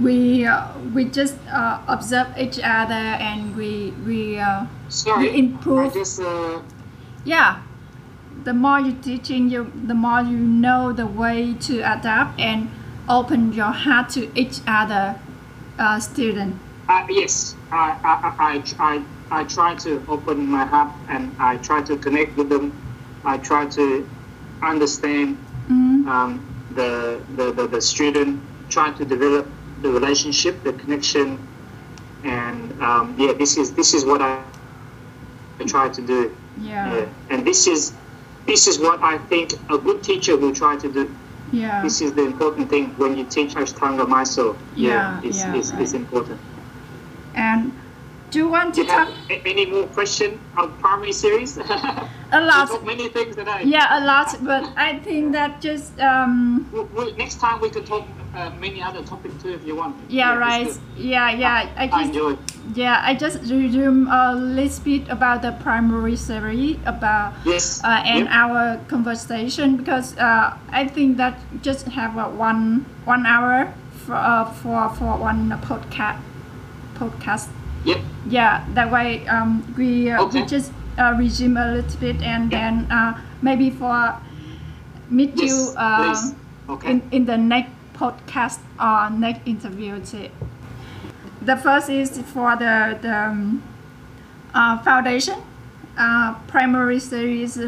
we 0.00 0.44
uh, 0.46 0.66
we 0.94 1.04
just 1.06 1.36
uh, 1.50 1.80
observe 1.88 2.28
each 2.38 2.58
other 2.62 2.94
and 2.94 3.56
we 3.56 3.92
we 4.06 4.38
uh, 4.38 4.66
sorry 4.88 5.26
You 5.26 5.30
improve. 5.32 5.94
Just 5.94 6.20
uh, 6.20 6.60
yeah 7.24 7.62
the 8.44 8.54
more 8.54 8.80
you 8.80 8.92
teaching 8.92 9.48
you 9.50 9.72
the 9.86 9.94
more 9.94 10.20
you 10.20 10.36
know 10.38 10.92
the 10.92 11.06
way 11.06 11.54
to 11.54 11.78
adapt 11.80 12.38
and 12.38 12.70
open 13.08 13.52
your 13.52 13.72
heart 13.72 14.10
to 14.10 14.30
each 14.38 14.60
other 14.66 15.18
uh, 15.78 15.98
student 16.00 16.56
Uh, 16.88 17.04
yes, 17.10 17.54
I, 17.70 17.92
I, 18.02 18.12
I, 18.38 18.62
I, 18.78 19.02
I 19.30 19.44
try 19.44 19.74
to 19.76 20.04
open 20.08 20.46
my 20.46 20.64
heart 20.64 20.92
and 21.08 21.34
I 21.38 21.56
try 21.56 21.82
to 21.82 21.96
connect 21.96 22.36
with 22.36 22.48
them. 22.48 22.72
I 23.24 23.38
try 23.38 23.66
to 23.66 24.06
understand 24.62 25.38
mm 25.70 26.06
um, 26.08 26.48
the, 26.70 27.22
the, 27.36 27.52
the, 27.52 27.66
the 27.68 27.80
student, 27.80 28.42
try 28.68 28.90
to 28.92 29.04
develop 29.04 29.46
the 29.82 29.90
relationship, 29.90 30.64
the 30.64 30.72
connection, 30.72 31.38
and 32.24 32.72
um, 32.82 33.14
yeah, 33.18 33.32
this 33.32 33.56
is 33.56 33.72
this 33.74 33.94
is 33.94 34.04
what 34.04 34.22
I, 34.22 34.34
I 34.34 34.46
try 34.54 35.88
to 35.88 36.02
do. 36.02 36.32
yeah 36.56 36.94
Yeah. 36.94 37.06
And 37.30 37.46
this 37.46 37.66
is 37.66 37.94
this 38.46 38.66
is 38.66 38.78
what 38.78 39.02
I 39.02 39.18
think 39.18 39.52
a 39.70 39.78
good 39.78 40.02
teacher 40.02 40.36
will 40.36 40.54
try 40.54 40.76
to 40.76 40.88
do. 40.92 41.16
yeah 41.52 41.82
This 41.82 42.00
is 42.00 42.12
the 42.12 42.24
important 42.24 42.70
thing 42.70 42.94
when 42.96 43.16
you 43.16 43.24
teach 43.24 43.54
Ashtanga 43.54 44.06
Mysore. 44.08 44.56
Yeah, 44.74 45.20
it's, 45.22 45.44
yeah, 45.44 45.54
it's, 45.54 45.70
it's 45.72 45.92
important. 45.92 46.40
and 47.34 47.72
do 48.30 48.38
you 48.38 48.48
want 48.48 48.74
to 48.74 48.84
talk 48.84 49.08
any 49.30 49.66
more 49.66 49.86
question 49.88 50.38
on 50.56 50.72
primary 50.78 51.12
series? 51.12 51.56
a 52.32 52.40
lot 52.44 52.84
many 52.84 53.08
things 53.08 53.34
today. 53.36 53.62
yeah 53.64 53.98
a 53.98 54.04
lot 54.04 54.28
but 54.44 54.62
i 54.76 54.98
think 54.98 55.32
that 55.32 55.60
just 55.62 55.98
um 55.98 56.68
We, 56.72 56.80
we, 56.82 57.12
next 57.16 57.40
time 57.40 57.58
we 57.60 57.70
can 57.70 57.84
talk 57.84 58.04
uh, 58.36 58.50
many 58.60 58.82
other 58.82 59.02
topics 59.02 59.42
too 59.42 59.54
if 59.54 59.64
you 59.64 59.74
want. 59.76 59.96
yeah 60.10 60.32
it's 60.34 60.76
right 60.76 60.80
yeah 60.98 61.30
yeah 61.30 61.70
i 61.76 61.84
I 61.84 61.86
just 61.88 62.04
enjoy. 62.12 62.32
it. 62.32 62.38
yeah 62.76 63.00
i 63.02 63.14
just 63.14 63.38
resume 63.50 64.08
a 64.12 64.34
little 64.34 64.84
bit 64.84 65.08
about 65.08 65.40
the 65.40 65.52
primary 65.52 66.16
series 66.16 66.76
about 66.84 67.32
Yes. 67.46 67.82
uh, 67.82 68.02
and 68.04 68.24
Yep. 68.26 68.28
our 68.30 68.76
conversation 68.88 69.76
because 69.78 70.16
uh, 70.18 70.52
I 70.70 70.86
think 70.86 71.16
that 71.16 71.38
just 71.62 71.86
have 71.96 72.18
a 72.18 72.28
one 72.28 72.84
one 73.06 73.24
hour 73.24 73.72
for 74.04 74.14
uh, 74.16 74.44
for 74.60 74.88
for 74.90 75.16
one 75.16 75.48
podcast 75.64 76.20
podcast. 77.00 77.48
Yep. 77.84 78.00
Yeah, 78.28 78.64
that 78.74 78.90
way 78.90 79.26
um, 79.28 79.62
we 79.76 80.10
uh, 80.10 80.26
we 80.26 80.42
just 80.44 80.72
uh, 80.98 81.14
resume 81.18 81.56
a 81.56 81.72
little 81.72 82.00
bit 82.00 82.20
and 82.22 82.50
Yeah. 82.52 82.58
then 82.58 82.86
uh, 82.90 83.20
maybe 83.42 83.70
for 83.70 84.16
meet 85.10 85.34
Yes, 85.36 85.48
you 85.50 85.72
uh. 85.76 86.30
Okay. 86.68 86.90
in, 86.92 87.02
in 87.12 87.24
the 87.24 87.36
next 87.38 87.70
podcast 87.94 88.58
or 88.78 89.08
next 89.10 89.40
interview 89.46 89.98
too. 90.04 90.28
The 91.40 91.56
first 91.56 91.88
is 91.88 92.18
for 92.32 92.56
the, 92.56 92.98
the 93.00 93.14
um, 93.16 93.62
uh, 94.54 94.78
foundation, 94.82 95.36
uh, 95.96 96.34
primary 96.46 97.00
series 97.00 97.58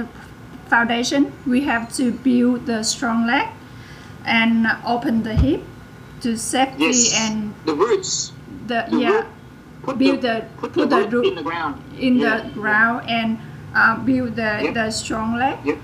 foundation. 0.68 1.32
We 1.46 1.62
have 1.62 1.90
to 1.94 2.12
build 2.12 2.66
the 2.66 2.82
strong 2.82 3.26
leg 3.26 3.48
and 4.26 4.66
open 4.84 5.22
the 5.22 5.34
hip 5.34 5.62
to 6.20 6.36
safety 6.36 6.84
Yes. 6.84 7.14
and 7.18 7.54
the 7.64 7.74
roots. 7.74 8.32
the 8.66 8.84
The 8.90 8.98
yeah 9.00 9.10
root. 9.10 9.26
Put 9.82 9.98
build 9.98 10.20
the, 10.22 10.28
the 10.28 10.44
put, 10.58 10.72
put 10.72 10.90
the, 10.90 10.96
root 10.96 11.12
root 11.12 11.26
in 11.26 11.34
the 11.36 11.42
ground. 11.42 11.74
in 11.98 12.16
Yeah. 12.18 12.40
the 12.42 12.50
ground 12.50 13.08
and 13.08 13.38
uh, 13.74 13.96
build 14.04 14.36
the, 14.36 14.60
Yep. 14.64 14.74
the 14.74 14.90
strong 14.90 15.36
leg 15.36 15.58
Yep. 15.64 15.78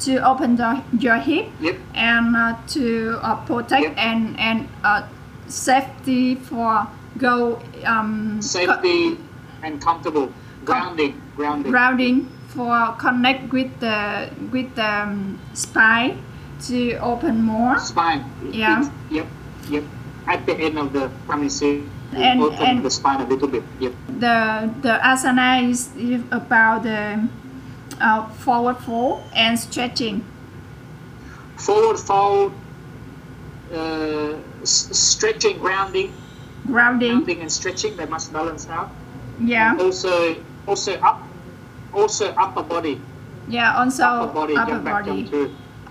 to 0.00 0.12
open 0.28 0.56
the, 0.56 0.82
your 0.98 1.16
hip 1.16 1.46
Yep. 1.60 1.76
and 1.94 2.36
uh, 2.36 2.54
to 2.68 3.18
uh, 3.22 3.36
protect 3.46 3.96
and 3.98 4.38
and 4.38 4.68
uh, 4.84 5.02
safety 5.48 6.34
for 6.36 6.86
go 7.18 7.60
um, 7.84 8.40
Safety 8.42 9.18
and 9.62 9.80
comfortable. 9.80 10.32
Grounding. 10.64 11.12
co- 11.12 11.36
Grounding. 11.36 11.70
grounding 11.72 12.16
for 12.48 12.94
connect 12.98 13.52
with 13.52 13.68
the 13.80 14.30
with 14.52 14.74
the 14.76 14.86
um, 15.02 15.38
spine 15.52 16.16
to 16.68 16.96
open 17.02 17.42
more 17.42 17.78
spine. 17.78 18.24
Yeah. 18.52 18.80
It's- 18.80 18.90
Yep. 19.10 19.26
Yep. 19.70 19.84
At 20.26 20.46
the 20.46 20.54
end 20.56 20.78
of 20.78 20.92
the 20.94 21.10
primary 21.26 21.50
series, 21.50 21.84
And- 22.16 22.42
and- 22.60 22.84
the 22.84 22.90
spine 22.90 23.20
a 23.20 23.26
little 23.26 23.48
bit. 23.48 23.62
Yep. 23.80 23.92
the 24.20 24.70
the 24.82 24.98
asana 25.02 25.62
is, 25.70 25.88
about 26.30 26.82
the 26.82 27.28
uh, 28.00 28.26
forward 28.44 28.76
fold 28.78 29.22
and 29.34 29.58
stretching 29.58 30.22
Forward 31.56 31.98
fold. 31.98 32.52
Uh, 33.72 34.34
s- 34.62 34.88
stretching, 34.92 35.58
grounding, 35.58 36.12
grounding 36.66 37.10
grounding 37.10 37.40
and 37.40 37.50
stretching. 37.50 37.96
They 37.96 38.06
must 38.06 38.32
balance 38.32 38.68
out. 38.68 38.90
yeah 39.40 39.74
Also, 39.80 40.36
also 40.66 40.92
up, 41.00 41.18
also 41.92 42.26
upper 42.36 42.62
body. 42.62 43.00
yeah 43.48 43.74
also 43.78 44.04
upper 44.04 44.32
body. 44.34 44.56
upper 44.56 44.70
jump 44.72 44.84
back, 44.84 45.04
jump. 45.06 45.50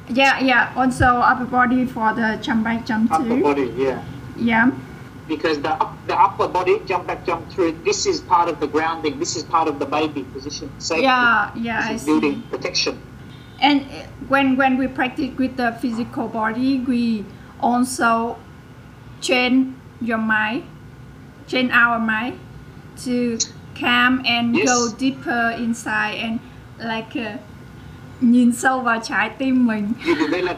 Yeah, 0.09 0.39
yeah. 0.39 0.71
Also 0.75 1.05
upper 1.05 1.45
body 1.45 1.85
for 1.85 2.13
the 2.13 2.37
jump 2.41 2.63
back, 2.63 2.85
jump 2.85 3.11
Upper 3.11 3.35
body. 3.41 3.73
Yeah. 3.75 3.99
Yeah, 4.37 4.71
Because 5.27 5.59
the 5.61 5.77
the 6.07 6.15
upper 6.19 6.47
body 6.47 6.79
jump 6.85 7.07
back, 7.07 7.25
jump 7.25 7.49
through. 7.51 7.71
This 7.85 8.05
is 8.05 8.19
part 8.21 8.49
of 8.49 8.59
the 8.59 8.67
grounding. 8.67 9.19
This 9.19 9.35
is 9.35 9.43
part 9.43 9.67
of 9.67 9.79
the 9.79 9.85
baby 9.85 10.23
position. 10.33 10.69
Safety. 10.79 11.03
yeah, 11.03 11.51
yeah. 11.55 11.79
I 11.85 11.93
This 11.93 12.01
is 12.01 12.05
see. 12.05 12.11
building 12.11 12.41
protection. 12.51 12.97
And 13.61 13.81
uh, 13.81 14.03
when 14.27 14.57
when 14.57 14.77
we 14.77 14.87
practice 14.87 15.31
with 15.37 15.55
the 15.55 15.71
physical 15.81 16.27
body, 16.27 16.79
we 16.79 17.23
also 17.61 18.35
train 19.21 19.79
your 20.01 20.17
mind, 20.17 20.63
train 21.47 21.71
our 21.71 21.99
mind 21.99 22.39
to 23.05 23.37
calm 23.79 24.21
and 24.25 24.55
Yes. 24.55 24.67
go 24.67 24.91
deeper 24.97 25.55
inside 25.57 26.15
and 26.19 26.39
like 26.79 27.15
uh, 27.15 27.37
nhìn 28.21 28.51
sâu 28.51 28.81
vào 28.81 28.99
trái 29.03 29.29
tim 29.37 29.65
mình. 29.67 29.93
you 30.05 30.15
develop 30.15 30.57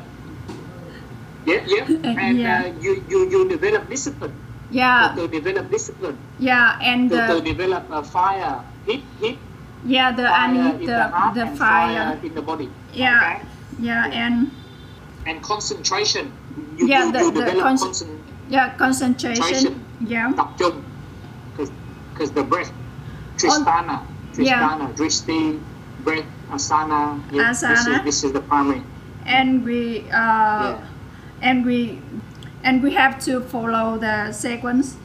yeah 1.46 1.62
yeah 1.68 1.88
and 2.18 2.38
Yeah. 2.40 2.64
Uh, 2.66 2.82
you, 2.82 2.96
you 3.10 3.30
you 3.32 3.48
develop 3.50 3.90
discipline 3.90 4.34
Yeah, 4.72 5.14
to 5.16 5.28
develop 5.28 5.70
discipline. 5.70 6.18
Yeah, 6.40 6.78
and 6.82 7.10
to, 7.10 7.16
to 7.28 7.34
the 7.36 7.42
develop 7.42 7.86
a 7.92 8.02
fire 8.04 8.64
hit 8.86 9.02
hit. 9.22 9.38
Yeah 9.86 10.12
the 10.12 10.24
fire 10.26 10.50
agni 10.50 10.60
in 10.60 10.80
the, 10.80 10.86
the 10.86 11.04
heart 11.08 11.34
the 11.36 11.42
and 11.46 11.58
fire. 11.58 12.20
in 12.24 12.34
the 12.34 12.42
body. 12.42 12.70
Yeah, 12.94 13.38
okay? 13.38 13.46
yeah, 13.80 14.08
and 14.10 14.50
and 15.28 15.42
concentration. 15.44 16.32
You, 16.78 16.88
Yeah, 16.88 17.06
you, 17.06 17.12
the- 17.12 17.20
you 17.20 17.32
the 17.32 17.40
develop 17.46 17.64
con- 17.64 17.78
concentration 17.78 18.20
yeah 18.50 18.74
concentration. 18.78 19.42
Concentration. 19.42 19.86
Yeah. 20.08 20.34
tập 20.34 20.50
trung 20.58 20.82
because 22.14 22.32
the 22.34 22.44
breath. 22.44 22.72
Tristhana. 23.38 24.02
Tristhana. 24.34 24.94
Dristi 24.96 25.60
breath. 26.04 26.26
Asana. 26.52 27.20
Yeah, 27.32 27.50
This, 27.50 27.64
Asana. 27.64 28.00
is, 28.00 28.04
this 28.06 28.24
is 28.24 28.32
the 28.34 28.42
primary. 28.42 28.82
And 29.26 29.66
we 29.66 30.06
uh, 30.14 30.78
and 31.42 31.66
we 31.66 32.00
and 32.66 32.84
we 32.84 32.92
have 32.94 33.16
to 33.26 33.40
follow 33.54 33.98
the 33.98 34.32
sequence 34.34 34.98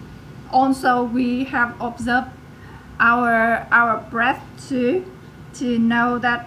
also 0.51 1.05
we 1.05 1.45
have 1.45 1.71
observed 1.81 2.29
our 2.99 3.67
our 3.71 4.01
breath 4.11 4.43
too 4.69 5.05
to 5.55 5.79
know 5.79 6.19
that 6.19 6.47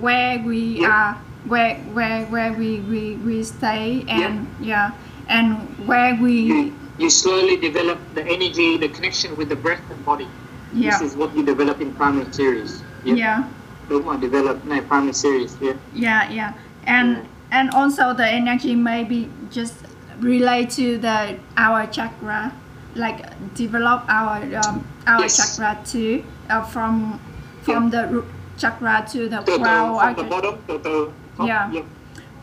where 0.00 0.38
we 0.38 0.80
Yeah. 0.80 0.88
are 0.90 1.12
where 1.46 1.76
where 1.96 2.24
where 2.32 2.52
we 2.52 2.80
we, 2.90 3.16
we 3.26 3.42
stay 3.44 4.04
and 4.08 4.46
yeah. 4.60 4.90
and 5.28 5.56
where 5.86 6.14
we 6.16 6.72
you, 6.98 7.10
slowly 7.10 7.56
develop 7.56 7.98
the 8.14 8.22
energy, 8.24 8.78
the 8.78 8.88
connection 8.88 9.36
with 9.36 9.48
the 9.48 9.56
breath 9.56 9.82
and 9.90 10.00
body. 10.06 10.26
yeah 10.72 10.90
This 10.98 11.12
is 11.12 11.16
what 11.16 11.34
you 11.36 11.44
develop 11.44 11.80
in 11.80 11.92
primary 11.94 12.32
series. 12.32 12.82
yeah 13.04 13.42
Đúng 13.88 14.02
rồi, 14.06 14.16
develop 14.20 14.56
in 14.64 14.82
primary 14.88 15.12
series. 15.12 15.52
Yeah. 15.60 15.76
yeah 15.94 16.30
yeah 16.30 16.52
and 16.86 17.08
Yeah. 17.16 17.58
and 17.60 17.70
also 17.70 18.14
the 18.14 18.26
energy 18.26 18.74
maybe 18.74 19.28
just 19.52 19.74
relate 20.20 20.70
to 20.70 20.98
the 20.98 21.36
our 21.56 21.86
chakra 21.86 22.52
like 22.94 23.24
develop 23.54 24.02
our 24.08 24.42
um, 24.64 24.86
our 25.06 25.22
Yes. 25.22 25.36
chakra 25.36 25.78
too 25.84 26.22
uh, 26.50 26.62
from 26.62 27.20
from 27.62 27.90
the 27.90 28.06
root 28.08 28.24
chakra 28.56 29.04
to 29.12 29.28
the 29.28 29.38
Từ 29.46 29.56
từ 29.58 29.62
crown 29.62 29.98
from 29.98 30.14
the 30.14 30.22
chakra. 30.22 30.30
bottom, 30.30 30.54
từ 30.66 30.78
từ. 30.84 31.10
top, 31.36 31.46
Yeah. 31.48 31.70
yeah. 31.72 31.82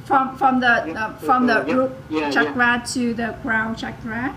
from 0.05 0.35
from 0.37 0.59
the 0.59 0.83
Yeah, 0.87 1.05
uh, 1.05 1.13
from 1.19 1.47
the 1.47 1.63
root 1.73 1.91
Yeah, 2.09 2.19
yeah. 2.19 2.31
chakra 2.31 2.81
to 2.93 3.13
the 3.13 3.35
crown 3.43 3.75
chakra 3.75 4.33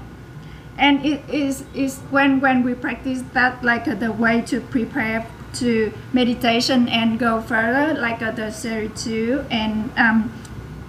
and 0.78 1.04
it 1.04 1.22
is 1.28 1.64
is 1.74 1.98
when 2.10 2.40
when 2.40 2.62
we 2.62 2.74
practice 2.74 3.22
that 3.32 3.62
like 3.64 3.88
uh, 3.88 3.94
the 3.94 4.10
way 4.12 4.40
to 4.42 4.60
prepare 4.60 5.26
to 5.54 5.92
meditation 6.12 6.88
and 6.88 7.18
go 7.18 7.40
further 7.40 7.94
like 8.00 8.20
uh, 8.22 8.30
the 8.32 8.50
series 8.50 8.90
two 9.04 9.44
and 9.50 9.90
um, 9.96 10.30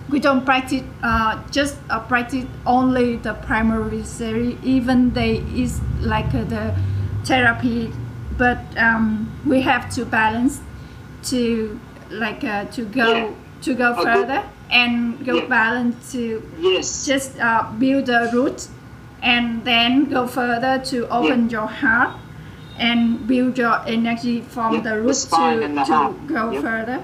we 0.10 0.20
don't 0.20 0.46
practice 0.46 0.84
uh, 1.04 1.42
just 1.52 1.78
uh, 1.90 2.00
practice 2.00 2.46
only 2.66 3.16
the 3.18 3.34
primary 3.34 4.04
series 4.04 4.56
even 4.64 5.14
they 5.14 5.38
is 5.56 5.82
like 6.02 6.34
uh, 6.34 6.44
the 6.44 6.76
therapy 7.24 7.92
but 8.38 8.60
um, 8.78 9.32
we 9.46 9.62
have 9.62 9.90
to 9.90 10.06
balance 10.06 10.60
to 11.24 11.80
like 12.10 12.44
uh, 12.44 12.66
to 12.66 12.86
go 12.86 13.08
Yeah. 13.08 13.32
to 13.62 13.74
go 13.74 13.96
further 13.96 14.44
and 14.70 15.26
go 15.26 15.38
Yeah. 15.38 15.48
balance 15.48 16.12
to 16.12 16.42
Yes. 16.60 17.06
just 17.06 17.40
uh, 17.40 17.64
build 17.80 18.06
the 18.06 18.30
root 18.34 18.68
and 19.24 19.64
then 19.66 20.06
go 20.06 20.28
further 20.28 20.78
to 20.86 21.08
open 21.10 21.50
your 21.50 21.68
heart 21.68 22.12
and 22.78 23.26
build 23.26 23.58
your 23.58 23.82
energy 23.88 24.42
from 24.42 24.74
Yeah, 24.76 24.82
the 24.82 24.90
the 24.90 25.02
root 25.02 25.16
spine 25.16 25.62
to, 25.62 25.68
the 25.68 25.84
to 25.86 26.14
go 26.28 26.62
further 26.62 27.04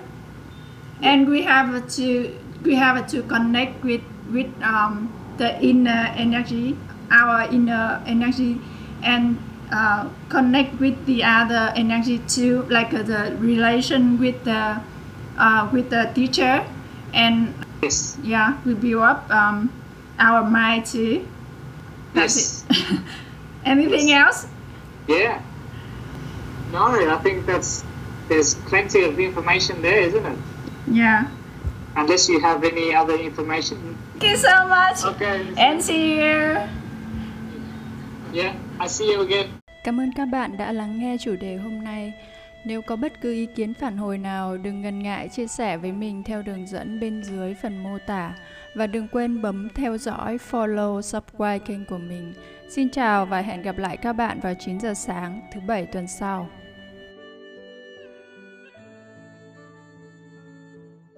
and 1.02 1.28
we 1.28 1.42
have 1.44 1.88
to 1.96 2.38
we 2.64 2.76
have 2.76 3.06
to 3.08 3.24
connect 3.24 3.84
with 3.84 4.02
with 4.32 4.50
um, 4.64 5.12
the 5.38 5.60
inner 5.64 6.12
energy 6.16 6.78
our 7.12 7.44
inner 7.52 8.02
energy 8.06 8.60
and 9.04 9.38
uh, 9.72 10.08
connect 10.30 10.80
with 10.80 11.06
the 11.06 11.24
other 11.24 11.72
energy 11.76 12.20
too 12.28 12.64
like 12.70 12.94
uh, 12.94 13.02
the 13.04 13.36
relation 13.40 14.20
with 14.20 14.44
the 14.44 14.80
uh, 15.38 15.70
with 15.72 15.90
the 15.90 16.10
teacher 16.14 16.64
and 17.14 17.54
Yes. 17.82 18.18
yeah 18.22 18.58
we 18.64 18.76
build 18.76 19.02
up 19.04 19.30
um, 19.32 19.72
our 20.20 20.44
mind 20.44 20.86
too 20.86 21.28
that's 22.14 22.38
Yes. 22.38 22.66
it 22.70 23.00
anything 23.66 24.10
Yes. 24.10 24.46
else 24.46 24.48
Yeah. 25.08 25.42
No, 26.72 26.88
I 26.88 27.18
think 27.18 27.46
that's 27.46 27.84
there's 28.30 28.56
plenty 28.70 29.04
of 29.04 29.20
information 29.20 29.82
there, 29.82 30.00
isn't 30.00 30.26
it? 30.26 30.38
yeah 30.88 31.28
Unless 31.96 32.30
you 32.30 32.40
have 32.40 32.70
any 32.72 32.92
other 33.04 33.20
information. 33.24 33.78
thank 34.20 34.24
you 34.24 34.36
so 34.38 34.66
much 34.68 35.16
Okay. 35.16 35.46
and 35.58 35.84
see 35.84 36.16
you 36.20 36.58
Yeah. 38.34 38.56
I 38.80 38.88
see 38.88 39.14
you 39.14 39.22
again. 39.22 39.48
Cảm 39.84 40.00
ơn 40.00 40.12
các 40.16 40.26
bạn 40.26 40.58
đã 40.58 40.72
lắng 40.72 41.00
nghe 41.00 41.18
chủ 41.20 41.36
đề 41.36 41.56
hôm 41.58 41.84
nay. 41.84 42.14
Nếu 42.66 42.82
có 42.82 42.96
bất 42.96 43.22
cứ 43.22 43.32
ý 43.34 43.46
kiến 43.56 43.74
phản 43.74 43.98
hồi 43.98 44.18
nào, 44.18 44.58
đừng 44.58 44.82
ngần 44.82 45.04
ngại 45.04 45.30
chia 45.30 45.48
sẻ 45.48 45.78
với 45.78 45.92
mình 45.92 46.24
theo 46.24 46.42
đường 46.42 46.68
dẫn 46.68 47.00
bên 47.00 47.24
dưới 47.24 47.54
phần 47.62 47.84
mô 47.84 47.98
tả. 48.08 48.34
Và 48.76 48.88
đừng 48.88 49.08
quên 49.08 49.42
bấm 49.42 49.70
theo 49.76 49.98
dõi, 49.98 50.38
follow, 50.52 51.02
subscribe 51.02 51.60
kênh 51.60 51.86
của 51.86 51.98
mình. 51.98 52.34
Xin 52.70 52.90
chào 52.90 53.26
và 53.26 53.42
hẹn 53.42 53.62
gặp 53.62 53.78
lại 53.78 53.98
các 53.98 54.14
bạn 54.14 54.40
vào 54.40 54.54
9 54.60 54.80
giờ 54.80 54.94
sáng 54.94 55.42
thứ 55.54 55.60
bảy 55.68 55.86
tuần 55.86 56.08
sau. 56.08 56.50